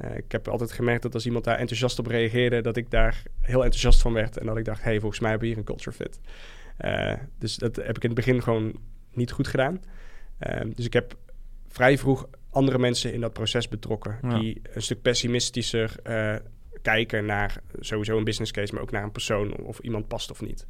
Uh, 0.00 0.16
ik 0.16 0.32
heb 0.32 0.48
altijd 0.48 0.72
gemerkt 0.72 1.02
dat 1.02 1.14
als 1.14 1.26
iemand 1.26 1.44
daar 1.44 1.58
enthousiast 1.58 1.98
op 1.98 2.06
reageerde, 2.06 2.60
dat 2.60 2.76
ik 2.76 2.90
daar 2.90 3.22
heel 3.40 3.64
enthousiast 3.64 4.02
van 4.02 4.12
werd. 4.12 4.38
En 4.38 4.46
dat 4.46 4.56
ik 4.56 4.64
dacht, 4.64 4.82
hey, 4.82 5.00
volgens 5.00 5.20
mij 5.20 5.30
hebben 5.30 5.48
we 5.48 5.54
hier 5.54 5.64
een 5.64 5.68
culture 5.68 5.96
fit. 5.96 6.20
Uh, 6.80 7.12
dus 7.38 7.56
dat 7.56 7.76
heb 7.76 7.96
ik 7.96 8.02
in 8.02 8.10
het 8.10 8.18
begin 8.18 8.42
gewoon 8.42 8.72
niet 9.12 9.30
goed 9.30 9.48
gedaan. 9.48 9.80
dus 10.74 10.84
ik 10.84 10.92
heb 10.92 11.16
vrij 11.68 11.98
vroeg 11.98 12.28
andere 12.50 12.78
mensen 12.78 13.12
in 13.12 13.20
dat 13.20 13.32
proces 13.32 13.68
betrokken. 13.68 14.18
Ja. 14.22 14.38
Die 14.38 14.60
een 14.72 14.82
stuk 14.82 15.02
pessimistischer 15.02 15.94
uh, 16.04 16.34
kijken 16.82 17.24
naar 17.24 17.62
sowieso 17.80 18.16
een 18.16 18.24
business 18.24 18.52
case, 18.52 18.74
maar 18.74 18.82
ook 18.82 18.90
naar 18.90 19.02
een 19.02 19.12
persoon 19.12 19.56
of 19.56 19.78
iemand 19.78 20.08
past 20.08 20.30
of 20.30 20.40
niet. 20.40 20.66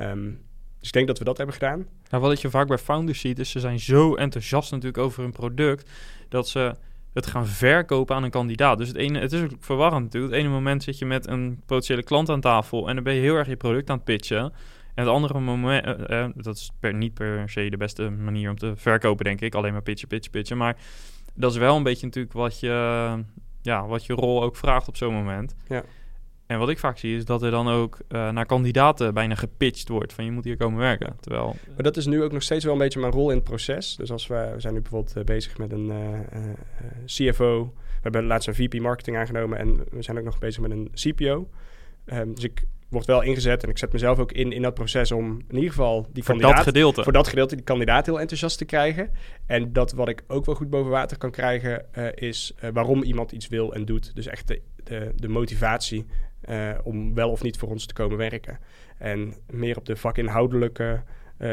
Um, 0.00 0.40
dus 0.78 0.88
ik 0.88 0.94
denk 0.94 1.06
dat 1.06 1.18
we 1.18 1.24
dat 1.24 1.36
hebben 1.36 1.54
gedaan. 1.54 1.86
Nou, 2.10 2.22
wat 2.22 2.40
je 2.40 2.50
vaak 2.50 2.68
bij 2.68 2.78
founders 2.78 3.20
ziet, 3.20 3.38
is 3.38 3.50
ze 3.50 3.60
zijn 3.60 3.80
zo 3.80 4.14
enthousiast 4.14 4.70
natuurlijk 4.70 5.02
over 5.02 5.22
hun 5.22 5.32
product, 5.32 5.90
dat 6.28 6.48
ze 6.48 6.74
het 7.12 7.26
gaan 7.26 7.46
verkopen 7.46 8.16
aan 8.16 8.22
een 8.22 8.30
kandidaat. 8.30 8.78
Dus 8.78 8.88
het, 8.88 8.96
ene, 8.96 9.18
het 9.18 9.32
is 9.32 9.42
ook 9.42 9.50
verwarrend 9.58 10.04
natuurlijk. 10.04 10.32
Het 10.32 10.42
ene 10.42 10.52
moment 10.52 10.82
zit 10.82 10.98
je 10.98 11.06
met 11.06 11.26
een 11.26 11.62
potentiële 11.66 12.02
klant 12.02 12.28
aan 12.28 12.40
tafel 12.40 12.88
en 12.88 12.94
dan 12.94 13.04
ben 13.04 13.14
je 13.14 13.20
heel 13.20 13.34
erg 13.34 13.48
je 13.48 13.56
product 13.56 13.90
aan 13.90 13.96
het 13.96 14.04
pitchen. 14.04 14.52
En 15.00 15.06
het 15.06 15.14
andere 15.14 15.40
moment, 15.40 15.86
uh, 15.86 15.94
uh, 16.08 16.26
dat 16.34 16.56
is 16.56 16.70
per, 16.80 16.94
niet 16.94 17.14
per 17.14 17.48
se 17.50 17.70
de 17.70 17.76
beste 17.76 18.10
manier 18.10 18.50
om 18.50 18.58
te 18.58 18.72
verkopen, 18.76 19.24
denk 19.24 19.40
ik. 19.40 19.54
Alleen 19.54 19.72
maar 19.72 19.82
pitchen, 19.82 20.08
pitchen, 20.08 20.30
pitchen. 20.30 20.56
Maar 20.56 20.76
dat 21.34 21.52
is 21.52 21.58
wel 21.58 21.76
een 21.76 21.82
beetje 21.82 22.06
natuurlijk 22.06 22.34
wat 22.34 22.60
je, 22.60 22.68
ja, 23.62 23.86
wat 23.86 24.06
je 24.06 24.12
rol 24.12 24.42
ook 24.42 24.56
vraagt 24.56 24.88
op 24.88 24.96
zo'n 24.96 25.14
moment. 25.14 25.54
Ja. 25.68 25.82
En 26.46 26.58
wat 26.58 26.68
ik 26.68 26.78
vaak 26.78 26.98
zie 26.98 27.16
is 27.16 27.24
dat 27.24 27.42
er 27.42 27.50
dan 27.50 27.68
ook 27.68 27.98
uh, 28.08 28.30
naar 28.30 28.46
kandidaten 28.46 29.14
bijna 29.14 29.34
gepitcht 29.34 29.88
wordt 29.88 30.12
van 30.12 30.24
je 30.24 30.30
moet 30.30 30.44
hier 30.44 30.56
komen 30.56 30.78
werken. 30.78 31.16
Terwijl, 31.20 31.56
maar 31.74 31.82
dat 31.82 31.96
is 31.96 32.06
nu 32.06 32.22
ook 32.22 32.32
nog 32.32 32.42
steeds 32.42 32.64
wel 32.64 32.72
een 32.72 32.78
beetje 32.78 33.00
mijn 33.00 33.12
rol 33.12 33.30
in 33.30 33.36
het 33.36 33.44
proces. 33.44 33.96
Dus 33.96 34.12
als 34.12 34.26
we, 34.26 34.50
we 34.54 34.60
zijn 34.60 34.74
nu 34.74 34.80
bijvoorbeeld 34.80 35.26
bezig 35.26 35.58
met 35.58 35.72
een 35.72 35.86
uh, 35.86 36.50
CFO. 37.04 37.72
We 37.74 38.00
hebben 38.02 38.24
laatst 38.24 38.48
een 38.48 38.54
VP 38.54 38.80
marketing 38.80 39.16
aangenomen 39.16 39.58
en 39.58 39.84
we 39.90 40.02
zijn 40.02 40.18
ook 40.18 40.24
nog 40.24 40.38
bezig 40.38 40.62
met 40.62 40.70
een 40.70 40.90
CPO. 40.94 41.48
Um, 42.06 42.34
dus 42.34 42.44
ik 42.44 42.66
word 42.90 43.06
wel 43.06 43.22
ingezet 43.22 43.62
en 43.62 43.68
ik 43.68 43.78
zet 43.78 43.92
mezelf 43.92 44.18
ook 44.18 44.32
in 44.32 44.52
in 44.52 44.62
dat 44.62 44.74
proces 44.74 45.12
om 45.12 45.40
in 45.48 45.54
ieder 45.54 45.70
geval 45.70 46.06
die 46.12 46.24
voor 46.24 46.34
kandidaat... 46.34 46.56
dat 46.56 46.66
gedeelte. 46.66 47.02
Voor 47.02 47.12
dat 47.12 47.28
gedeelte 47.28 47.54
die 47.54 47.64
kandidaat 47.64 48.06
heel 48.06 48.20
enthousiast 48.20 48.58
te 48.58 48.64
krijgen. 48.64 49.10
En 49.46 49.72
dat 49.72 49.92
wat 49.92 50.08
ik 50.08 50.24
ook 50.26 50.44
wel 50.44 50.54
goed 50.54 50.70
boven 50.70 50.90
water 50.90 51.18
kan 51.18 51.30
krijgen 51.30 51.86
uh, 51.98 52.06
is 52.14 52.54
uh, 52.64 52.70
waarom 52.72 53.02
iemand 53.02 53.32
iets 53.32 53.48
wil 53.48 53.74
en 53.74 53.84
doet. 53.84 54.14
Dus 54.14 54.26
echt 54.26 54.48
de, 54.48 54.62
de, 54.84 55.12
de 55.16 55.28
motivatie 55.28 56.06
uh, 56.48 56.70
om 56.82 57.14
wel 57.14 57.30
of 57.30 57.42
niet 57.42 57.58
voor 57.58 57.68
ons 57.68 57.86
te 57.86 57.94
komen 57.94 58.16
werken. 58.16 58.58
En 58.98 59.34
meer 59.50 59.76
op 59.76 59.86
de 59.86 59.96
vakinhoudelijke 59.96 61.02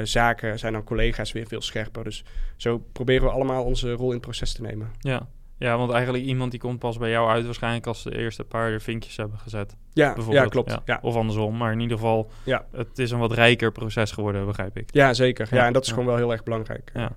zaken 0.03 0.59
zijn 0.59 0.73
dan 0.73 0.83
collega's 0.83 1.31
weer 1.31 1.47
veel 1.47 1.61
scherper. 1.61 2.03
Dus 2.03 2.23
zo 2.55 2.77
proberen 2.91 3.23
we 3.23 3.29
allemaal 3.33 3.63
onze 3.63 3.91
rol 3.91 4.07
in 4.07 4.13
het 4.13 4.21
proces 4.21 4.53
te 4.53 4.61
nemen. 4.61 4.91
Ja. 4.99 5.27
Ja, 5.59 5.77
want 5.77 5.91
eigenlijk 5.91 6.23
iemand 6.23 6.51
die 6.51 6.59
komt 6.59 6.79
pas 6.79 6.97
bij 6.97 7.09
jou 7.09 7.29
uit 7.29 7.45
waarschijnlijk 7.45 7.87
als 7.87 8.03
de 8.03 8.17
eerste 8.17 8.43
paar 8.43 8.81
vinkjes 8.81 9.17
hebben 9.17 9.37
gezet. 9.39 9.75
Ja, 9.93 10.15
ja 10.29 10.45
klopt. 10.45 10.71
Ja. 10.71 10.81
Ja. 10.85 10.99
Of 11.01 11.15
andersom, 11.15 11.57
maar 11.57 11.71
in 11.71 11.79
ieder 11.79 11.97
geval, 11.97 12.31
ja. 12.43 12.65
het 12.71 12.99
is 12.99 13.11
een 13.11 13.19
wat 13.19 13.31
rijker 13.31 13.71
proces 13.71 14.11
geworden, 14.11 14.45
begrijp 14.45 14.77
ik. 14.77 14.89
Ja, 14.93 15.13
zeker. 15.13 15.47
Ja, 15.51 15.65
en 15.65 15.73
dat 15.73 15.83
is 15.83 15.89
gewoon 15.89 16.05
wel 16.05 16.15
heel 16.15 16.31
erg 16.31 16.43
belangrijk. 16.43 16.91
Ja. 16.93 17.15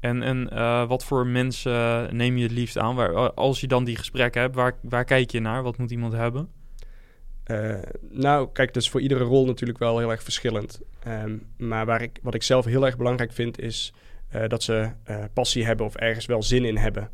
En, 0.00 0.22
en 0.22 0.50
uh, 0.52 0.88
wat 0.88 1.04
voor 1.04 1.26
mensen 1.26 2.16
neem 2.16 2.36
je 2.36 2.42
het 2.42 2.52
liefst 2.52 2.78
aan? 2.78 2.94
Waar, 2.94 3.32
als 3.32 3.60
je 3.60 3.66
dan 3.66 3.84
die 3.84 3.96
gesprekken 3.96 4.40
hebt, 4.40 4.54
waar, 4.54 4.76
waar 4.82 5.04
kijk 5.04 5.30
je 5.30 5.40
naar? 5.40 5.62
Wat 5.62 5.78
moet 5.78 5.90
iemand 5.90 6.12
hebben? 6.12 6.48
Uh, 7.46 7.74
nou, 8.10 8.48
kijk, 8.52 8.74
dat 8.74 8.82
is 8.82 8.90
voor 8.90 9.00
iedere 9.00 9.24
rol 9.24 9.46
natuurlijk 9.46 9.78
wel 9.78 9.98
heel 9.98 10.10
erg 10.10 10.22
verschillend. 10.22 10.80
Um, 11.06 11.46
maar 11.56 11.86
waar 11.86 12.02
ik, 12.02 12.18
wat 12.22 12.34
ik 12.34 12.42
zelf 12.42 12.64
heel 12.64 12.86
erg 12.86 12.96
belangrijk 12.96 13.32
vind, 13.32 13.60
is 13.60 13.92
uh, 14.34 14.42
dat 14.46 14.62
ze 14.62 14.90
passie 15.32 15.64
hebben 15.64 15.86
of 15.86 15.94
ergens 15.94 16.26
wel 16.26 16.42
zin 16.42 16.64
in 16.64 16.76
hebben. 16.76 17.10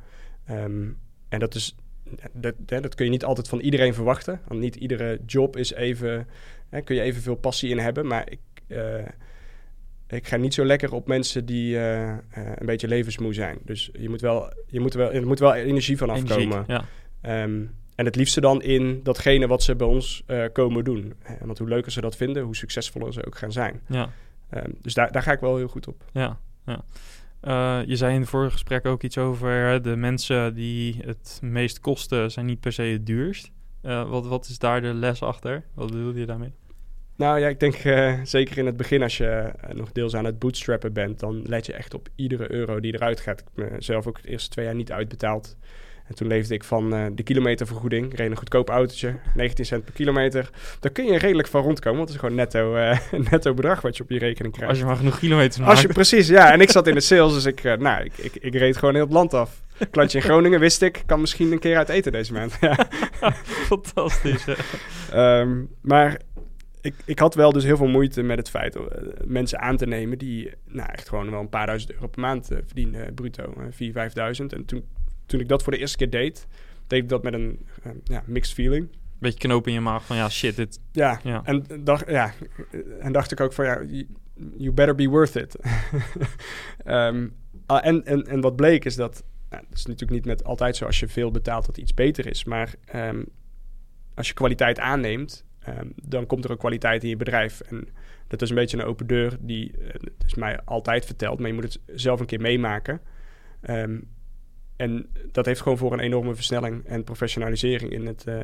Um, 0.51 0.99
en 1.29 1.39
dat 1.39 1.55
is 1.55 1.75
dat, 2.33 2.55
dat, 2.57 2.83
dat 2.83 2.95
kun 2.95 3.05
je 3.05 3.11
niet 3.11 3.25
altijd 3.25 3.49
van 3.49 3.61
iedereen 3.61 3.95
verwachten. 3.95 4.41
Want 4.49 4.61
niet 4.61 4.77
iedere 4.77 5.21
job 5.27 5.57
is 5.57 5.73
even, 5.73 6.29
hè, 6.69 6.81
kun 6.81 6.95
je 6.97 7.03
evenveel 7.03 7.35
passie 7.35 7.71
in 7.71 7.79
hebben. 7.79 8.07
Maar 8.07 8.31
ik, 8.31 8.41
uh, 8.67 9.07
ik 10.09 10.27
ga 10.27 10.37
niet 10.37 10.55
zo 10.55 10.65
lekker 10.65 10.93
op 10.93 11.07
mensen 11.07 11.47
die 11.47 11.75
uh, 11.75 12.09
uh, 12.09 12.17
een 12.33 12.67
beetje 12.67 12.89
levensmoe 12.89 13.35
zijn. 13.35 13.59
Dus 13.65 13.91
je 13.93 14.09
moet 14.09 14.21
wel, 14.21 14.53
je 14.67 14.81
moet 14.81 14.95
wel, 14.95 15.13
er 15.13 15.27
moet 15.27 15.39
wel 15.39 15.55
energie 15.55 15.97
van 15.97 16.11
afkomen. 16.11 16.65
Ja. 16.67 16.85
Um, 17.43 17.75
en 17.95 18.05
het 18.05 18.17
liefste 18.17 18.41
dan 18.41 18.63
in 18.63 19.01
datgene 19.03 19.47
wat 19.47 19.63
ze 19.63 19.77
bij 19.77 19.87
ons 19.87 20.25
komen 20.53 20.85
doen. 20.85 21.15
Want 21.41 21.59
hoe 21.59 21.69
leuker 21.69 21.93
ze 21.93 22.01
dat 22.01 22.17
vinden, 22.17 22.43
hoe 22.43 22.57
succesvoller 22.57 23.13
ze 23.13 23.27
ook 23.27 23.39
gaan 23.39 23.53
zijn. 23.53 23.81
Ja. 23.89 24.11
Um, 24.55 24.75
dus 24.83 24.95
daar, 24.95 25.13
daar 25.13 25.23
ga 25.23 25.33
ik 25.33 25.41
wel 25.41 25.57
heel 25.57 25.69
goed 25.69 25.89
op. 25.89 26.05
Ja, 26.13 26.39
ja. 26.67 26.85
Uh, 27.47 27.81
je 27.87 27.97
zei 27.97 28.15
in 28.15 28.21
het 28.21 28.29
vorige 28.29 28.51
gesprek 28.51 28.87
ook 28.87 29.03
iets 29.03 29.19
over 29.19 29.83
de 29.83 29.97
mensen 29.97 30.55
die 30.55 30.97
het 31.05 31.39
meest 31.43 31.81
kosten, 31.81 32.31
zijn 32.31 32.47
niet 32.47 32.61
per 32.61 32.73
se 32.73 32.83
het 32.83 33.07
duurst. 33.07 33.51
Uh, 33.83 34.11
wat, 34.11 34.27
wat 34.27 34.47
is 34.49 34.59
daar 34.59 34.81
de 34.81 34.95
les 34.95 35.23
achter? 35.23 35.65
Wat 35.75 35.91
bedoel 35.91 36.15
je 36.15 36.27
daarmee? 36.27 36.53
Nou 37.17 37.39
ja, 37.41 37.49
ik 37.49 37.61
denk 37.61 37.85
uh, 37.85 38.21
zeker 38.23 38.59
in 38.59 38.67
het 38.67 38.77
begin 38.77 39.03
als 39.03 39.17
je 39.17 39.53
nog 39.73 39.93
deels 39.93 40.15
aan 40.15 40.25
het 40.25 40.39
bootstrappen 40.39 40.93
bent, 40.93 41.21
dan 41.21 41.43
let 41.43 41.67
je 41.67 41.73
echt 41.73 41.95
op 41.95 42.09
iedere 42.15 42.53
euro 42.53 42.81
die 42.81 42.95
eruit 42.95 43.21
gaat. 43.21 43.41
Ik 43.41 43.47
heb 43.55 43.71
mezelf 43.71 44.07
ook 44.07 44.23
de 44.23 44.29
eerste 44.29 44.51
twee 44.51 44.65
jaar 44.65 44.75
niet 44.75 44.93
uitbetaald. 44.93 45.57
En 46.09 46.15
toen 46.15 46.29
leefde 46.29 46.55
ik 46.55 46.65
van 46.65 46.95
uh, 46.95 47.07
de 47.13 47.23
kilometervergoeding. 47.23 48.13
Ik 48.13 48.19
reed 48.19 48.31
een 48.31 48.37
goedkoop 48.37 48.69
autootje, 48.69 49.15
19 49.35 49.65
cent 49.65 49.85
per 49.85 49.93
kilometer. 49.93 50.51
Daar 50.81 50.93
kun 50.93 51.05
je 51.05 51.19
redelijk 51.19 51.49
van 51.49 51.63
rondkomen, 51.63 51.99
want 51.99 52.09
het 52.09 52.19
is 52.19 52.25
gewoon 52.25 52.37
netto, 52.37 52.77
uh, 52.77 52.99
netto 53.31 53.55
bedrag 53.55 53.81
wat 53.81 53.97
je 53.97 54.03
op 54.03 54.11
je 54.11 54.19
rekening 54.19 54.55
krijgt. 54.55 54.71
Als 54.71 54.81
je 54.81 54.87
maar 54.87 54.97
genoeg 54.97 55.19
kilometers 55.19 55.59
maakt. 55.59 55.71
Als 55.71 55.81
je, 55.81 55.89
precies, 55.89 56.29
ja. 56.29 56.53
En 56.53 56.61
ik 56.61 56.71
zat 56.71 56.87
in 56.87 56.95
de 56.95 57.01
sales, 57.01 57.33
dus 57.33 57.45
ik, 57.45 57.65
uh, 57.65 57.77
nou, 57.77 58.05
ik, 58.05 58.13
ik, 58.17 58.37
ik, 58.37 58.55
reed 58.55 58.77
gewoon 58.77 58.95
heel 58.95 59.05
het 59.05 59.13
land 59.13 59.35
af. 59.35 59.61
Klantje 59.91 60.19
in 60.19 60.25
Groningen 60.31 60.61
wist 60.61 60.83
ik, 60.83 61.03
kan 61.07 61.21
misschien 61.21 61.53
een 61.53 61.59
keer 61.59 61.77
uit 61.77 61.89
eten 61.89 62.13
deze 62.13 62.33
maand. 62.33 62.57
ja. 62.61 62.87
Fantastisch. 63.43 64.45
um, 65.15 65.69
maar 65.81 66.21
ik, 66.81 66.95
ik 67.05 67.19
had 67.19 67.35
wel 67.35 67.53
dus 67.53 67.65
heel 67.65 67.77
veel 67.77 67.87
moeite 67.87 68.23
met 68.23 68.39
het 68.39 68.51
feit 68.51 68.77
uh, 68.77 68.83
mensen 69.25 69.61
aan 69.61 69.77
te 69.77 69.87
nemen 69.87 70.19
die 70.19 70.51
nou, 70.65 70.89
echt 70.93 71.09
gewoon 71.09 71.31
wel 71.31 71.41
een 71.41 71.49
paar 71.49 71.67
duizend 71.67 71.93
euro 71.93 72.07
per 72.07 72.21
maand 72.21 72.47
verdienen, 72.67 73.15
bruto, 73.15 73.55
uh, 73.59 73.65
4.000, 73.65 74.41
5.000. 74.41 74.47
En 74.47 74.65
toen 74.67 74.85
toen 75.27 75.41
ik 75.41 75.49
dat 75.49 75.63
voor 75.63 75.73
de 75.73 75.79
eerste 75.79 75.97
keer 75.97 76.11
deed, 76.11 76.47
deed 76.87 77.03
ik 77.03 77.09
dat 77.09 77.23
met 77.23 77.35
een 77.35 77.67
uh, 77.87 77.93
ja, 78.05 78.23
mixed 78.27 78.55
feeling. 78.55 78.89
Beetje 79.19 79.39
knoop 79.39 79.67
in 79.67 79.73
je 79.73 79.81
maag 79.81 80.05
van 80.05 80.17
ja, 80.17 80.29
shit, 80.29 80.57
dit... 80.57 80.81
Ja, 80.93 81.21
ja. 81.23 81.41
En, 81.45 81.65
dacht, 81.81 82.11
ja, 82.11 82.33
en 83.01 83.13
dacht 83.13 83.33
ik 83.33 83.41
ook 83.41 83.53
van 83.53 83.65
ja, 83.65 83.83
you 84.57 84.73
better 84.73 84.95
be 84.95 85.09
worth 85.09 85.35
it. 85.35 85.57
um, 86.87 87.35
uh, 87.71 87.87
en, 87.87 88.05
en, 88.05 88.27
en 88.27 88.41
wat 88.41 88.57
bleek 88.57 88.85
is 88.85 88.97
dat, 88.97 89.25
nou, 89.51 89.63
dat 89.69 89.79
is 89.79 89.87
natuurlijk 89.87 90.13
niet 90.13 90.25
met 90.25 90.45
altijd 90.45 90.77
zo 90.77 90.85
als 90.85 91.01
je 91.01 91.09
veel 91.09 91.31
betaalt 91.31 91.67
dat 91.67 91.79
iets 91.79 91.95
beter 91.95 92.27
is, 92.27 92.45
maar 92.45 92.75
um, 92.95 93.27
als 94.15 94.29
je 94.29 94.35
kwaliteit 94.35 94.79
aanneemt, 94.79 95.45
um, 95.69 95.93
dan 96.03 96.27
komt 96.27 96.45
er 96.45 96.51
ook 96.51 96.59
kwaliteit 96.59 97.03
in 97.03 97.09
je 97.09 97.17
bedrijf. 97.17 97.61
En 97.61 97.89
dat 98.27 98.43
is 98.43 98.49
een 98.49 98.55
beetje 98.55 98.77
een 98.77 98.85
open 98.85 99.07
deur 99.07 99.37
die, 99.41 99.73
uh, 99.79 99.89
dat 99.93 100.27
is 100.27 100.35
mij 100.35 100.61
altijd 100.65 101.05
verteld, 101.05 101.39
maar 101.39 101.49
je 101.49 101.55
moet 101.55 101.65
het 101.65 101.81
zelf 101.87 102.21
een 102.21 102.27
keer 102.27 102.41
meemaken. 102.41 103.01
Um, 103.71 104.09
en 104.77 105.09
dat 105.33 105.47
heeft 105.47 105.61
gewoon 105.61 105.79
voor 105.79 105.93
een 105.93 106.01
enorme 106.01 106.35
versnelling 106.35 106.85
en 106.85 107.05
professionalisering 107.05 107.91
in 107.91 108.07
het 108.07 108.25
uh, 108.29 108.39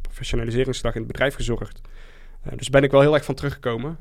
professionaliseringsslag 0.00 0.94
in 0.94 0.98
het 0.98 1.12
bedrijf 1.12 1.34
gezorgd. 1.34 1.80
Uh, 2.46 2.52
dus 2.56 2.70
ben 2.70 2.82
ik 2.82 2.90
wel 2.90 3.00
heel 3.00 3.14
erg 3.14 3.24
van 3.24 3.34
teruggekomen. 3.34 3.96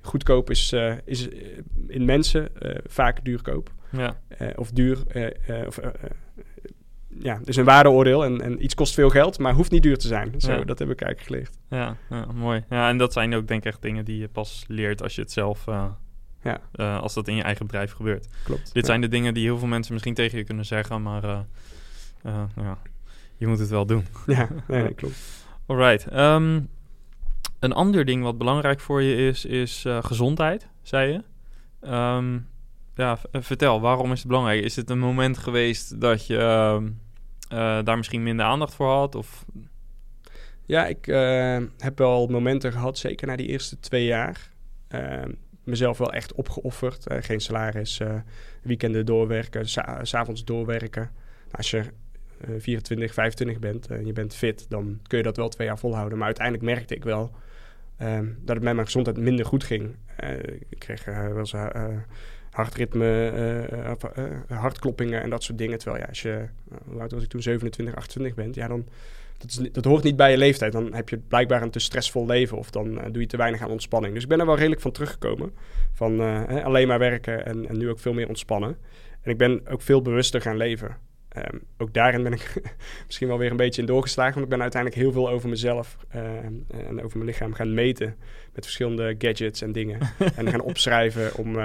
goedkoop 0.00 0.50
is, 0.50 0.74
is 1.04 1.28
in 1.86 2.04
mensen 2.04 2.48
vaak 2.86 3.24
duurkoop. 3.24 3.72
Ja. 3.90 4.16
of 4.56 4.70
duur. 4.70 4.98
of, 5.66 5.80
ja, 7.08 7.40
is 7.44 7.56
een 7.56 7.64
waardeoordeel 7.64 8.24
en, 8.24 8.40
en 8.40 8.64
iets 8.64 8.74
kost 8.74 8.94
veel 8.94 9.10
geld, 9.10 9.38
maar 9.38 9.54
hoeft 9.54 9.70
niet 9.70 9.82
duur 9.82 9.98
te 9.98 10.06
zijn. 10.06 10.40
Zo, 10.40 10.52
Ja. 10.52 10.64
dat 10.64 10.78
heb 10.78 10.90
ik 10.90 11.00
eigenlijk 11.00 11.20
geleerd. 11.20 11.58
Ja, 11.68 11.96
ja, 12.10 12.32
mooi. 12.32 12.64
Ja, 12.70 12.88
en 12.88 12.98
dat 12.98 13.12
zijn 13.12 13.34
ook 13.34 13.48
denk 13.48 13.60
ik 13.60 13.66
echt 13.66 13.82
dingen 13.82 14.04
die 14.04 14.18
je 14.18 14.28
pas 14.28 14.64
leert 14.68 15.02
als 15.02 15.14
je 15.14 15.20
het 15.20 15.32
zelf... 15.32 15.64
Ja. 16.42 16.60
Uh, 16.74 17.00
als 17.00 17.14
dat 17.14 17.28
in 17.28 17.34
je 17.34 17.42
eigen 17.42 17.66
bedrijf 17.66 17.92
gebeurt. 17.92 18.28
Klopt. 18.44 18.64
Dit 18.64 18.82
ja. 18.82 18.84
zijn 18.84 19.00
de 19.00 19.08
dingen 19.08 19.34
die 19.34 19.44
heel 19.44 19.58
veel 19.58 19.68
mensen 19.68 19.92
misschien 19.92 20.14
tegen 20.14 20.38
je 20.38 20.44
kunnen 20.44 20.64
zeggen, 20.64 21.02
maar 21.02 21.24
uh, 21.24 21.38
uh, 22.26 22.42
ja, 22.56 22.78
je 23.36 23.46
moet 23.46 23.58
het 23.58 23.68
wel 23.68 23.86
doen. 23.86 24.06
Ja, 24.26 24.48
nee, 24.66 24.82
nee 24.82 24.94
klopt. 24.94 25.46
Alright. 25.66 26.12
Um, 26.12 26.68
een 27.58 27.72
ander 27.72 28.04
ding 28.04 28.22
wat 28.22 28.38
belangrijk 28.38 28.80
voor 28.80 29.02
je 29.02 29.16
is, 29.16 29.44
is 29.44 29.84
gezondheid, 30.00 30.68
zei 30.82 31.12
je. 31.12 31.22
Um, 31.90 32.48
ja, 32.94 33.18
vertel, 33.32 33.80
waarom 33.80 34.12
is 34.12 34.18
het 34.18 34.28
belangrijk? 34.28 34.64
Is 34.64 34.76
het 34.76 34.90
een 34.90 34.98
moment 34.98 35.38
geweest 35.38 36.00
dat 36.00 36.26
je 36.26 36.34
uh, 37.52 37.82
daar 37.84 37.96
misschien 37.96 38.22
minder 38.22 38.46
aandacht 38.46 38.74
voor 38.74 38.90
had? 38.90 39.14
Of... 39.14 39.44
Ja, 40.66 40.86
ik 40.86 41.06
heb 41.78 41.98
wel 41.98 42.26
momenten 42.26 42.72
gehad, 42.72 42.98
zeker 42.98 43.26
na 43.26 43.36
die 43.36 43.46
eerste 43.46 43.80
twee 43.80 44.04
jaar. 44.04 44.50
Mezelf 45.68 45.98
wel 45.98 46.12
echt 46.12 46.32
opgeofferd. 46.32 47.10
Uh, 47.10 47.18
geen 47.20 47.40
salaris, 47.40 48.00
uh, 48.00 48.14
weekenden 48.62 49.06
doorwerken, 49.06 49.68
s'avonds 50.02 50.44
doorwerken. 50.44 51.02
Nou, 51.02 51.56
als 51.56 51.70
je 51.70 51.82
uh, 52.48 52.54
24, 52.58 53.14
25 53.14 53.58
bent 53.58 53.86
en 53.86 54.06
je 54.06 54.12
bent 54.12 54.34
fit, 54.34 54.66
dan 54.68 55.00
kun 55.06 55.18
je 55.18 55.24
dat 55.24 55.36
wel 55.36 55.48
twee 55.48 55.66
jaar 55.66 55.78
volhouden. 55.78 56.18
Maar 56.18 56.26
uiteindelijk 56.26 56.64
merkte 56.64 56.94
ik 56.94 57.04
wel 57.04 57.30
um, 58.02 58.38
dat 58.40 58.54
het 58.54 58.64
met 58.64 58.74
mijn 58.74 58.86
gezondheid 58.86 59.16
minder 59.16 59.46
goed 59.46 59.64
ging. 59.64 59.96
Ik 60.68 60.78
kreeg 60.78 61.04
wel 61.04 61.38
eens 61.38 61.54
hartritme, 62.50 63.32
uh, 63.72 64.58
hartkloppingen 64.58 65.22
en 65.22 65.30
dat 65.30 65.42
soort 65.42 65.58
dingen. 65.58 65.78
Terwijl 65.78 66.02
ja, 66.02 66.08
als 66.08 66.22
je, 66.22 66.44
hoe 66.84 67.08
was 67.08 67.22
ik 67.22 67.28
toen, 67.28 67.42
27, 67.42 67.96
28 67.96 68.34
bent, 68.34 68.54
ja 68.54 68.68
dan... 68.68 68.86
Dat, 69.38 69.50
is, 69.50 69.72
dat, 69.72 69.84
hoort 69.84 70.04
niet 70.04 70.16
bij 70.16 70.30
je 70.30 70.36
leeftijd. 70.36 70.72
Dan 70.72 70.94
heb 70.94 71.08
je 71.08 71.18
blijkbaar 71.18 71.62
een 71.62 71.70
te 71.70 71.78
stressvol 71.78 72.26
leven 72.26 72.58
of 72.58 72.70
dan 72.70 72.90
uh, 72.90 73.04
doe 73.12 73.22
je 73.22 73.28
te 73.28 73.36
weinig 73.36 73.62
aan 73.62 73.70
ontspanning. 73.70 74.14
Dus 74.14 74.22
ik 74.22 74.28
ben 74.28 74.40
er 74.40 74.46
wel 74.46 74.56
redelijk 74.56 74.80
van 74.80 74.92
teruggekomen. 74.92 75.52
Van 75.92 76.20
uh, 76.20 76.42
hè, 76.46 76.64
alleen 76.64 76.88
maar 76.88 76.98
werken 76.98 77.46
en, 77.46 77.68
en, 77.68 77.78
nu 77.78 77.90
ook 77.90 77.98
veel 77.98 78.12
meer 78.12 78.28
ontspannen. 78.28 78.76
En 79.20 79.30
ik 79.30 79.38
ben 79.38 79.66
ook 79.68 79.82
veel 79.82 80.02
bewuster 80.02 80.40
gaan 80.40 80.56
leven. 80.56 80.96
Um, 81.36 81.60
ook 81.76 81.94
daarin 81.94 82.22
ben 82.22 82.32
ik 82.32 82.52
misschien 83.06 83.28
wel 83.28 83.38
weer 83.38 83.50
een 83.50 83.56
beetje 83.56 83.80
in 83.80 83.86
doorgeslagen. 83.86 84.32
Want 84.32 84.44
ik 84.44 84.50
ben 84.50 84.62
uiteindelijk 84.62 85.02
heel 85.02 85.12
veel 85.12 85.28
over 85.28 85.48
mezelf 85.48 85.96
uh, 86.14 86.22
en 86.88 87.02
over 87.02 87.18
mijn 87.18 87.30
lichaam 87.30 87.52
gaan 87.52 87.74
meten. 87.74 88.16
Met 88.54 88.64
verschillende 88.64 89.14
gadgets 89.18 89.62
en 89.62 89.72
dingen. 89.72 90.00
en 90.36 90.48
gaan 90.48 90.60
opschrijven 90.60 91.34
om 91.34 91.56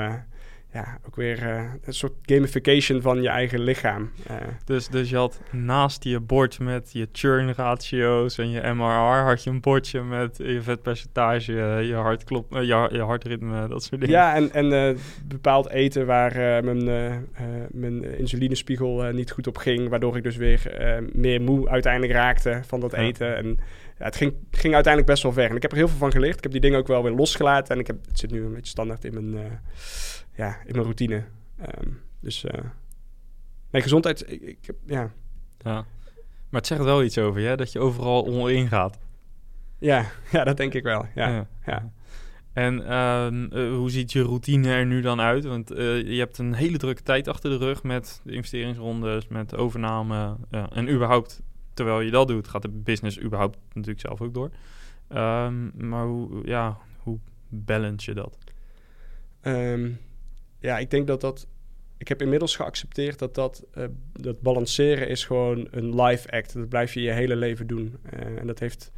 ja, 0.73 0.99
ook 1.07 1.15
weer 1.15 1.43
uh, 1.43 1.63
een 1.83 1.93
soort 1.93 2.13
gamification 2.21 3.01
van 3.01 3.21
je 3.21 3.29
eigen 3.29 3.59
lichaam. 3.59 4.11
Uh, 4.31 4.37
dus, 4.65 4.87
dus 4.87 5.09
je 5.09 5.15
had 5.15 5.41
naast 5.51 6.03
je 6.03 6.19
bord 6.19 6.59
met 6.59 6.89
je 6.91 7.07
churn 7.11 7.53
ratio's 7.53 8.37
en 8.37 8.49
je 8.49 8.73
MRR, 8.73 9.23
had 9.27 9.43
je 9.43 9.49
een 9.49 9.61
bordje 9.61 10.01
met 10.03 10.37
je 10.37 10.61
vetpercentage, 10.61 11.53
je 11.87 11.93
hartklop, 11.93 12.55
uh, 12.55 12.61
je, 12.61 12.89
je 12.91 13.01
hartritme, 13.01 13.67
dat 13.67 13.83
soort 13.83 14.01
dingen. 14.01 14.15
Ja, 14.15 14.35
en, 14.35 14.51
en 14.53 14.97
bepaald 15.25 15.69
eten 15.69 16.05
waar 16.05 16.63
mijn, 16.63 16.83
mijn 17.71 18.17
insulinespiegel 18.17 19.11
niet 19.11 19.31
goed 19.31 19.47
op 19.47 19.57
ging, 19.57 19.89
waardoor 19.89 20.17
ik 20.17 20.23
dus 20.23 20.35
weer 20.35 20.61
meer 21.13 21.41
moe 21.41 21.69
uiteindelijk 21.69 22.13
raakte 22.13 22.61
van 22.65 22.79
dat 22.79 22.91
Ja. 22.91 22.97
eten. 22.97 23.35
En 23.35 23.57
ja, 23.97 24.05
het 24.05 24.15
ging, 24.15 24.33
ging 24.51 24.73
uiteindelijk 24.73 25.11
best 25.13 25.23
wel 25.23 25.31
ver. 25.33 25.49
En 25.49 25.55
ik 25.55 25.61
heb 25.61 25.71
er 25.71 25.77
heel 25.77 25.87
veel 25.87 25.97
van 25.97 26.11
geleerd. 26.11 26.37
Ik 26.37 26.43
heb 26.43 26.51
die 26.51 26.61
dingen 26.61 26.79
ook 26.79 26.87
wel 26.87 27.03
weer 27.03 27.11
losgelaten 27.11 27.73
en 27.73 27.79
ik 27.79 27.87
heb, 27.87 27.97
het 28.07 28.19
zit 28.19 28.31
nu 28.31 28.43
een 28.43 28.53
beetje 28.53 28.69
standaard 28.69 29.05
in 29.05 29.13
mijn 29.13 29.59
ja, 30.35 30.57
in 30.65 30.71
mijn 30.71 30.83
routine. 30.83 31.23
Um, 31.61 32.01
dus 32.19 32.43
uh, 32.43 32.51
nee, 33.71 33.81
gezondheid, 33.81 34.31
ik, 34.31 34.41
ik, 34.41 34.57
ja. 34.85 35.11
ja. 35.57 35.85
Maar 36.49 36.61
het 36.61 36.67
zegt 36.67 36.83
wel 36.83 37.03
iets 37.03 37.17
over 37.17 37.41
je, 37.41 37.55
dat 37.55 37.71
je 37.71 37.79
overal 37.79 38.21
onderin 38.21 38.67
gaat. 38.67 38.99
Ja, 39.79 40.05
ja, 40.31 40.43
dat 40.43 40.57
denk 40.57 40.73
ik 40.73 40.83
wel. 40.83 41.05
Ja, 41.15 41.27
ja. 41.27 41.47
ja. 41.65 41.91
En 42.53 42.79
uh, 42.79 43.27
uh, 43.31 43.75
hoe 43.75 43.89
ziet 43.89 44.11
je 44.11 44.21
routine 44.21 44.69
er 44.69 44.85
nu 44.85 45.01
dan 45.01 45.21
uit? 45.21 45.45
Want 45.45 45.71
uh, 45.71 46.01
je 46.01 46.19
hebt 46.19 46.37
een 46.37 46.53
hele 46.53 46.77
drukke 46.77 47.03
tijd 47.03 47.27
achter 47.27 47.49
de 47.49 47.57
rug 47.57 47.83
met 47.83 48.21
de 48.23 48.31
investeringsrondes, 48.31 49.27
met 49.27 49.55
overname 49.55 50.37
en 50.49 50.89
überhaupt, 50.89 51.41
terwijl 51.73 51.99
je 51.99 52.11
dat 52.11 52.27
doet, 52.27 52.47
gaat 52.47 52.61
de 52.61 52.69
business 52.69 53.21
überhaupt 53.21 53.57
natuurlijk 53.73 53.99
zelf 53.99 54.21
ook 54.21 54.33
door. 54.33 54.51
Um, 55.09 55.71
maar 55.75 56.05
hoe, 56.05 56.47
ja, 56.47 56.77
hoe 56.97 57.19
balance 57.49 58.09
je 58.09 58.15
dat? 58.15 58.37
Um, 59.41 59.99
ja, 60.63 60.79
ik 60.79 60.91
denk 60.91 61.07
dat 61.07 61.21
dat. 61.21 61.47
Ik 61.97 62.07
heb 62.07 62.21
inmiddels 62.21 62.55
geaccepteerd 62.55 63.19
dat 63.19 63.35
dat, 63.35 63.63
uh, 63.77 63.83
dat 64.13 64.41
balanceren 64.41 65.07
is 65.07 65.25
gewoon 65.25 65.67
een 65.71 66.01
live 66.01 66.31
act. 66.31 66.53
Dat 66.53 66.69
blijf 66.69 66.93
je 66.93 67.01
je 67.01 67.11
hele 67.11 67.35
leven 67.35 67.67
doen. 67.67 67.95
Uh, 68.13 68.39
en 68.39 68.47
dat 68.47 68.59
heeft. 68.59 68.91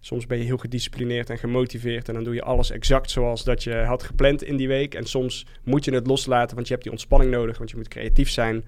Soms 0.00 0.26
ben 0.26 0.38
je 0.38 0.44
heel 0.44 0.56
gedisciplineerd 0.56 1.30
en 1.30 1.38
gemotiveerd. 1.38 2.08
En 2.08 2.14
dan 2.14 2.24
doe 2.24 2.34
je 2.34 2.42
alles 2.42 2.70
exact 2.70 3.10
zoals 3.10 3.44
dat 3.44 3.64
je 3.64 3.74
had 3.74 4.02
gepland 4.02 4.42
in 4.42 4.56
die 4.56 4.68
week. 4.68 4.94
En 4.94 5.04
soms 5.04 5.46
moet 5.64 5.84
je 5.84 5.94
het 5.94 6.06
loslaten, 6.06 6.54
want 6.54 6.66
je 6.66 6.72
hebt 6.72 6.84
die 6.84 6.92
ontspanning 6.92 7.30
nodig. 7.30 7.58
Want 7.58 7.70
je 7.70 7.76
moet 7.76 7.88
creatief 7.88 8.30
zijn. 8.30 8.64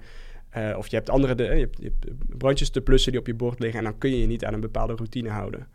Uh, 0.57 0.75
of 0.77 0.87
je 0.87 0.95
hebt 0.95 1.09
andere 1.09 1.35
de, 1.35 1.43
je 1.43 1.49
hebt, 1.49 1.77
je 1.79 1.91
hebt 1.99 2.37
brandjes 2.37 2.69
te 2.69 2.81
plussen 2.81 3.11
die 3.11 3.21
op 3.21 3.27
je 3.27 3.33
bord 3.33 3.59
liggen. 3.59 3.79
En 3.79 3.85
dan 3.85 3.97
kun 3.97 4.09
je 4.09 4.19
je 4.19 4.27
niet 4.27 4.45
aan 4.45 4.53
een 4.53 4.59
bepaalde 4.59 4.95
routine 4.95 5.29
houden. 5.29 5.67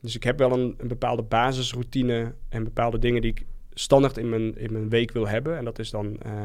Dus 0.00 0.14
ik 0.14 0.22
heb 0.22 0.38
wel 0.38 0.52
een, 0.52 0.74
een 0.78 0.88
bepaalde 0.88 1.22
basisroutine 1.22 2.34
en 2.48 2.64
bepaalde 2.64 2.98
dingen 2.98 3.22
die 3.22 3.30
ik 3.30 3.44
standaard 3.80 4.16
in 4.16 4.28
mijn, 4.28 4.58
in 4.58 4.72
mijn 4.72 4.88
week 4.88 5.12
wil 5.12 5.28
hebben. 5.28 5.56
En 5.56 5.64
dat 5.64 5.78
is 5.78 5.90
dan 5.90 6.18
uh, 6.26 6.42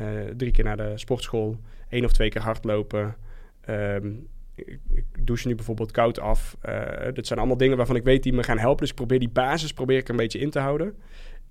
uh, 0.00 0.30
drie 0.36 0.50
keer 0.50 0.64
naar 0.64 0.76
de 0.76 0.92
sportschool, 0.94 1.56
één 1.88 2.04
of 2.04 2.12
twee 2.12 2.28
keer 2.28 2.42
hardlopen. 2.42 3.16
Um, 3.68 4.26
ik, 4.54 4.78
douche 5.18 5.48
nu 5.48 5.54
bijvoorbeeld 5.54 5.90
koud 5.90 6.20
af. 6.20 6.56
Uh, 6.68 7.12
dat 7.12 7.26
zijn 7.26 7.38
allemaal 7.38 7.56
dingen 7.56 7.76
waarvan 7.76 7.96
ik 7.96 8.04
weet 8.04 8.22
die 8.22 8.32
me 8.32 8.42
gaan 8.42 8.58
helpen. 8.58 8.80
Dus 8.80 8.90
ik 8.90 8.96
probeer 8.96 9.18
die 9.18 9.28
basis 9.28 9.72
probeer 9.72 9.98
ik 9.98 10.08
een 10.08 10.16
beetje 10.16 10.38
in 10.38 10.50
te 10.50 10.58
houden. 10.58 10.94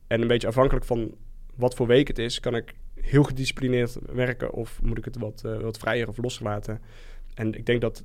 En 0.07 0.21
een 0.21 0.27
beetje 0.27 0.47
afhankelijk 0.47 0.85
van 0.85 1.15
wat 1.55 1.75
voor 1.75 1.87
week 1.87 2.07
het 2.07 2.19
is, 2.19 2.39
kan 2.39 2.55
ik 2.55 2.73
heel 3.01 3.23
gedisciplineerd 3.23 3.97
werken 4.13 4.53
of 4.53 4.81
moet 4.81 4.97
ik 4.97 5.05
het 5.05 5.17
wat, 5.17 5.41
wat 5.61 5.77
vrijer 5.77 6.07
of 6.07 6.17
loslaten. 6.17 6.81
En 7.33 7.53
ik 7.53 7.65
denk 7.65 7.81
dat 7.81 8.03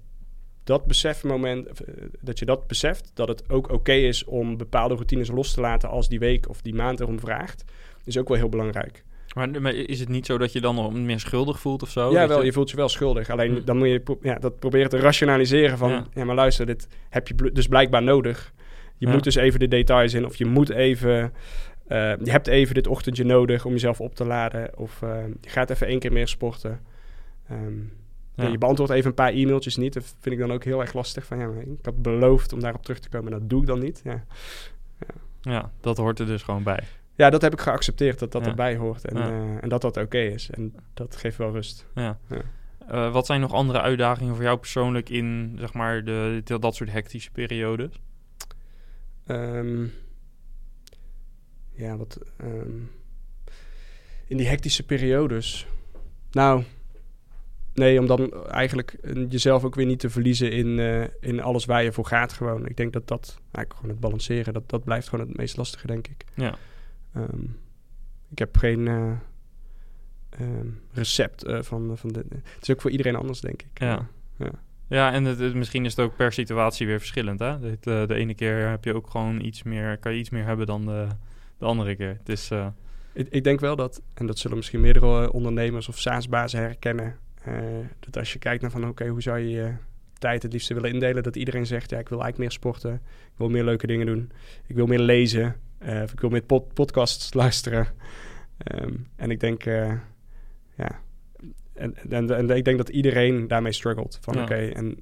dat 0.68 0.86
besefmoment, 0.86 1.66
uh, 1.66 1.94
dat 2.20 2.38
je 2.38 2.44
dat 2.44 2.66
beseft, 2.66 3.10
dat 3.14 3.28
het 3.28 3.50
ook 3.50 3.72
oké 3.72 3.92
is 3.92 4.24
om 4.24 4.56
bepaalde 4.56 4.94
routines 4.94 5.30
los 5.30 5.52
te 5.52 5.60
laten 5.60 5.88
als 5.88 6.08
die 6.08 6.18
week 6.18 6.48
of 6.48 6.62
die 6.62 6.74
maand 6.74 7.00
erom 7.00 7.20
vraagt, 7.20 7.64
is 8.04 8.18
ook 8.18 8.28
wel 8.28 8.36
heel 8.36 8.48
belangrijk. 8.48 9.04
Maar, 9.34 9.74
is 9.74 10.00
het 10.00 10.08
niet 10.08 10.26
zo 10.26 10.38
dat 10.38 10.52
je 10.52 10.60
dan 10.60 10.74
nog 10.74 10.92
meer 10.92 11.20
schuldig 11.20 11.60
voelt 11.60 11.82
of 11.82 11.90
zo? 11.90 12.12
Ja, 12.12 12.28
wel, 12.28 12.44
je... 12.44 12.52
voelt 12.52 12.70
je 12.70 12.76
wel 12.76 12.88
schuldig. 12.88 13.30
Alleen 13.30 13.50
hmm. 13.50 13.64
dan 13.64 13.78
moet 13.78 13.88
je 13.88 14.16
ja, 14.22 14.34
dat 14.34 14.58
proberen 14.58 14.90
te 14.90 14.98
rationaliseren 14.98 15.78
van... 15.78 16.06
Ja. 16.14 16.24
maar 16.24 16.34
luister, 16.34 16.66
dit 16.66 16.88
heb 17.08 17.28
je 17.28 17.50
dus 17.52 17.66
blijkbaar 17.66 18.02
nodig. 18.02 18.52
Je 18.96 19.06
moet 19.06 19.24
dus 19.24 19.34
even 19.34 19.60
de 19.60 19.68
details 19.68 20.14
in 20.14 20.24
of 20.24 20.36
je 20.36 20.46
moet 20.46 20.70
even... 20.70 21.32
Uh, 21.88 22.12
je 22.22 22.30
hebt 22.30 22.46
even 22.46 22.74
dit 22.74 22.86
ochtendje 22.86 23.24
nodig 23.24 23.64
om 23.64 23.72
jezelf 23.72 24.00
op 24.00 24.14
te 24.14 24.24
laden. 24.24 24.78
Of 24.78 25.00
uh, 25.04 25.10
je 25.40 25.48
gaat 25.48 25.70
even 25.70 25.86
één 25.86 25.98
keer 25.98 26.12
meer 26.12 26.28
sporten. 26.28 26.80
Um, 27.50 27.92
ja. 28.44 28.50
je 28.50 28.58
beantwoordt 28.58 28.92
even 28.92 29.08
een 29.08 29.14
paar 29.14 29.32
e-mailtjes 29.32 29.76
niet. 29.76 29.92
Dat 29.92 30.14
vind 30.20 30.34
ik 30.34 30.40
dan 30.40 30.52
ook 30.52 30.64
heel 30.64 30.80
erg 30.80 30.92
lastig. 30.92 31.24
Van, 31.24 31.38
ja, 31.38 31.48
ik 31.60 31.84
had 31.84 32.02
beloofd 32.02 32.52
om 32.52 32.60
daarop 32.60 32.82
terug 32.82 32.98
te 32.98 33.08
komen. 33.08 33.30
Dat 33.30 33.50
doe 33.50 33.60
ik 33.60 33.66
dan 33.66 33.78
niet. 33.78 34.00
Ja, 34.04 34.24
ja 35.40 35.70
dat 35.80 35.96
hoort 35.96 36.18
er 36.18 36.26
dus 36.26 36.42
gewoon 36.42 36.62
bij 36.62 36.84
ja, 37.18 37.30
dat 37.30 37.42
heb 37.42 37.52
ik 37.52 37.60
geaccepteerd 37.60 38.18
dat 38.18 38.32
dat 38.32 38.46
erbij 38.46 38.76
hoort 38.76 39.04
en, 39.04 39.16
uh, 39.16 39.62
en 39.62 39.68
dat 39.68 39.80
dat 39.80 39.96
oké 39.96 40.18
is. 40.18 40.50
En 40.50 40.74
dat 40.94 41.16
geeft 41.16 41.36
wel 41.36 41.52
rust. 41.52 41.86
Ja. 41.94 42.18
Uh, 42.90 43.12
wat 43.12 43.26
zijn 43.26 43.40
nog 43.40 43.52
andere 43.52 43.80
uitdagingen 43.80 44.34
voor 44.34 44.44
jou 44.44 44.58
persoonlijk 44.58 45.08
in 45.08 45.56
zeg 45.58 45.72
maar 45.72 46.04
de, 46.04 46.42
dat 46.44 46.74
soort 46.74 46.90
hectische 46.90 47.30
periodes? 47.30 48.00
Um, 49.26 49.92
ja, 51.72 51.96
wat. 51.96 52.18
Um, 52.42 52.90
in 54.26 54.36
die 54.36 54.48
hectische 54.48 54.86
periodes. 54.86 55.66
Nou, 56.30 56.64
nee, 57.78 58.00
om 58.00 58.06
dan 58.06 58.46
eigenlijk 58.46 58.96
jezelf 59.28 59.64
ook 59.64 59.74
weer 59.74 59.86
niet 59.86 60.00
te 60.00 60.10
verliezen 60.10 60.52
in, 60.52 60.66
uh, 60.66 61.04
in 61.20 61.42
alles 61.42 61.64
waar 61.64 61.82
je 61.82 61.92
voor 61.92 62.06
gaat. 62.06 62.32
Gewoon. 62.32 62.66
Ik 62.66 62.76
denk 62.76 62.92
dat 62.92 63.08
dat 63.08 63.40
eigenlijk 63.40 63.74
gewoon 63.74 63.90
het 63.90 64.00
balanceren, 64.00 64.52
dat, 64.52 64.70
dat 64.70 64.84
blijft 64.84 65.08
gewoon 65.08 65.26
het 65.26 65.36
meest 65.36 65.56
lastige, 65.56 65.86
denk 65.86 66.08
ik. 66.08 66.24
Ja. 66.34 66.54
Um, 67.16 67.56
ik 68.30 68.38
heb 68.38 68.56
geen 68.56 68.86
uh, 68.86 69.12
um, 70.40 70.80
recept 70.92 71.46
uh, 71.46 71.62
van, 71.62 71.96
van 71.96 72.12
de, 72.12 72.24
Het 72.30 72.62
is 72.62 72.70
ook 72.70 72.80
voor 72.80 72.90
iedereen 72.90 73.16
anders, 73.16 73.40
denk 73.40 73.62
ik. 73.62 73.78
Ja, 73.80 74.08
ja. 74.36 74.50
ja 74.88 75.12
en 75.12 75.24
het, 75.24 75.38
het, 75.38 75.54
misschien 75.54 75.84
is 75.84 75.96
het 75.96 76.04
ook 76.04 76.16
per 76.16 76.32
situatie 76.32 76.86
weer 76.86 76.98
verschillend. 76.98 77.38
Hè? 77.38 77.60
De, 77.60 77.76
de, 77.80 78.04
de, 78.06 78.14
ene 78.14 78.34
keer 78.34 78.68
heb 78.68 78.84
je 78.84 78.94
ook 78.94 79.10
gewoon 79.10 79.40
iets 79.40 79.62
meer, 79.62 79.98
kan 79.98 80.12
je 80.12 80.18
iets 80.18 80.30
meer 80.30 80.44
hebben 80.44 80.66
dan 80.66 80.86
de, 80.86 81.06
de 81.58 81.64
andere 81.64 81.96
keer. 81.96 82.16
Het 82.18 82.28
is, 82.28 82.50
uh... 82.50 82.66
ik, 83.12 83.28
ik, 83.30 83.44
denk 83.44 83.60
wel 83.60 83.76
dat, 83.76 84.02
en 84.14 84.26
dat 84.26 84.38
zullen 84.38 84.56
misschien 84.56 84.80
meerdere 84.80 85.32
ondernemers 85.32 85.88
of 85.88 85.98
SaaS-bazen 85.98 86.60
herkennen, 86.60 87.18
dat 88.00 88.16
als 88.16 88.32
je 88.32 88.38
kijkt 88.38 88.62
naar 88.62 88.70
van 88.70 88.80
oké, 88.80 88.90
okay, 88.90 89.08
hoe 89.08 89.22
zou 89.22 89.38
je 89.38 89.48
je 89.48 89.72
tijd 90.18 90.42
het 90.42 90.52
liefst 90.52 90.68
willen 90.68 90.92
indelen, 90.92 91.22
dat 91.22 91.36
iedereen 91.36 91.66
zegt, 91.66 91.90
ja, 91.90 91.98
ik 91.98 92.08
wil 92.08 92.22
eigenlijk 92.22 92.50
meer 92.50 92.58
sporten, 92.58 92.94
ik 93.24 93.36
wil 93.36 93.48
meer 93.48 93.64
leuke 93.64 93.86
dingen 93.86 94.06
doen, 94.06 94.30
ik 94.66 94.76
wil 94.76 94.86
meer 94.86 94.98
lezen, 94.98 95.56
uh, 95.82 96.02
ik 96.02 96.20
wil 96.20 96.42
pod 96.42 96.74
podcasts 96.74 97.34
luisteren. 97.42 97.86
Um, 98.74 99.06
en 99.16 99.30
ik 99.30 99.40
denk, 99.40 99.64
uh, 99.64 99.92
ja, 100.76 101.00
en, 101.74 101.96
en, 102.10 102.36
en, 102.36 102.50
ik 102.50 102.64
denk 102.64 102.78
dat 102.78 102.88
iedereen 102.88 103.48
daarmee 103.48 103.72
struggelt. 103.72 104.18
Van 104.20 104.34
ja. 104.34 104.42
oké, 104.42 104.52
okay, 104.52 104.70
en 104.70 104.98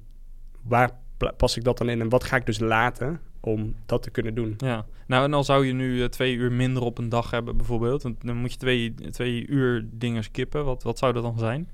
waar 0.61 0.91
pas 1.37 1.57
ik 1.57 1.63
dat 1.63 1.77
dan 1.77 1.89
in? 1.89 2.01
En 2.01 2.09
wat 2.09 2.23
ga 2.23 2.35
ik 2.35 2.45
dus 2.45 2.59
laten 2.59 3.21
om 3.39 3.75
dat 3.85 4.03
te 4.03 4.09
kunnen 4.09 4.35
doen? 4.35 4.53
Ja, 4.57 4.85
nou 5.07 5.23
en 5.23 5.31
dan 5.31 5.43
zou 5.43 5.65
je 5.65 5.73
nu 5.73 5.97
uh, 5.97 6.05
twee 6.05 6.35
uur 6.35 6.51
minder 6.51 6.83
op 6.83 6.97
een 6.97 7.09
dag 7.09 7.31
hebben 7.31 7.57
bijvoorbeeld. 7.57 8.01
Dan 8.21 8.37
moet 8.37 8.51
je 8.51 8.57
twee, 8.57 8.93
twee 8.93 9.47
uur 9.47 9.87
dingen 9.91 10.23
skippen. 10.23 10.65
Wat, 10.65 10.83
wat 10.83 10.97
zou 10.97 11.13
dat 11.13 11.23
dan 11.23 11.37
zijn? 11.37 11.69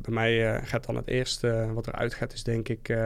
Bij 0.00 0.14
mij 0.14 0.60
gaat 0.64 0.86
dan 0.86 0.96
het 0.96 1.08
eerste 1.08 1.70
wat 1.74 1.86
eruit 1.86 2.14
gaat 2.14 2.32
is 2.32 2.42
denk 2.42 2.68
ik 2.68 2.96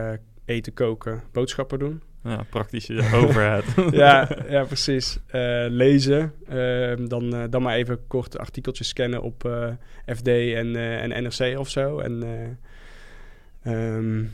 eten, 0.45 0.73
koken, 0.73 1.23
boodschappen 1.33 1.79
doen. 1.79 2.03
Ja, 2.25 2.45
praktische 2.51 3.09
overheid. 3.23 3.65
ja, 3.93 4.29
ja, 4.49 4.65
precies. 4.65 5.19
Uh, 5.27 5.65
lezen. 5.69 6.33
Uh, 6.53 6.93
dan, 7.09 7.35
uh, 7.35 7.45
dan 7.51 7.63
maar 7.63 7.75
even 7.75 8.07
kort 8.07 8.39
artikeltjes 8.39 8.89
scannen 8.89 9.23
op 9.23 9.45
eh, 9.45 9.69
FD 10.17 10.29
en, 10.29 10.77
en 10.77 11.23
NRC 11.23 11.59
of 11.59 11.69
zo. 11.69 11.99
En, 11.99 12.23
um, 13.67 14.31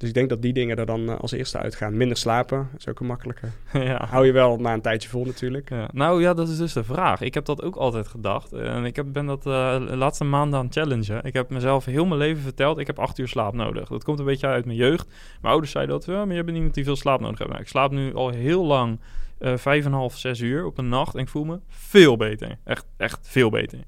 dus 0.00 0.08
ik 0.08 0.14
denk 0.14 0.28
dat 0.28 0.42
die 0.42 0.52
dingen 0.52 0.78
er 0.78 0.86
dan 0.86 1.20
als 1.20 1.32
eerste 1.32 1.58
uitgaan. 1.58 1.96
Minder 1.96 2.16
slapen, 2.16 2.68
is 2.76 2.88
ook 2.88 3.00
een 3.00 3.06
makkelijke. 3.06 3.46
ja. 3.72 4.06
Hou 4.08 4.26
je 4.26 4.32
wel 4.32 4.56
na 4.56 4.72
een 4.72 4.80
tijdje 4.80 5.08
vol 5.08 5.24
natuurlijk. 5.24 5.70
Ja. 5.70 5.88
Nou 5.92 6.20
ja, 6.22 6.34
dat 6.34 6.48
is 6.48 6.56
dus 6.56 6.72
de 6.72 6.84
vraag. 6.84 7.20
Ik 7.20 7.34
heb 7.34 7.44
dat 7.44 7.62
ook 7.62 7.76
altijd 7.76 8.08
gedacht. 8.08 8.52
En 8.52 8.84
ik 8.84 8.96
heb, 8.96 9.06
ben 9.12 9.26
dat 9.26 9.42
de 9.42 9.96
laatste 9.96 10.24
maanden 10.24 10.58
aan 10.58 10.64
het 10.64 10.74
challengen. 10.74 11.24
Ik 11.24 11.32
heb 11.32 11.50
mezelf 11.50 11.84
heel 11.84 12.06
mijn 12.06 12.20
leven 12.20 12.42
verteld, 12.42 12.78
ik 12.78 12.86
heb 12.86 12.98
acht 12.98 13.18
uur 13.18 13.28
slaap 13.28 13.54
nodig. 13.54 13.88
Dat 13.88 14.04
komt 14.04 14.18
een 14.18 14.24
beetje 14.24 14.46
uit 14.46 14.64
mijn 14.64 14.76
jeugd. 14.76 15.06
Mijn 15.40 15.52
ouders 15.52 15.72
zeiden 15.72 15.94
dat, 15.94 16.04
ja, 16.04 16.24
maar 16.24 16.36
je 16.36 16.44
bent 16.44 16.56
iemand 16.56 16.74
die 16.74 16.84
veel 16.84 16.96
slaap 16.96 17.20
nodig 17.20 17.38
heeft. 17.38 17.50
Nou, 17.50 17.62
ik 17.62 17.68
slaap 17.68 17.90
nu 17.90 18.14
al 18.14 18.30
heel 18.30 18.64
lang 18.64 19.00
vijf 19.40 19.84
en 19.84 19.92
half, 19.92 20.18
zes 20.18 20.40
uur 20.40 20.64
op 20.64 20.78
een 20.78 20.88
nacht. 20.88 21.14
En 21.14 21.20
ik 21.20 21.28
voel 21.28 21.44
me 21.44 21.58
veel 21.68 22.16
beter. 22.16 22.58
Echt, 22.64 22.86
echt 22.96 23.18
veel 23.22 23.50
beter. 23.50 23.78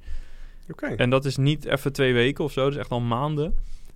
Oké. 0.70 0.86
En 0.86 1.10
dat 1.10 1.24
is 1.24 1.36
niet 1.36 1.64
even 1.64 1.92
twee 1.92 2.12
weken 2.12 2.44
of 2.44 2.52
zo. 2.52 2.62
Dat 2.62 2.72
is 2.72 2.78
echt 2.78 2.90
al 2.90 3.00
maanden. 3.00 3.54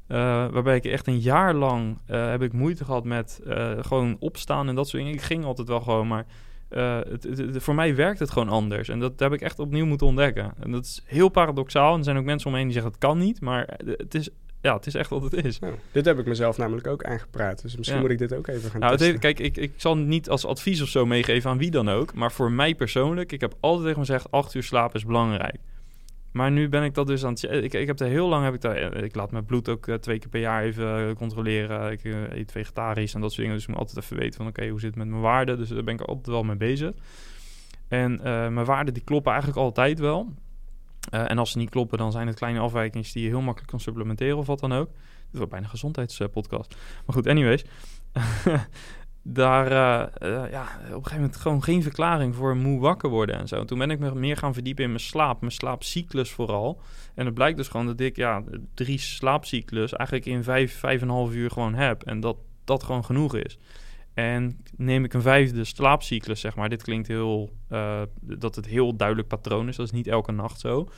Uh, 0.08 0.16
waarbij 0.48 0.76
ik 0.76 0.84
echt 0.84 1.06
een 1.06 1.18
jaar 1.18 1.54
lang 1.54 1.98
uh, 2.10 2.30
heb 2.30 2.42
ik 2.42 2.52
moeite 2.52 2.84
gehad 2.84 3.04
met 3.04 3.40
uh, 3.46 3.72
gewoon 3.80 4.16
opstaan 4.18 4.68
en 4.68 4.74
dat 4.74 4.88
soort 4.88 5.02
dingen. 5.02 5.18
Ik 5.18 5.24
ging 5.24 5.44
altijd 5.44 5.68
wel 5.68 5.80
gewoon, 5.80 6.08
maar 6.08 6.26
het, 6.68 7.22
het, 7.22 7.62
voor 7.62 7.74
mij 7.74 7.94
werkt 7.94 8.18
het 8.18 8.30
gewoon 8.30 8.48
anders. 8.48 8.88
En 8.88 9.00
dat 9.00 9.20
heb 9.20 9.32
ik 9.32 9.40
echt 9.40 9.58
opnieuw 9.58 9.86
moeten 9.86 10.06
ontdekken. 10.06 10.52
En 10.60 10.70
dat 10.70 10.84
is 10.84 11.02
heel 11.04 11.28
paradoxaal. 11.28 11.92
En 11.92 11.98
er 11.98 12.04
zijn 12.04 12.16
ook 12.16 12.24
mensen 12.24 12.48
omheen 12.48 12.64
die 12.64 12.72
zeggen 12.72 12.90
het 12.90 13.00
kan 13.00 13.18
niet, 13.18 13.40
maar 13.40 13.78
het 13.84 14.14
is, 14.14 14.28
ja, 14.60 14.74
het 14.74 14.86
is 14.86 14.94
echt 14.94 15.10
wat 15.10 15.22
het 15.22 15.44
is. 15.44 15.58
Nou, 15.58 15.74
dit 15.92 16.04
heb 16.04 16.18
ik 16.18 16.26
mezelf 16.26 16.58
namelijk 16.58 16.86
ook 16.86 17.04
aangepraat. 17.04 17.62
Dus 17.62 17.76
misschien 17.76 17.98
ja. 17.98 18.04
moet 18.04 18.12
ik 18.12 18.18
dit 18.18 18.34
ook 18.34 18.46
even 18.46 18.70
gaan 18.70 18.80
nou, 18.80 18.92
testen. 18.92 19.08
Heeft, 19.08 19.20
kijk, 19.20 19.38
ik, 19.38 19.56
ik 19.56 19.72
zal 19.76 19.96
niet 19.96 20.28
als 20.28 20.46
advies 20.46 20.82
of 20.82 20.88
zo 20.88 21.06
meegeven 21.06 21.50
aan 21.50 21.58
wie 21.58 21.70
dan 21.70 21.88
ook. 21.88 22.14
Maar 22.14 22.32
voor 22.32 22.52
mij 22.52 22.74
persoonlijk, 22.74 23.32
ik 23.32 23.40
heb 23.40 23.54
altijd 23.60 23.84
tegen 23.84 24.00
me 24.00 24.06
gezegd, 24.06 24.30
acht 24.30 24.54
uur 24.54 24.62
slapen 24.62 24.94
is 24.94 25.04
belangrijk. 25.04 25.56
Maar 26.36 26.50
nu 26.50 26.68
ben 26.68 26.82
ik 26.82 26.94
dat 26.94 27.06
dus 27.06 27.24
aan 27.24 27.32
het... 27.32 27.42
Ik, 27.42 27.74
ik 27.74 27.86
heb 27.86 28.00
er 28.00 28.06
heel 28.06 28.28
lang... 28.28 28.44
Heb 28.44 28.54
ik, 28.54 28.60
daar, 28.60 28.96
ik 28.96 29.14
laat 29.14 29.30
mijn 29.30 29.44
bloed 29.44 29.68
ook 29.68 29.86
uh, 29.86 29.94
twee 29.94 30.18
keer 30.18 30.28
per 30.28 30.40
jaar 30.40 30.62
even 30.62 31.08
uh, 31.08 31.14
controleren. 31.14 31.92
Ik 31.92 32.04
eet 32.04 32.52
vegetarisch 32.52 33.14
en 33.14 33.20
dat 33.20 33.30
soort 33.30 33.40
dingen. 33.42 33.54
Dus 33.54 33.62
ik 33.62 33.68
moet 33.68 33.78
altijd 33.78 34.04
even 34.04 34.16
weten 34.16 34.36
van... 34.36 34.46
Oké, 34.46 34.68
hoe 34.68 34.80
zit 34.80 34.88
het 34.88 34.98
met 34.98 35.08
mijn 35.08 35.20
waarden? 35.20 35.58
Dus 35.58 35.68
daar 35.68 35.84
ben 35.84 35.94
ik 35.94 36.00
altijd 36.00 36.26
wel 36.26 36.42
mee 36.42 36.56
bezig. 36.56 36.92
En 37.88 38.20
mijn 38.22 38.64
waarden 38.64 38.94
die 38.94 39.02
kloppen 39.02 39.32
eigenlijk 39.32 39.60
altijd 39.60 39.98
wel. 39.98 40.34
en 41.10 41.38
als 41.38 41.50
ze 41.50 41.58
niet 41.58 41.70
kloppen, 41.70 41.98
dan 41.98 42.12
zijn 42.12 42.26
het 42.26 42.36
kleine 42.36 42.58
afwijkingen 42.58 43.12
die 43.12 43.22
je 43.22 43.28
heel 43.28 43.40
makkelijk 43.40 43.70
kan 43.70 43.80
supplementeren 43.80 44.36
of 44.36 44.46
wat 44.46 44.60
dan 44.60 44.72
ook. 44.72 44.88
Dit 45.30 45.36
wordt 45.36 45.50
bijna 45.50 45.64
een 45.64 45.70
gezondheidspodcast. 45.70 46.76
maar 47.06 47.14
goed, 47.14 47.26
anyways. 47.26 47.64
daar 49.28 49.72
uh, 49.72 50.30
uh, 50.30 50.50
ja, 50.50 50.62
op 50.62 50.86
een 50.86 50.88
gegeven 50.88 51.16
moment 51.16 51.36
gewoon 51.36 51.62
geen 51.62 51.82
verklaring 51.82 52.34
voor 52.34 52.56
moe 52.56 52.80
wakker 52.80 53.10
worden 53.10 53.38
en 53.38 53.48
zo. 53.48 53.64
Toen 53.64 53.78
ben 53.78 53.90
ik 53.90 53.98
me 53.98 54.14
meer 54.14 54.36
gaan 54.36 54.54
verdiepen 54.54 54.84
in 54.84 54.90
mijn 54.90 55.02
slaap, 55.02 55.40
mijn 55.40 55.52
slaapcyclus 55.52 56.30
vooral. 56.30 56.80
En 57.14 57.24
het 57.24 57.34
blijkt 57.34 57.56
dus 57.56 57.68
gewoon 57.68 57.86
dat 57.86 58.00
ik 58.00 58.16
ja, 58.16 58.42
drie 58.74 58.98
slaapcyclus 58.98 59.92
eigenlijk 59.92 60.28
in 60.28 60.42
vijf, 60.42 60.78
vijf 60.78 61.02
en 61.02 61.08
een 61.08 61.14
half 61.14 61.34
uur 61.34 61.50
gewoon 61.50 61.74
heb. 61.74 62.02
En 62.02 62.20
dat 62.20 62.36
dat 62.64 62.82
gewoon 62.82 63.04
genoeg 63.04 63.34
is. 63.34 63.58
En 64.14 64.58
neem 64.76 65.04
ik 65.04 65.14
een 65.14 65.22
vijfde 65.22 65.64
slaapcyclus, 65.64 66.40
zeg 66.40 66.56
maar. 66.56 66.68
Dit 66.68 66.82
klinkt 66.82 67.08
heel, 67.08 67.50
uh, 67.70 68.02
dat 68.20 68.54
het 68.54 68.66
heel 68.66 68.96
duidelijk 68.96 69.28
patroon 69.28 69.68
is. 69.68 69.76
Dat 69.76 69.86
is 69.86 69.92
niet 69.92 70.06
elke 70.06 70.32
nacht 70.32 70.60
zo. 70.60 70.88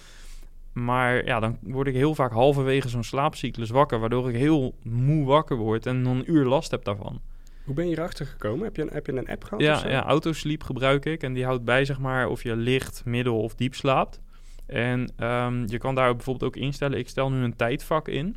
Maar 0.73 1.25
ja, 1.25 1.41
dan 1.41 1.59
word 1.61 1.87
ik 1.87 1.95
heel 1.95 2.15
vaak 2.15 2.33
halverwege 2.33 2.89
zo'n 2.89 3.05
slaapcyclus 3.05 3.71
wakker, 3.71 3.99
waardoor 4.01 4.29
ik 4.29 4.37
heel 4.37 4.75
moe 4.83 5.25
wakker 5.25 5.57
word 5.57 5.87
en 5.87 6.07
een 6.07 6.33
uur 6.33 6.45
last 6.45 6.71
heb 6.71 6.85
daarvan. 6.85 7.21
Hoe 7.69 7.77
ben 7.77 7.89
je 7.89 7.97
erachter 7.97 8.27
gekomen? 8.27 8.65
Heb 8.65 8.77
je 8.77 8.83
een, 8.83 8.91
heb 8.93 9.07
je 9.07 9.13
een 9.13 9.29
app 9.29 9.45
gehad? 9.45 9.61
Ja, 9.61 9.89
ja, 9.89 10.05
Autosleep 10.05 10.63
gebruik 10.63 11.05
ik. 11.05 11.23
En 11.23 11.33
die 11.33 11.45
houdt 11.45 11.65
bij 11.65 11.85
zeg 11.85 11.99
maar 11.99 12.29
of 12.29 12.43
je 12.43 12.57
licht, 12.57 13.05
middel 13.05 13.41
of 13.41 13.55
diep 13.55 13.75
slaapt. 13.75 14.21
En 14.67 15.13
um, 15.19 15.65
je 15.67 15.79
kan 15.79 15.95
daar 15.95 16.15
bijvoorbeeld 16.15 16.55
ook 16.55 16.63
instellen. 16.63 16.99
Ik 16.99 17.09
stel 17.09 17.31
nu 17.31 17.43
een 17.43 17.57
tijdvak 17.57 18.09
in. 18.09 18.37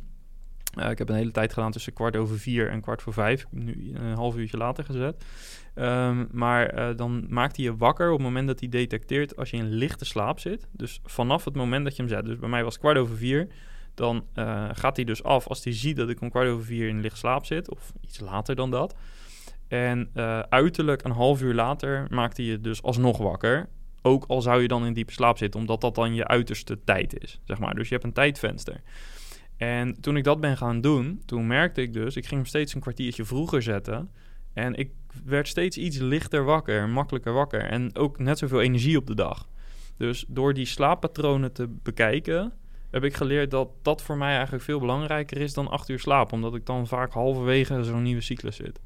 Uh, 0.78 0.90
ik 0.90 0.98
heb 0.98 1.08
een 1.08 1.14
hele 1.14 1.30
tijd 1.30 1.52
gedaan 1.52 1.72
tussen 1.72 1.92
kwart 1.92 2.16
over 2.16 2.38
vier 2.38 2.68
en 2.68 2.80
kwart 2.80 3.02
voor 3.02 3.12
vijf. 3.12 3.46
Nu 3.50 3.92
een 3.94 4.14
half 4.14 4.36
uurtje 4.36 4.56
later 4.56 4.84
gezet. 4.84 5.24
Um, 5.74 6.28
maar 6.32 6.78
uh, 6.78 6.96
dan 6.96 7.26
maakt 7.28 7.56
hij 7.56 7.64
je 7.64 7.76
wakker 7.76 8.06
op 8.06 8.16
het 8.16 8.26
moment 8.26 8.46
dat 8.46 8.60
hij 8.60 8.68
detecteert 8.68 9.36
als 9.36 9.50
je 9.50 9.56
in 9.56 9.68
lichte 9.68 10.04
slaap 10.04 10.38
zit. 10.38 10.66
Dus 10.72 11.00
vanaf 11.04 11.44
het 11.44 11.54
moment 11.54 11.84
dat 11.84 11.96
je 11.96 12.02
hem 12.02 12.10
zet. 12.10 12.24
Dus 12.24 12.38
bij 12.38 12.48
mij 12.48 12.64
was 12.64 12.78
kwart 12.78 12.98
over 12.98 13.16
vier. 13.16 13.48
Dan 13.94 14.24
uh, 14.34 14.68
gaat 14.72 14.96
hij 14.96 15.04
dus 15.04 15.22
af 15.22 15.46
als 15.46 15.64
hij 15.64 15.72
ziet 15.72 15.96
dat 15.96 16.08
ik 16.08 16.20
om 16.20 16.30
kwart 16.30 16.48
over 16.48 16.64
vier 16.64 16.88
in 16.88 17.00
licht 17.00 17.18
slaap 17.18 17.44
zit. 17.44 17.70
Of 17.70 17.92
iets 18.00 18.20
later 18.20 18.54
dan 18.54 18.70
dat. 18.70 18.94
En 19.68 20.10
uh, 20.14 20.38
uiterlijk 20.38 21.04
een 21.04 21.10
half 21.10 21.42
uur 21.42 21.54
later 21.54 22.06
maakt 22.10 22.36
hij 22.36 22.46
je 22.46 22.60
dus 22.60 22.82
alsnog 22.82 23.18
wakker. 23.18 23.68
Ook 24.02 24.24
al 24.28 24.42
zou 24.42 24.62
je 24.62 24.68
dan 24.68 24.86
in 24.86 24.92
diepe 24.92 25.12
slaap 25.12 25.38
zitten, 25.38 25.60
omdat 25.60 25.80
dat 25.80 25.94
dan 25.94 26.14
je 26.14 26.26
uiterste 26.26 26.84
tijd 26.84 27.22
is, 27.22 27.40
zeg 27.44 27.58
maar. 27.58 27.74
Dus 27.74 27.88
je 27.88 27.94
hebt 27.94 28.06
een 28.06 28.12
tijdvenster. 28.12 28.80
En 29.56 30.00
toen 30.00 30.16
ik 30.16 30.24
dat 30.24 30.40
ben 30.40 30.56
gaan 30.56 30.80
doen, 30.80 31.22
toen 31.26 31.46
merkte 31.46 31.82
ik 31.82 31.92
dus, 31.92 32.16
ik 32.16 32.26
ging 32.26 32.40
hem 32.40 32.48
steeds 32.48 32.74
een 32.74 32.80
kwartiertje 32.80 33.24
vroeger 33.24 33.62
zetten. 33.62 34.10
En 34.52 34.74
ik 34.74 34.90
werd 35.24 35.48
steeds 35.48 35.76
iets 35.76 35.98
lichter 35.98 36.44
wakker, 36.44 36.88
makkelijker 36.88 37.32
wakker. 37.32 37.60
En 37.60 37.96
ook 37.96 38.18
net 38.18 38.38
zoveel 38.38 38.60
energie 38.60 38.96
op 38.96 39.06
de 39.06 39.14
dag. 39.14 39.48
Dus 39.96 40.24
door 40.28 40.54
die 40.54 40.66
slaappatronen 40.66 41.52
te 41.52 41.68
bekijken, 41.68 42.52
heb 42.92 43.04
ik 43.04 43.14
geleerd 43.14 43.50
dat 43.50 43.68
dat 43.82 44.02
voor 44.02 44.16
mij 44.16 44.34
eigenlijk 44.34 44.64
veel 44.64 44.80
belangrijker 44.80 45.36
is 45.36 45.54
dan 45.54 45.68
acht 45.68 45.88
uur 45.88 45.98
slaap. 45.98 46.32
Omdat 46.32 46.54
ik 46.54 46.66
dan 46.66 46.86
vaak 46.86 47.12
halverwege 47.12 47.84
zo'n 47.84 48.02
nieuwe 48.02 48.20
cyclus 48.20 48.56
zit. 48.56 48.80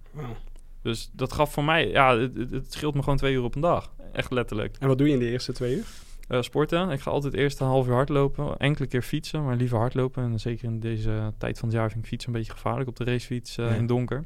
Dus 0.83 1.11
dat 1.13 1.33
gaf 1.33 1.53
voor 1.53 1.65
mij, 1.65 1.89
ja, 1.89 2.19
het, 2.19 2.73
scheelt 2.73 2.95
me 2.95 3.03
gewoon 3.03 3.19
twee 3.19 3.35
uur 3.35 3.43
op 3.43 3.55
een 3.55 3.61
dag. 3.61 3.93
Echt 4.13 4.31
letterlijk. 4.31 4.77
En 4.79 4.89
wat 4.89 4.99
doe 4.99 5.07
je 5.07 5.13
in 5.13 5.19
de 5.19 5.31
eerste 5.31 5.53
twee 5.53 5.77
uur? 5.77 5.85
Eh, 6.29 6.43
sporten. 6.43 6.91
Ik 6.91 7.01
ga 7.01 7.11
altijd 7.11 7.35
eerst 7.35 7.61
een 7.61 7.67
half 7.67 7.87
uur 7.87 7.93
hardlopen. 7.93 8.57
Enkele 8.57 8.87
keer 8.87 9.03
fietsen, 9.03 9.45
maar 9.45 9.57
liever 9.57 9.79
hardlopen. 9.79 10.23
En 10.23 10.41
zeker 10.41 10.65
in 10.65 10.81
deze 10.81 11.33
tijd 11.39 11.59
van 11.59 11.69
het 11.69 11.77
jaar 11.77 11.91
vind 11.91 12.03
ik 12.03 12.09
fietsen 12.09 12.33
een 12.33 12.39
beetje 12.39 12.53
gevaarlijk 12.53 12.89
op 12.89 12.97
de 12.97 13.05
racefiets 13.05 13.59
eh, 13.59 13.69
Ja. 13.71 13.75
in 13.75 13.87
donker. 13.87 14.25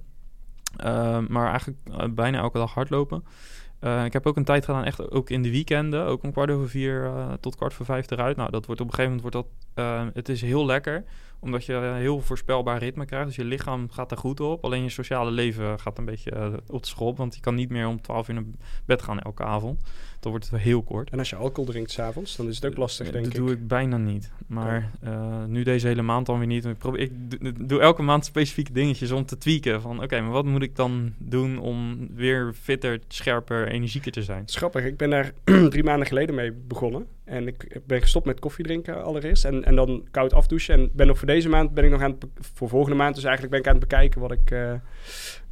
Eh, 0.76 1.18
maar 1.28 1.48
eigenlijk 1.48 1.78
bijna 2.14 2.38
elke 2.38 2.58
dag 2.58 2.74
hardlopen. 2.74 3.24
Eh, 3.80 4.04
ik 4.04 4.12
heb 4.12 4.26
ook 4.26 4.36
een 4.36 4.44
tijd 4.44 4.64
gedaan, 4.64 4.84
echt 4.84 5.10
ook 5.10 5.30
in 5.30 5.42
de 5.42 5.50
weekenden. 5.50 6.04
Ook 6.04 6.22
om 6.22 6.32
kwart 6.32 6.50
over 6.50 6.68
vier 6.68 7.04
eh, 7.04 7.32
tot 7.40 7.56
kwart 7.56 7.74
voor 7.74 7.86
vijf 7.86 8.10
eruit. 8.10 8.36
Nou, 8.36 8.50
dat 8.50 8.66
wordt 8.66 8.80
op 8.80 8.86
een 8.86 8.94
gegeven 8.94 9.16
moment 9.16 9.34
wordt 9.34 9.48
dat. 9.74 9.84
eh, 9.84 10.06
het 10.14 10.28
is 10.28 10.42
heel 10.42 10.66
lekker, 10.66 11.04
omdat 11.38 11.64
je 11.64 11.72
een 11.72 11.96
heel 11.96 12.20
voorspelbaar 12.20 12.78
ritme 12.78 13.04
krijgt. 13.04 13.26
Dus 13.26 13.36
je 13.36 13.44
lichaam 13.44 13.90
gaat 13.90 14.10
er 14.10 14.16
goed 14.16 14.40
op. 14.40 14.64
Alleen 14.64 14.82
je 14.82 14.88
sociale 14.88 15.30
leven 15.30 15.80
gaat 15.80 15.98
een 15.98 16.04
beetje 16.04 16.60
op 16.66 16.82
de 16.82 16.88
schop. 16.88 17.16
Want 17.16 17.34
je 17.34 17.40
kan 17.40 17.54
niet 17.54 17.70
meer 17.70 17.86
om 17.86 18.00
twaalf 18.00 18.28
uur 18.28 18.34
naar 18.34 18.44
bed 18.84 19.02
gaan 19.02 19.20
elke 19.20 19.44
avond. 19.44 19.80
Dan 20.20 20.30
wordt 20.30 20.50
het 20.50 20.60
heel 20.60 20.82
kort. 20.82 21.10
En 21.10 21.18
als 21.18 21.30
je 21.30 21.36
alcohol 21.36 21.70
drinkt 21.70 21.90
s'avonds, 21.90 22.36
dan 22.36 22.48
is 22.48 22.54
het 22.54 22.66
ook 22.66 22.76
lastig, 22.76 23.06
Eh, 23.06 23.12
denk 23.12 23.24
dat 23.24 23.34
ik. 23.34 23.40
doe 23.40 23.50
ik 23.52 23.68
bijna 23.68 23.96
niet. 23.96 24.30
Maar 24.46 24.90
eh, 25.00 25.44
nu 25.44 25.62
deze 25.62 25.86
hele 25.86 26.02
maand 26.02 26.26
dan 26.26 26.38
weer 26.38 26.46
niet. 26.46 26.64
Ik, 26.64 26.78
probeer, 26.78 27.00
ik 27.00 27.10
doe, 27.68 27.80
elke 27.80 28.02
maand 28.02 28.24
specifieke 28.24 28.72
dingetjes 28.72 29.10
om 29.10 29.24
te 29.26 29.38
tweaken. 29.38 29.80
Van 29.80 30.02
oké, 30.02 30.20
maar 30.20 30.30
wat 30.30 30.44
moet 30.44 30.62
ik 30.62 30.76
dan 30.76 31.12
doen 31.18 31.58
om 31.58 32.08
weer 32.14 32.52
fitter, 32.60 33.00
scherper, 33.08 33.68
energieker 33.68 34.12
te 34.12 34.22
zijn? 34.22 34.42
Grappig, 34.46 34.84
ik 34.84 34.96
ben 34.96 35.10
daar 35.10 35.32
drie 35.70 35.84
maanden 35.84 36.06
geleden 36.06 36.34
mee 36.34 36.52
begonnen. 36.52 37.06
En 37.24 37.46
ik 37.46 37.80
ben 37.86 38.00
gestopt 38.00 38.26
met 38.26 38.40
koffie 38.40 38.64
drinken 38.64 39.04
allereerst. 39.04 39.44
En, 39.44 39.64
en 39.64 39.74
dan 39.74 40.06
koud 40.10 40.32
afdouchen. 40.32 40.74
En 40.74 40.90
ben 40.92 41.06
nog 41.06 41.18
voor 41.18 41.26
deze 41.26 41.48
maand, 41.48 41.74
ben 41.74 41.84
ik 41.84 41.90
nog 41.90 42.02
aan 42.02 42.10
het, 42.10 42.26
voor 42.54 42.68
volgende 42.68 42.96
maand 42.96 43.14
dus 43.14 43.24
eigenlijk 43.24 43.52
ben 43.52 43.62
ik 43.62 43.68
aan 43.68 43.78
het 43.80 43.88
bekijken 43.88 44.20
wat 44.20 44.32
ik... 44.32 44.50
eh, 44.50 44.72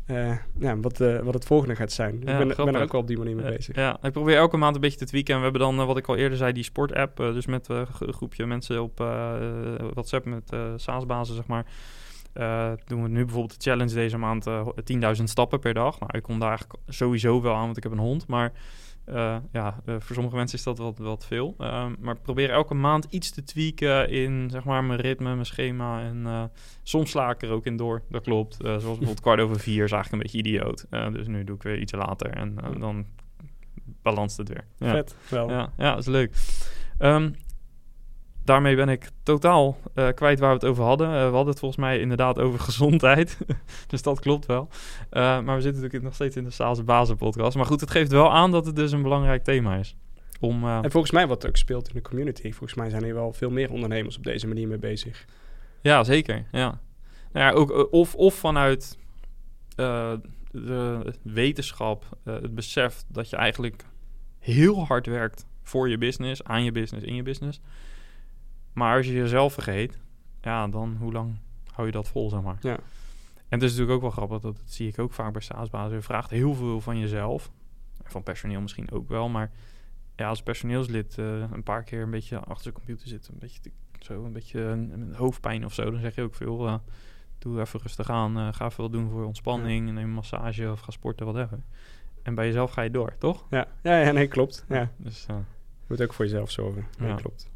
eh, 0.09 0.37
ja, 0.59 0.77
wat, 0.81 1.01
eh, 1.01 1.19
wat 1.19 1.35
het 1.35 1.45
volgende 1.45 1.77
gaat 1.77 1.93
zijn. 1.93 2.13
Ja, 2.13 2.19
ik 2.19 2.25
ben, 2.25 2.65
ben 2.65 2.75
er 2.75 2.83
ook 2.83 2.93
wel 2.93 3.01
op 3.01 3.07
die 3.07 3.19
manier 3.19 3.37
mee 3.37 3.57
bezig. 3.57 3.77
ja, 3.77 3.99
ik 4.03 4.13
probeer 4.13 4.37
elke 4.37 4.57
maand 4.57 4.75
een 4.75 4.81
beetje 4.81 4.99
te 4.99 5.05
tweaken. 5.05 5.33
En 5.33 5.39
we 5.39 5.43
hebben 5.43 5.61
dan, 5.61 5.81
eh, 5.81 5.87
wat 5.87 5.97
ik 5.97 6.07
al 6.07 6.17
eerder 6.17 6.39
zei, 6.39 6.53
die 6.53 6.63
sportapp. 6.63 7.17
dus 7.17 7.47
met 7.47 7.69
een 7.69 7.87
groepje 7.87 8.47
mensen 8.47 8.83
op 8.83 8.99
WhatsApp 9.93 10.25
met 10.25 10.53
SaaS-basis, 10.77 11.37
zeg 11.37 11.47
maar. 11.47 11.67
Doen 12.87 13.03
we 13.03 13.09
nu 13.09 13.25
bijvoorbeeld 13.25 13.63
de 13.63 13.71
challenge 13.71 13.95
deze 13.95 14.19
maand 14.19 14.47
eh 14.47 14.69
10.000 14.85 15.29
stappen 15.29 15.59
per 15.59 15.75
dag. 15.75 16.01
Nou, 16.01 16.17
ik 16.17 16.23
kom 16.23 16.39
daar 16.39 16.49
eigenlijk 16.49 16.81
sowieso 16.87 17.43
wel 17.43 17.55
aan, 17.55 17.65
want 17.65 17.77
ik 17.77 17.83
heb 17.83 17.93
een 17.93 17.99
hond. 17.99 18.27
Maar 18.27 18.53
eh, 19.09 19.37
ja, 19.53 19.81
eh, 19.85 19.95
voor 19.99 20.15
sommige 20.15 20.37
mensen 20.37 20.59
is 20.59 20.65
dat 20.65 20.79
wat, 20.79 20.99
wat 20.99 21.27
veel. 21.27 21.55
Ehm, 21.59 21.95
maar 22.01 22.15
ik 22.15 22.23
probeer 22.23 22.51
elke 22.51 22.75
maand 22.75 23.07
iets 23.11 23.31
te 23.31 23.45
tweaken 23.45 24.11
in 24.11 24.49
zeg 24.51 24.65
maar, 24.65 24.85
mijn 24.85 25.01
ritme, 25.01 25.35
mijn 25.35 25.47
schema. 25.47 26.03
En 26.03 26.27
eh, 26.27 26.45
soms 26.83 27.11
sla 27.11 27.31
ik 27.31 27.43
er 27.43 27.51
ook 27.51 27.67
in 27.67 27.77
door, 27.77 28.03
dat 28.09 28.23
klopt. 28.23 28.57
Zoals 28.61 28.83
bijvoorbeeld 28.83 29.21
kwart 29.21 29.41
over 29.41 29.61
vier 29.61 29.85
is 29.85 29.93
eigenlijk 29.93 30.13
een 30.13 30.31
beetje 30.31 30.51
idioot. 30.51 30.87
Dus 31.13 31.27
nu 31.27 31.45
doe 31.45 31.57
ik 31.57 31.63
weer 31.63 31.79
iets 31.79 31.93
later 31.93 32.31
en 32.31 32.57
dan 32.79 33.07
balanst 34.03 34.37
het 34.37 34.49
weer. 34.49 34.65
Ja. 34.77 34.91
Vet, 34.91 35.17
wel. 35.29 35.51
Ja, 35.51 35.73
ja, 35.77 35.91
dat 35.91 35.99
is 35.99 36.07
leuk. 36.07 36.37
Ehm, 36.99 37.31
daarmee 38.49 38.77
ben 38.77 38.89
ik 38.89 39.11
totaal 39.23 39.79
eh, 39.95 40.09
kwijt 40.15 40.39
waar 40.39 40.49
we 40.49 40.55
het 40.55 40.65
over 40.65 40.85
hadden. 40.85 41.07
Eh, 41.07 41.13
we 41.13 41.35
hadden 41.35 41.47
het 41.47 41.59
volgens 41.59 41.81
mij 41.81 42.01
inderdaad 42.01 42.39
over 42.39 42.61
gezondheid. 42.71 43.39
dus 43.87 44.03
dat 44.03 44.21
klopt 44.21 44.47
wel. 44.47 44.69
Eh, 45.11 45.23
maar 45.23 45.57
we 45.57 45.63
zitten 45.63 45.83
natuurlijk 45.83 46.03
nog 46.03 46.15
steeds 46.15 46.37
in 46.37 46.45
de 46.45 46.51
Saalse 46.51 46.83
Bazen 46.83 47.17
podcast. 47.17 47.57
Maar 47.57 47.67
goed, 47.67 47.81
het 47.81 47.91
geeft 47.91 48.11
wel 48.11 48.33
aan 48.33 48.51
dat 48.51 48.67
het 48.67 48.77
dus 48.77 48.93
een 48.93 49.03
belangrijk 49.03 49.45
thema 49.45 49.77
is. 49.77 49.97
Om, 50.41 50.69
En 50.69 50.91
volgens 50.91 51.13
mij 51.13 51.27
wat 51.27 51.47
ook 51.47 51.57
speelt 51.57 51.89
in 51.89 51.95
de 51.95 52.03
community. 52.03 52.51
Volgens 52.53 52.75
mij 52.75 52.91
zijn 52.91 53.05
hier 53.05 53.15
wel 53.15 53.33
veel 53.33 53.51
meer 53.51 53.73
ondernemers 53.73 54.17
op 54.17 54.25
deze 54.25 54.47
manier 54.47 54.69
mee 54.69 54.79
bezig. 54.79 55.25
Ja, 55.81 56.05
zeker. 56.05 56.45
Ja. 56.53 56.81
Nou 57.33 57.47
ja, 57.47 57.51
ook, 57.51 57.93
of, 57.93 58.15
of 58.15 58.35
vanuit 58.35 58.99
de 60.51 61.15
wetenschap, 61.23 62.05
het 62.25 62.55
besef 62.55 63.05
dat 63.09 63.31
je 63.31 63.37
eigenlijk 63.37 63.85
heel 64.39 64.87
hard 64.87 65.07
werkt 65.07 65.47
voor 65.63 65.89
je 65.89 65.99
business, 65.99 66.45
aan 66.45 66.65
je 66.65 66.73
business, 66.73 67.07
in 67.07 67.15
je 67.15 67.23
business. 67.23 67.61
Maar 68.79 68.97
als 68.97 69.07
je 69.07 69.13
jezelf 69.13 69.53
vergeet, 69.53 69.99
ja, 70.41 70.69
dan 70.69 70.97
hoe 71.01 71.13
lang 71.13 71.37
hou 71.73 71.87
je 71.87 71.93
dat 71.93 72.09
vol, 72.09 72.31
zeg 72.31 72.43
maar. 72.43 72.57
Ja. 72.61 72.73
En 73.49 73.59
het 73.59 73.63
is 73.63 73.71
natuurlijk 73.71 73.97
ook 73.97 74.01
wel 74.03 74.11
grappig, 74.11 74.41
dat, 74.41 74.57
dat 74.57 74.71
zie 74.71 74.89
ik 74.89 74.99
ook 74.99 75.13
vaak 75.13 75.33
bij 75.33 75.43
SaaS-bazen. 75.43 75.97
Je 75.97 76.03
vraagt 76.03 76.31
heel 76.31 76.55
veel 76.55 76.81
van 76.81 76.99
jezelf, 76.99 77.51
en 78.05 78.11
van 78.11 78.23
personeel 78.23 78.61
misschien 78.61 78.91
ook 78.91 79.09
wel, 79.09 79.29
maar 79.29 79.51
ja, 80.17 80.29
als 80.29 80.43
personeelslid 80.43 81.19
eh, 81.19 81.41
een 81.53 81.63
paar 81.63 81.83
keer 81.83 82.03
een 82.03 82.11
beetje 82.11 82.39
achter 82.39 82.67
de 82.67 82.77
computer 82.77 83.09
zit, 83.09 83.29
een 83.29 83.39
beetje 83.39 83.61
te 83.61 83.71
zo 83.99 84.25
een 84.25 84.33
beetje 84.33 84.61
een, 84.61 84.93
een 84.93 85.15
hoofdpijn 85.15 85.65
of 85.65 85.75
zo, 85.75 85.91
dan 85.91 86.01
zeg 86.01 86.15
je 86.15 86.23
ook 86.23 86.35
veel. 86.35 86.67
eh, 86.67 86.75
doe 87.39 87.61
even 87.61 87.81
rustig 87.81 88.11
aan, 88.11 88.39
eh, 88.39 88.49
ga 88.53 88.71
wat 88.77 88.93
doen 88.93 89.11
voor 89.11 89.25
ontspanning, 89.25 89.85
neem 89.91 89.97
een 90.05 90.11
massage 90.13 90.71
of 90.71 90.81
ga 90.81 90.91
sporten, 90.91 91.27
whatever. 91.27 91.59
En 92.23 92.35
bij 92.35 92.47
jezelf 92.47 92.71
ga 92.71 92.83
je 92.83 92.91
door, 92.91 93.15
toch? 93.19 93.45
Ja, 93.51 93.67
ja, 93.83 93.99
ja 94.01 94.11
nee, 94.13 94.29
klopt. 94.29 94.65
Ja. 94.69 94.91
Dus, 94.97 95.27
eh, 95.29 95.37
Je 95.37 95.85
moet 95.87 96.03
ook 96.03 96.13
voor 96.13 96.25
jezelf 96.25 96.51
zorgen. 96.51 96.87
Ja, 96.99 97.07
Ja. 97.07 97.15
klopt. 97.15 97.49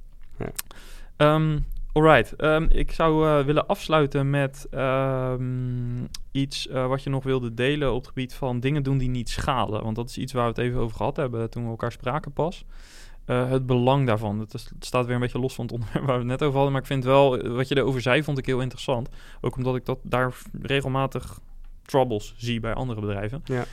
Ehm 1.22 1.58
alright, 1.92 2.36
Ehm, 2.36 2.66
ik 2.70 2.92
zou 2.92 3.26
eh, 3.26 3.44
willen 3.44 3.66
afsluiten 3.66 4.30
met 4.30 4.66
ehm, 4.70 6.04
iets 6.30 6.68
eh, 6.68 6.86
wat 6.86 7.02
je 7.02 7.10
nog 7.10 7.24
wilde 7.24 7.54
delen 7.54 7.90
op 7.92 7.98
het 7.98 8.06
gebied 8.06 8.34
van 8.34 8.60
dingen 8.60 8.82
doen 8.82 8.98
die 8.98 9.08
niet 9.08 9.28
schalen. 9.30 9.82
Want 9.82 9.96
dat 9.96 10.08
is 10.08 10.18
iets 10.18 10.32
waar 10.32 10.42
we 10.42 10.48
het 10.48 10.58
even 10.58 10.80
over 10.80 10.96
gehad 10.96 11.16
hebben 11.16 11.50
toen 11.50 11.64
we 11.64 11.70
elkaar 11.70 11.92
spraken 11.92 12.32
pas. 12.32 12.64
Eh, 13.24 13.50
het 13.50 13.66
belang 13.66 14.06
daarvan. 14.06 14.38
Het, 14.38 14.54
is- 14.54 14.68
het 14.74 14.84
staat 14.84 15.06
weer 15.06 15.14
een 15.14 15.20
beetje 15.20 15.38
los 15.38 15.54
van 15.54 15.64
het 15.64 15.74
onderwerp 15.78 16.04
waar 16.04 16.14
we 16.14 16.20
het 16.20 16.30
net 16.30 16.42
over 16.42 16.54
hadden. 16.54 16.72
Maar 16.72 16.80
ik 16.80 16.86
vind 16.86 17.04
wel, 17.04 17.48
wat 17.48 17.68
je 17.68 17.76
erover 17.76 18.00
zei, 18.00 18.22
vond 18.22 18.38
ik 18.38 18.46
heel 18.46 18.60
interessant. 18.60 19.08
Ook 19.40 19.56
omdat 19.56 19.76
ik 19.76 19.84
dat 19.84 19.98
daar 20.02 20.34
regelmatig 20.62 21.38
troubles 21.82 22.34
zie 22.36 22.60
bij 22.60 22.74
andere 22.74 23.00
bedrijven. 23.00 23.42
Ja. 23.44 23.64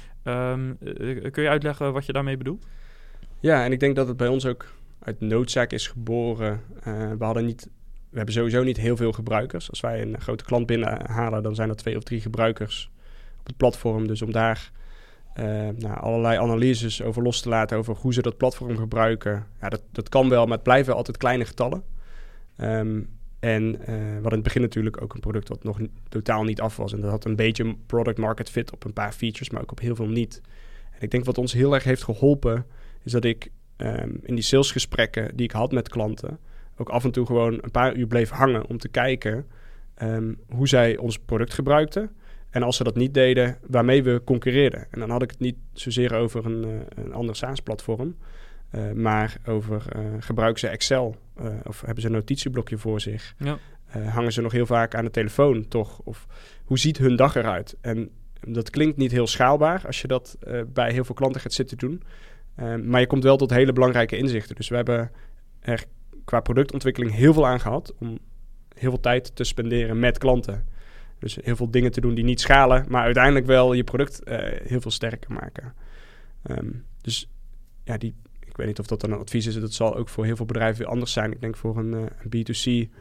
Kun 1.31 1.43
je 1.43 1.49
uitleggen 1.49 1.93
wat 1.93 2.05
je 2.05 2.13
daarmee 2.13 2.37
bedoelt? 2.37 2.65
Ja, 3.39 3.63
en 3.63 3.71
ik 3.71 3.79
denk 3.79 3.95
dat 3.95 4.07
het 4.07 4.17
bij 4.17 4.27
ons 4.27 4.45
ook 4.45 4.65
uit 4.99 5.19
noodzaak 5.19 5.71
is 5.71 5.87
geboren. 5.87 6.61
Eh, 6.83 7.11
we 7.17 7.23
hadden 7.23 7.45
niet, 7.45 7.69
we 8.09 8.17
hebben 8.17 8.33
sowieso 8.33 8.63
niet 8.63 8.77
heel 8.77 8.97
veel 8.97 9.11
gebruikers. 9.11 9.69
Als 9.69 9.79
wij 9.79 10.01
een 10.01 10.21
grote 10.21 10.43
klant 10.43 10.65
binnenhalen, 10.65 11.43
dan 11.43 11.55
zijn 11.55 11.69
er 11.69 11.75
twee 11.75 11.97
of 11.97 12.03
drie 12.03 12.21
gebruikers 12.21 12.91
op 13.39 13.47
het 13.47 13.57
platform. 13.57 14.07
Dus 14.07 14.21
om 14.21 14.31
daar 14.31 14.71
eh, 15.33 15.45
nou, 15.77 15.99
allerlei 15.99 16.37
analyses 16.37 17.01
over 17.01 17.23
los 17.23 17.41
te 17.41 17.49
laten, 17.49 17.77
over 17.77 17.95
hoe 17.95 18.13
ze 18.13 18.21
dat 18.21 18.37
platform 18.37 18.77
gebruiken. 18.77 19.45
Ja, 19.61 19.69
dat, 19.69 19.81
dat 19.91 20.09
kan 20.09 20.29
wel, 20.29 20.43
maar 20.45 20.53
het 20.53 20.63
blijven 20.63 20.95
altijd 20.95 21.17
kleine 21.17 21.45
getallen. 21.45 21.83
Ehm, 22.55 23.01
en 23.39 23.85
eh, 23.85 23.95
hadden 23.95 24.23
in 24.23 24.29
het 24.31 24.43
begin 24.43 24.61
natuurlijk 24.61 25.01
ook 25.01 25.13
een 25.13 25.19
product 25.19 25.47
wat 25.47 25.63
nog 25.63 25.79
totaal 26.09 26.43
niet 26.43 26.61
af 26.61 26.77
was. 26.77 26.93
En 26.93 27.01
dat 27.01 27.09
had 27.09 27.25
een 27.25 27.35
beetje 27.35 27.75
product 27.85 28.17
market 28.17 28.49
fit 28.49 28.71
op 28.71 28.83
een 28.83 28.93
paar 28.93 29.11
features, 29.11 29.49
maar 29.49 29.61
ook 29.61 29.71
op 29.71 29.79
heel 29.79 29.95
veel 29.95 30.07
niet. 30.07 30.41
En 30.91 31.01
ik 31.01 31.11
denk 31.11 31.25
wat 31.25 31.37
ons 31.37 31.53
heel 31.53 31.73
erg 31.73 31.83
heeft 31.83 32.03
geholpen, 32.03 32.65
is 33.03 33.11
dat 33.11 33.23
ik 33.23 33.51
ehm, 33.79 34.09
in 34.21 34.35
die 34.35 34.43
salesgesprekken 34.43 35.35
die 35.35 35.45
ik 35.45 35.51
had 35.51 35.71
met 35.71 35.89
klanten, 35.89 36.39
ook 36.77 36.89
af 36.89 37.03
en 37.03 37.11
toe 37.11 37.25
gewoon 37.25 37.59
een 37.61 37.71
paar 37.71 37.95
uur 37.95 38.07
bleef 38.07 38.29
hangen 38.29 38.67
om 38.67 38.77
te 38.77 38.89
kijken 38.89 39.47
ehm, 39.95 40.33
hoe 40.49 40.67
zij 40.67 40.97
ons 40.97 41.19
product 41.19 41.53
gebruikten. 41.53 42.11
En 42.49 42.63
als 42.63 42.77
ze 42.77 42.83
dat 42.83 42.95
niet 42.95 43.13
deden, 43.13 43.57
waarmee 43.67 44.03
we 44.03 44.21
concurreerden. 44.23 44.87
En 44.91 44.99
dan 44.99 45.09
had 45.09 45.21
ik 45.21 45.29
het 45.29 45.39
niet 45.39 45.55
zozeer 45.73 46.13
over 46.13 46.45
een, 46.45 46.63
eh, 46.63 47.03
een 47.03 47.13
ander 47.13 47.35
SaaS-platform, 47.35 48.15
eh, 48.69 48.91
maar 48.91 49.37
over 49.45 49.83
eh, 49.89 50.01
gebruiken 50.19 50.59
ze 50.59 50.67
Excel 50.67 51.15
of 51.63 51.81
hebben 51.81 52.01
ze 52.01 52.07
een 52.07 52.13
notitieblokje 52.13 52.77
voor 52.77 53.01
zich. 53.01 53.35
Ja. 53.37 53.57
Hangen 53.89 54.31
ze 54.31 54.41
nog 54.41 54.51
heel 54.51 54.65
vaak 54.65 54.95
aan 54.95 55.05
de 55.05 55.11
telefoon, 55.11 55.67
toch? 55.67 55.99
Of 56.03 56.27
hoe 56.63 56.79
ziet 56.79 56.97
hun 56.97 57.15
dag 57.15 57.35
eruit? 57.35 57.77
En 57.81 58.09
dat 58.41 58.69
klinkt 58.69 58.97
niet 58.97 59.11
heel 59.11 59.27
schaalbaar 59.27 59.83
als 59.85 60.01
je 60.01 60.07
dat 60.07 60.37
bij 60.67 60.91
heel 60.91 61.03
veel 61.03 61.15
klanten 61.15 61.41
gaat 61.41 61.53
zitten 61.53 61.77
doen. 61.77 62.03
Eh, 62.59 62.75
maar 62.75 62.99
je 62.99 63.07
komt 63.07 63.23
wel 63.23 63.37
tot 63.37 63.49
hele 63.49 63.73
belangrijke 63.73 64.17
inzichten. 64.17 64.55
Dus 64.55 64.69
we 64.69 64.75
hebben 64.75 65.11
er 65.59 65.83
qua 66.25 66.39
productontwikkeling 66.39 67.13
heel 67.13 67.33
veel 67.33 67.47
aan 67.47 67.59
gehad 67.59 67.93
om 67.99 68.19
heel 68.73 68.89
veel 68.89 68.99
tijd 68.99 69.35
te 69.35 69.43
spenderen 69.43 69.99
met 69.99 70.17
klanten. 70.17 70.65
Dus 71.19 71.37
heel 71.41 71.55
veel 71.55 71.71
dingen 71.71 71.91
te 71.91 72.01
doen 72.01 72.13
die 72.13 72.23
niet 72.23 72.41
schalen, 72.41 72.85
maar 72.89 73.03
uiteindelijk 73.03 73.45
wel 73.45 73.73
je 73.73 73.83
product 73.83 74.23
eh, 74.23 74.37
heel 74.67 74.81
veel 74.81 74.91
sterker 74.91 75.31
maken. 75.33 75.73
Ehm, 76.43 76.69
dus 77.01 77.29
ja, 77.83 77.97
die, 77.97 78.15
ik 78.39 78.57
weet 78.57 78.67
niet 78.67 78.79
of 78.79 78.87
dat 78.87 79.01
dan 79.01 79.11
een 79.11 79.19
advies 79.19 79.45
is. 79.45 79.59
Dat 79.59 79.73
zal 79.73 79.95
ook 79.95 80.09
voor 80.09 80.25
heel 80.25 80.35
veel 80.35 80.45
bedrijven 80.45 80.77
weer 80.77 80.91
anders 80.91 81.11
zijn. 81.11 81.31
Ik 81.31 81.41
denk 81.41 81.57
voor 81.57 81.77
een, 81.77 81.93
eh, 81.93 82.01
een 82.23 82.29
B2C 82.29 82.91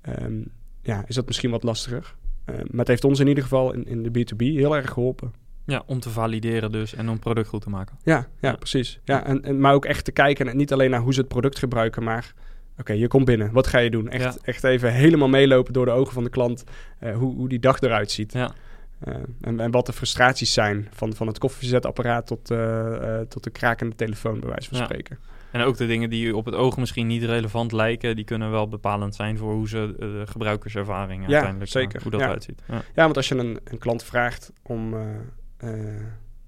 ehm, 0.00 0.42
ja, 0.82 1.04
is 1.06 1.14
dat 1.14 1.26
misschien 1.26 1.50
wat 1.50 1.62
lastiger. 1.62 2.14
Maar 2.46 2.78
het 2.78 2.88
heeft 2.88 3.04
ons 3.04 3.20
in 3.20 3.26
ieder 3.26 3.42
geval 3.42 3.72
in, 3.72 3.86
in 3.86 4.02
de 4.02 4.10
B2B 4.10 4.38
heel 4.38 4.76
erg 4.76 4.90
geholpen. 4.90 5.32
Ja, 5.66 5.82
om 5.86 6.00
te 6.00 6.10
valideren 6.10 6.72
dus 6.72 6.94
en 6.94 7.06
om 7.06 7.12
het 7.12 7.20
product 7.20 7.48
goed 7.48 7.62
te 7.62 7.70
maken. 7.70 7.96
Ja, 8.02 8.16
ja, 8.16 8.26
Ja. 8.40 8.52
precies. 8.52 9.00
Ja, 9.04 9.24
en, 9.24 9.42
en, 9.42 9.60
maar 9.60 9.74
ook 9.74 9.84
echt 9.84 10.04
te 10.04 10.12
kijken, 10.12 10.48
en 10.48 10.56
niet 10.56 10.72
alleen 10.72 10.90
naar 10.90 11.00
hoe 11.00 11.14
ze 11.14 11.20
het 11.20 11.28
product 11.28 11.58
gebruiken, 11.58 12.02
maar 12.02 12.32
Oké, 12.78 12.92
je 12.92 13.08
komt 13.08 13.24
binnen. 13.24 13.52
Wat 13.52 13.66
ga 13.66 13.78
je 13.78 13.90
doen? 13.90 14.08
Echt, 14.08 14.22
Ja. 14.34 14.34
echt 14.42 14.64
even 14.64 14.92
helemaal 14.92 15.28
meelopen 15.28 15.72
door 15.72 15.84
de 15.84 15.90
ogen 15.90 16.12
van 16.12 16.24
de 16.24 16.30
klant. 16.30 16.64
eh, 16.98 17.16
hoe, 17.16 17.34
hoe 17.34 17.48
die 17.48 17.58
dag 17.58 17.80
eruit 17.80 18.10
ziet. 18.10 18.32
Ja. 18.32 18.50
Eh, 18.98 19.14
en, 19.40 19.60
en 19.60 19.70
wat 19.70 19.86
de 19.86 19.92
frustraties 19.92 20.52
zijn. 20.52 20.88
Van, 20.92 21.14
van 21.14 21.26
het 21.26 21.38
koffiezetapparaat 21.38 22.26
tot, 22.26 22.50
eh, 22.50 23.20
tot 23.28 23.44
de 23.44 23.50
krakende 23.50 23.96
telefoon, 23.96 24.40
bij 24.40 24.48
wijze 24.48 24.68
van 24.68 24.78
spreken. 24.84 25.18
En 25.50 25.60
ook 25.60 25.76
de 25.76 25.86
dingen 25.86 26.10
die 26.10 26.36
op 26.36 26.44
het 26.44 26.54
oog 26.54 26.76
misschien 26.76 27.06
niet 27.06 27.22
relevant 27.22 27.72
lijken, 27.72 28.16
die 28.16 28.24
kunnen 28.24 28.50
wel 28.50 28.68
bepalend 28.68 29.14
zijn 29.14 29.38
voor 29.38 29.52
hoe 29.52 29.68
ze 29.68 29.94
de 29.98 30.22
gebruikerservaring 30.26 31.20
Ja, 31.26 31.28
uiteindelijk, 31.32 31.70
zeker. 31.70 32.02
hoe 32.02 32.10
dat 32.10 32.20
eruit 32.20 32.42
ziet. 32.44 32.62
Ja. 32.68 32.74
Ja, 32.94 33.04
want 33.04 33.16
als 33.16 33.28
je 33.28 33.34
een, 33.34 33.58
een 33.64 33.78
klant 33.78 34.02
vraagt 34.04 34.52
om 34.62 34.94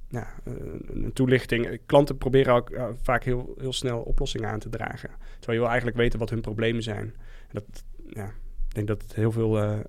ja, 0.09 0.27
eh, 0.45 0.53
een 0.87 1.13
toelichting. 1.13 1.81
Klanten 1.87 2.19
proberen 2.19 2.55
ook 2.55 2.71
eh, 2.71 2.87
vaak 3.03 3.25
heel, 3.25 3.55
heel 3.59 3.73
snel 3.73 4.01
oplossingen 4.01 4.49
aan 4.49 4.59
te 4.59 4.69
dragen. 4.69 5.11
Terwijl 5.39 5.53
je 5.53 5.59
wil 5.59 5.69
eigenlijk 5.69 5.97
weten 5.97 6.19
wat 6.19 6.31
hun 6.31 6.41
problemen 6.41 6.83
zijn. 6.83 7.15
En 7.49 7.53
dat, 7.53 7.85
ja, 8.09 8.27
ik 8.69 8.75
denk 8.75 8.87
dat 8.87 9.15
heel 9.15 9.33
veel 9.33 9.83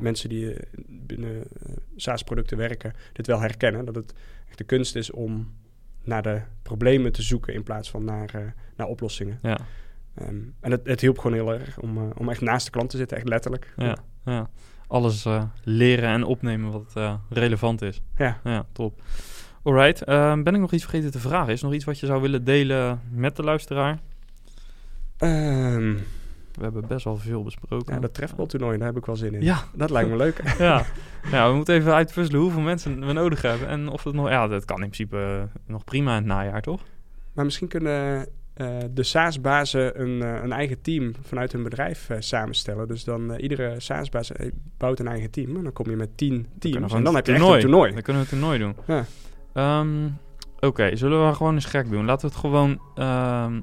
mensen 0.00 0.28
die 0.28 0.56
binnen 0.86 1.42
SaaS-producten 1.96 2.56
werken, 2.56 2.92
dit 3.12 3.26
wel 3.26 3.40
herkennen. 3.40 3.84
Dat 3.84 3.94
het 3.94 4.14
echt 4.48 4.58
de 4.58 4.64
kunst 4.64 4.96
is 4.96 5.10
om 5.10 5.54
naar 6.02 6.22
de 6.22 6.40
problemen 6.62 7.12
te 7.12 7.22
zoeken 7.22 7.54
in 7.54 7.62
plaats 7.62 7.90
van 7.90 8.04
naar, 8.04 8.54
naar 8.76 8.86
oplossingen. 8.86 9.38
Ja, 9.42 9.58
Ehm, 10.16 10.36
en 10.60 10.70
het, 10.70 10.86
het 10.86 11.00
hielp 11.00 11.18
gewoon 11.18 11.36
heel 11.36 11.52
erg 11.52 11.78
om, 11.78 12.12
om 12.12 12.28
echt 12.28 12.40
naast 12.40 12.64
de 12.64 12.72
klant 12.72 12.90
te 12.90 12.96
zitten, 12.96 13.16
echt 13.16 13.28
letterlijk. 13.28 13.72
ja, 13.76 13.96
ja. 14.24 14.50
Alles 14.86 15.24
eh, 15.24 15.42
leren 15.62 16.08
en 16.08 16.24
opnemen 16.24 16.72
wat 16.72 16.92
eh, 16.94 17.14
relevant 17.28 17.82
is. 17.82 18.02
Ja. 18.16 18.40
Ja, 18.44 18.66
top. 18.72 19.00
Alright, 19.62 20.02
ehm, 20.04 20.42
ben 20.42 20.54
ik 20.54 20.60
nog 20.60 20.72
iets 20.72 20.82
vergeten 20.82 21.10
te 21.10 21.18
vragen? 21.18 21.52
Is 21.52 21.58
er 21.60 21.66
nog 21.66 21.74
iets 21.74 21.84
wat 21.84 21.98
je 21.98 22.06
zou 22.06 22.20
willen 22.20 22.44
delen 22.44 23.00
met 23.10 23.36
de 23.36 23.42
luisteraar? 23.42 23.98
Ehm, 25.18 25.94
We 26.54 26.62
hebben 26.62 26.86
best 26.86 27.04
wel 27.04 27.16
veel 27.16 27.42
besproken. 27.42 27.94
Ja, 27.94 28.00
dat 28.00 28.14
trefbaltoernooi, 28.14 28.78
daar 28.78 28.86
heb 28.86 28.96
ik 28.96 29.06
wel 29.06 29.16
zin 29.16 29.34
in. 29.34 29.42
Ja. 29.42 29.58
Dat 29.74 29.90
lijkt 29.90 30.10
me 30.10 30.16
leuk. 30.16 30.42
ja. 30.58 30.84
ja, 31.32 31.48
we 31.50 31.56
moeten 31.56 31.74
even 31.74 31.94
uitpuzzelen 31.94 32.40
hoeveel 32.40 32.60
mensen 32.60 33.06
we 33.06 33.12
nodig 33.12 33.42
hebben. 33.42 33.68
En 33.68 33.88
of 33.88 34.04
het 34.04 34.14
nog... 34.14 34.28
Ja, 34.28 34.46
dat 34.48 34.64
kan 34.64 34.76
in 34.82 34.90
principe 34.90 35.48
nog 35.66 35.84
prima 35.84 36.10
in 36.10 36.16
het 36.16 36.26
najaar, 36.26 36.62
toch? 36.62 36.80
Maar 37.32 37.44
misschien 37.44 37.68
kunnen 37.68 38.26
eh, 38.56 38.66
de 38.90 39.02
SaaS-bazen 39.02 40.00
een, 40.00 40.22
eh, 40.22 40.42
een 40.42 40.52
eigen 40.52 40.80
team 40.80 41.12
vanuit 41.22 41.52
hun 41.52 41.62
bedrijf 41.62 42.10
eh, 42.10 42.16
samenstellen. 42.20 42.88
Dus 42.88 43.04
dan 43.04 43.34
iedere 43.34 43.74
SaaS-baas 43.78 44.32
bouwt 44.76 44.98
een 44.98 45.08
eigen 45.08 45.30
team. 45.30 45.56
En 45.56 45.62
dan 45.62 45.72
kom 45.72 45.90
je 45.90 45.96
met 45.96 46.16
tien 46.16 46.46
teams. 46.58 46.92
we 46.92 46.96
En 46.96 47.04
dan 47.04 47.14
heb 47.14 47.26
je 47.26 47.32
echt 47.32 47.42
een 47.42 47.60
toernooi. 47.60 47.92
Dan 47.92 48.02
kunnen 48.02 48.22
we 48.22 48.28
een 48.28 48.38
toernooi 48.38 48.58
doen. 48.58 48.76
Ja. 48.86 49.04
Ehm, 49.52 50.08
Oké, 50.60 50.96
zullen 50.96 51.26
we 51.28 51.34
gewoon 51.34 51.54
eens 51.54 51.64
gek 51.64 51.90
doen? 51.90 52.04
Laten 52.04 52.28
we 52.28 52.34
het 52.34 52.44
gewoon... 52.44 52.80
ehm, 52.94 53.60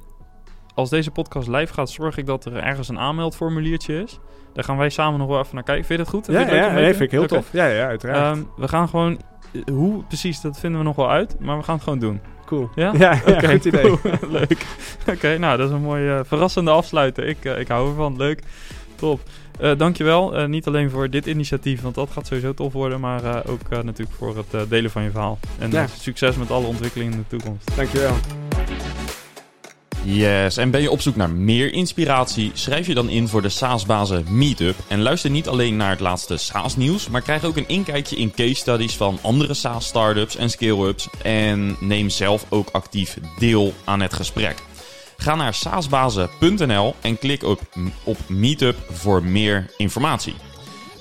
als 0.74 0.90
deze 0.90 1.12
podcast 1.12 1.48
live 1.48 1.74
gaat, 1.74 1.90
zorg 1.90 2.18
ik 2.18 2.26
dat 2.26 2.46
er 2.46 2.56
ergens 2.56 2.90
een 2.90 3.00
aanmeldformuliertje 3.00 4.02
is. 4.02 4.20
Daar 4.54 4.64
gaan 4.64 4.78
wij 4.78 4.90
samen 4.90 5.20
nog 5.20 5.28
wel 5.28 5.40
even 5.40 5.56
naar 5.56 5.64
kijken. 5.64 5.86
Vind 5.86 6.00
je 6.00 6.06
dat 6.06 6.14
goed? 6.14 6.28
Ja, 6.28 6.40
Vind 6.40 6.52
ja, 6.52 6.74
vind 6.74 7.00
ik 7.00 7.12
heel 7.12 7.28
tof. 7.28 7.52
Ja, 7.52 7.66
ja, 7.66 7.88
uiteraard. 7.88 8.38
Ehm, 8.38 8.46
we 8.58 8.68
gaan 8.68 8.90
gewoon... 8.90 9.22
Hoe 9.72 10.04
precies, 10.04 10.42
dat 10.42 10.60
vinden 10.60 10.80
we 10.80 10.86
nog 10.86 10.96
wel 10.96 11.10
uit. 11.10 11.40
Maar 11.40 11.58
we 11.58 11.64
gaan 11.64 11.76
het 11.76 11.84
gewoon 11.84 12.00
doen. 12.00 12.22
Cool. 12.56 12.70
Ja? 12.76 12.94
Ja, 12.98 13.22
ja, 13.26 13.34
Oké, 13.34 13.48
goed 13.52 13.66
idee. 13.66 13.82
cool. 13.82 14.00
Leuk. 14.40 14.66
Oké, 15.10 15.38
nou, 15.38 15.58
dat 15.58 15.68
is 15.70 15.76
een 15.76 15.82
mooi 15.82 16.10
eh, 16.10 16.20
verrassende 16.26 16.72
afsluiten. 16.72 17.28
Ik, 17.30 17.46
eh, 17.46 17.60
ik 17.60 17.68
hou 17.68 17.90
ervan. 17.90 18.18
Leuk. 18.18 18.42
Top. 18.96 19.22
Eh 19.60 19.72
dankjewel. 19.78 20.48
Niet 20.48 20.68
alleen 20.68 20.90
voor 20.90 21.10
dit 21.10 21.26
initiatief, 21.26 21.82
want 21.82 21.96
dat 21.96 22.10
gaat 22.12 22.28
sowieso 22.28 22.54
tof 22.54 22.74
worden. 22.74 23.00
Maar 23.00 23.48
ook 23.48 23.70
natuurlijk 23.70 24.18
voor 24.18 24.36
het 24.38 24.70
delen 24.70 24.92
van 24.92 25.04
je 25.04 25.12
verhaal. 25.12 25.40
En 25.60 25.72
Ja. 25.72 25.88
succes 25.88 26.36
met 26.36 26.52
alle 26.52 26.68
ontwikkelingen 26.68 27.14
in 27.14 27.20
de 27.30 27.38
toekomst. 27.38 27.76
Dankjewel. 27.76 28.16
Yes, 30.06 30.58
en 30.58 30.72
ben 30.72 30.82
je 30.82 30.92
op 30.92 31.02
zoek 31.02 31.16
naar 31.16 31.30
meer 31.30 31.74
inspiratie? 31.74 32.52
Schrijf 32.54 32.88
je 32.88 32.94
dan 32.94 33.10
in 33.10 33.28
voor 33.28 33.42
de 33.42 33.50
SaaS-bazen 33.50 34.26
Meetup. 34.30 34.76
En 34.88 35.02
luister 35.02 35.30
niet 35.30 35.48
alleen 35.48 35.76
naar 35.76 35.90
het 35.90 36.00
laatste 36.00 36.38
SaaS-nieuws, 36.38 37.10
maar 37.10 37.22
krijg 37.22 37.44
ook 37.44 37.58
een 37.58 37.68
inkijkje 37.68 38.16
in 38.16 38.32
case 38.32 38.54
studies 38.54 38.96
van 38.96 39.20
andere 39.22 39.54
SaaS-startups 39.54 40.36
en 40.36 40.50
scale-ups. 40.50 41.10
En 41.22 41.78
neem 41.80 42.10
zelf 42.10 42.46
ook 42.50 42.70
actief 42.72 43.18
deel 43.40 43.74
aan 43.84 44.02
het 44.02 44.14
gesprek. 44.14 44.56
Ga 45.18 45.36
naar 45.36 45.54
saasbazen.nl 45.54 46.96
en 47.02 47.18
klik 47.18 47.44
op, 47.44 47.62
op 48.04 48.18
Meetup 48.28 48.78
voor 48.92 49.24
meer 49.24 49.66
informatie. 49.78 50.36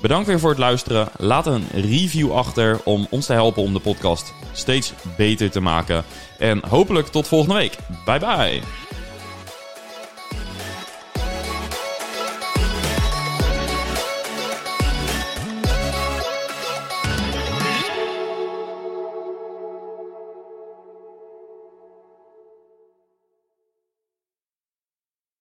Bedankt 0.02 0.26
weer 0.26 0.40
voor 0.40 0.50
het 0.50 0.58
luisteren. 0.58 1.08
Laat 1.16 1.46
een 1.46 1.66
review 1.72 2.32
achter 2.32 2.80
om 2.84 3.06
ons 3.10 3.26
te 3.26 3.32
helpen 3.32 3.62
om 3.62 3.72
de 3.72 3.80
podcast 3.80 4.34
steeds 4.52 4.92
beter 5.16 5.50
te 5.50 5.60
maken. 5.60 6.04
En 6.38 6.62
hopelijk 6.68 7.06
tot 7.06 7.28
volgende 7.28 7.54
week. 7.54 7.76
Bye 8.04 8.18
bye. 8.18 8.91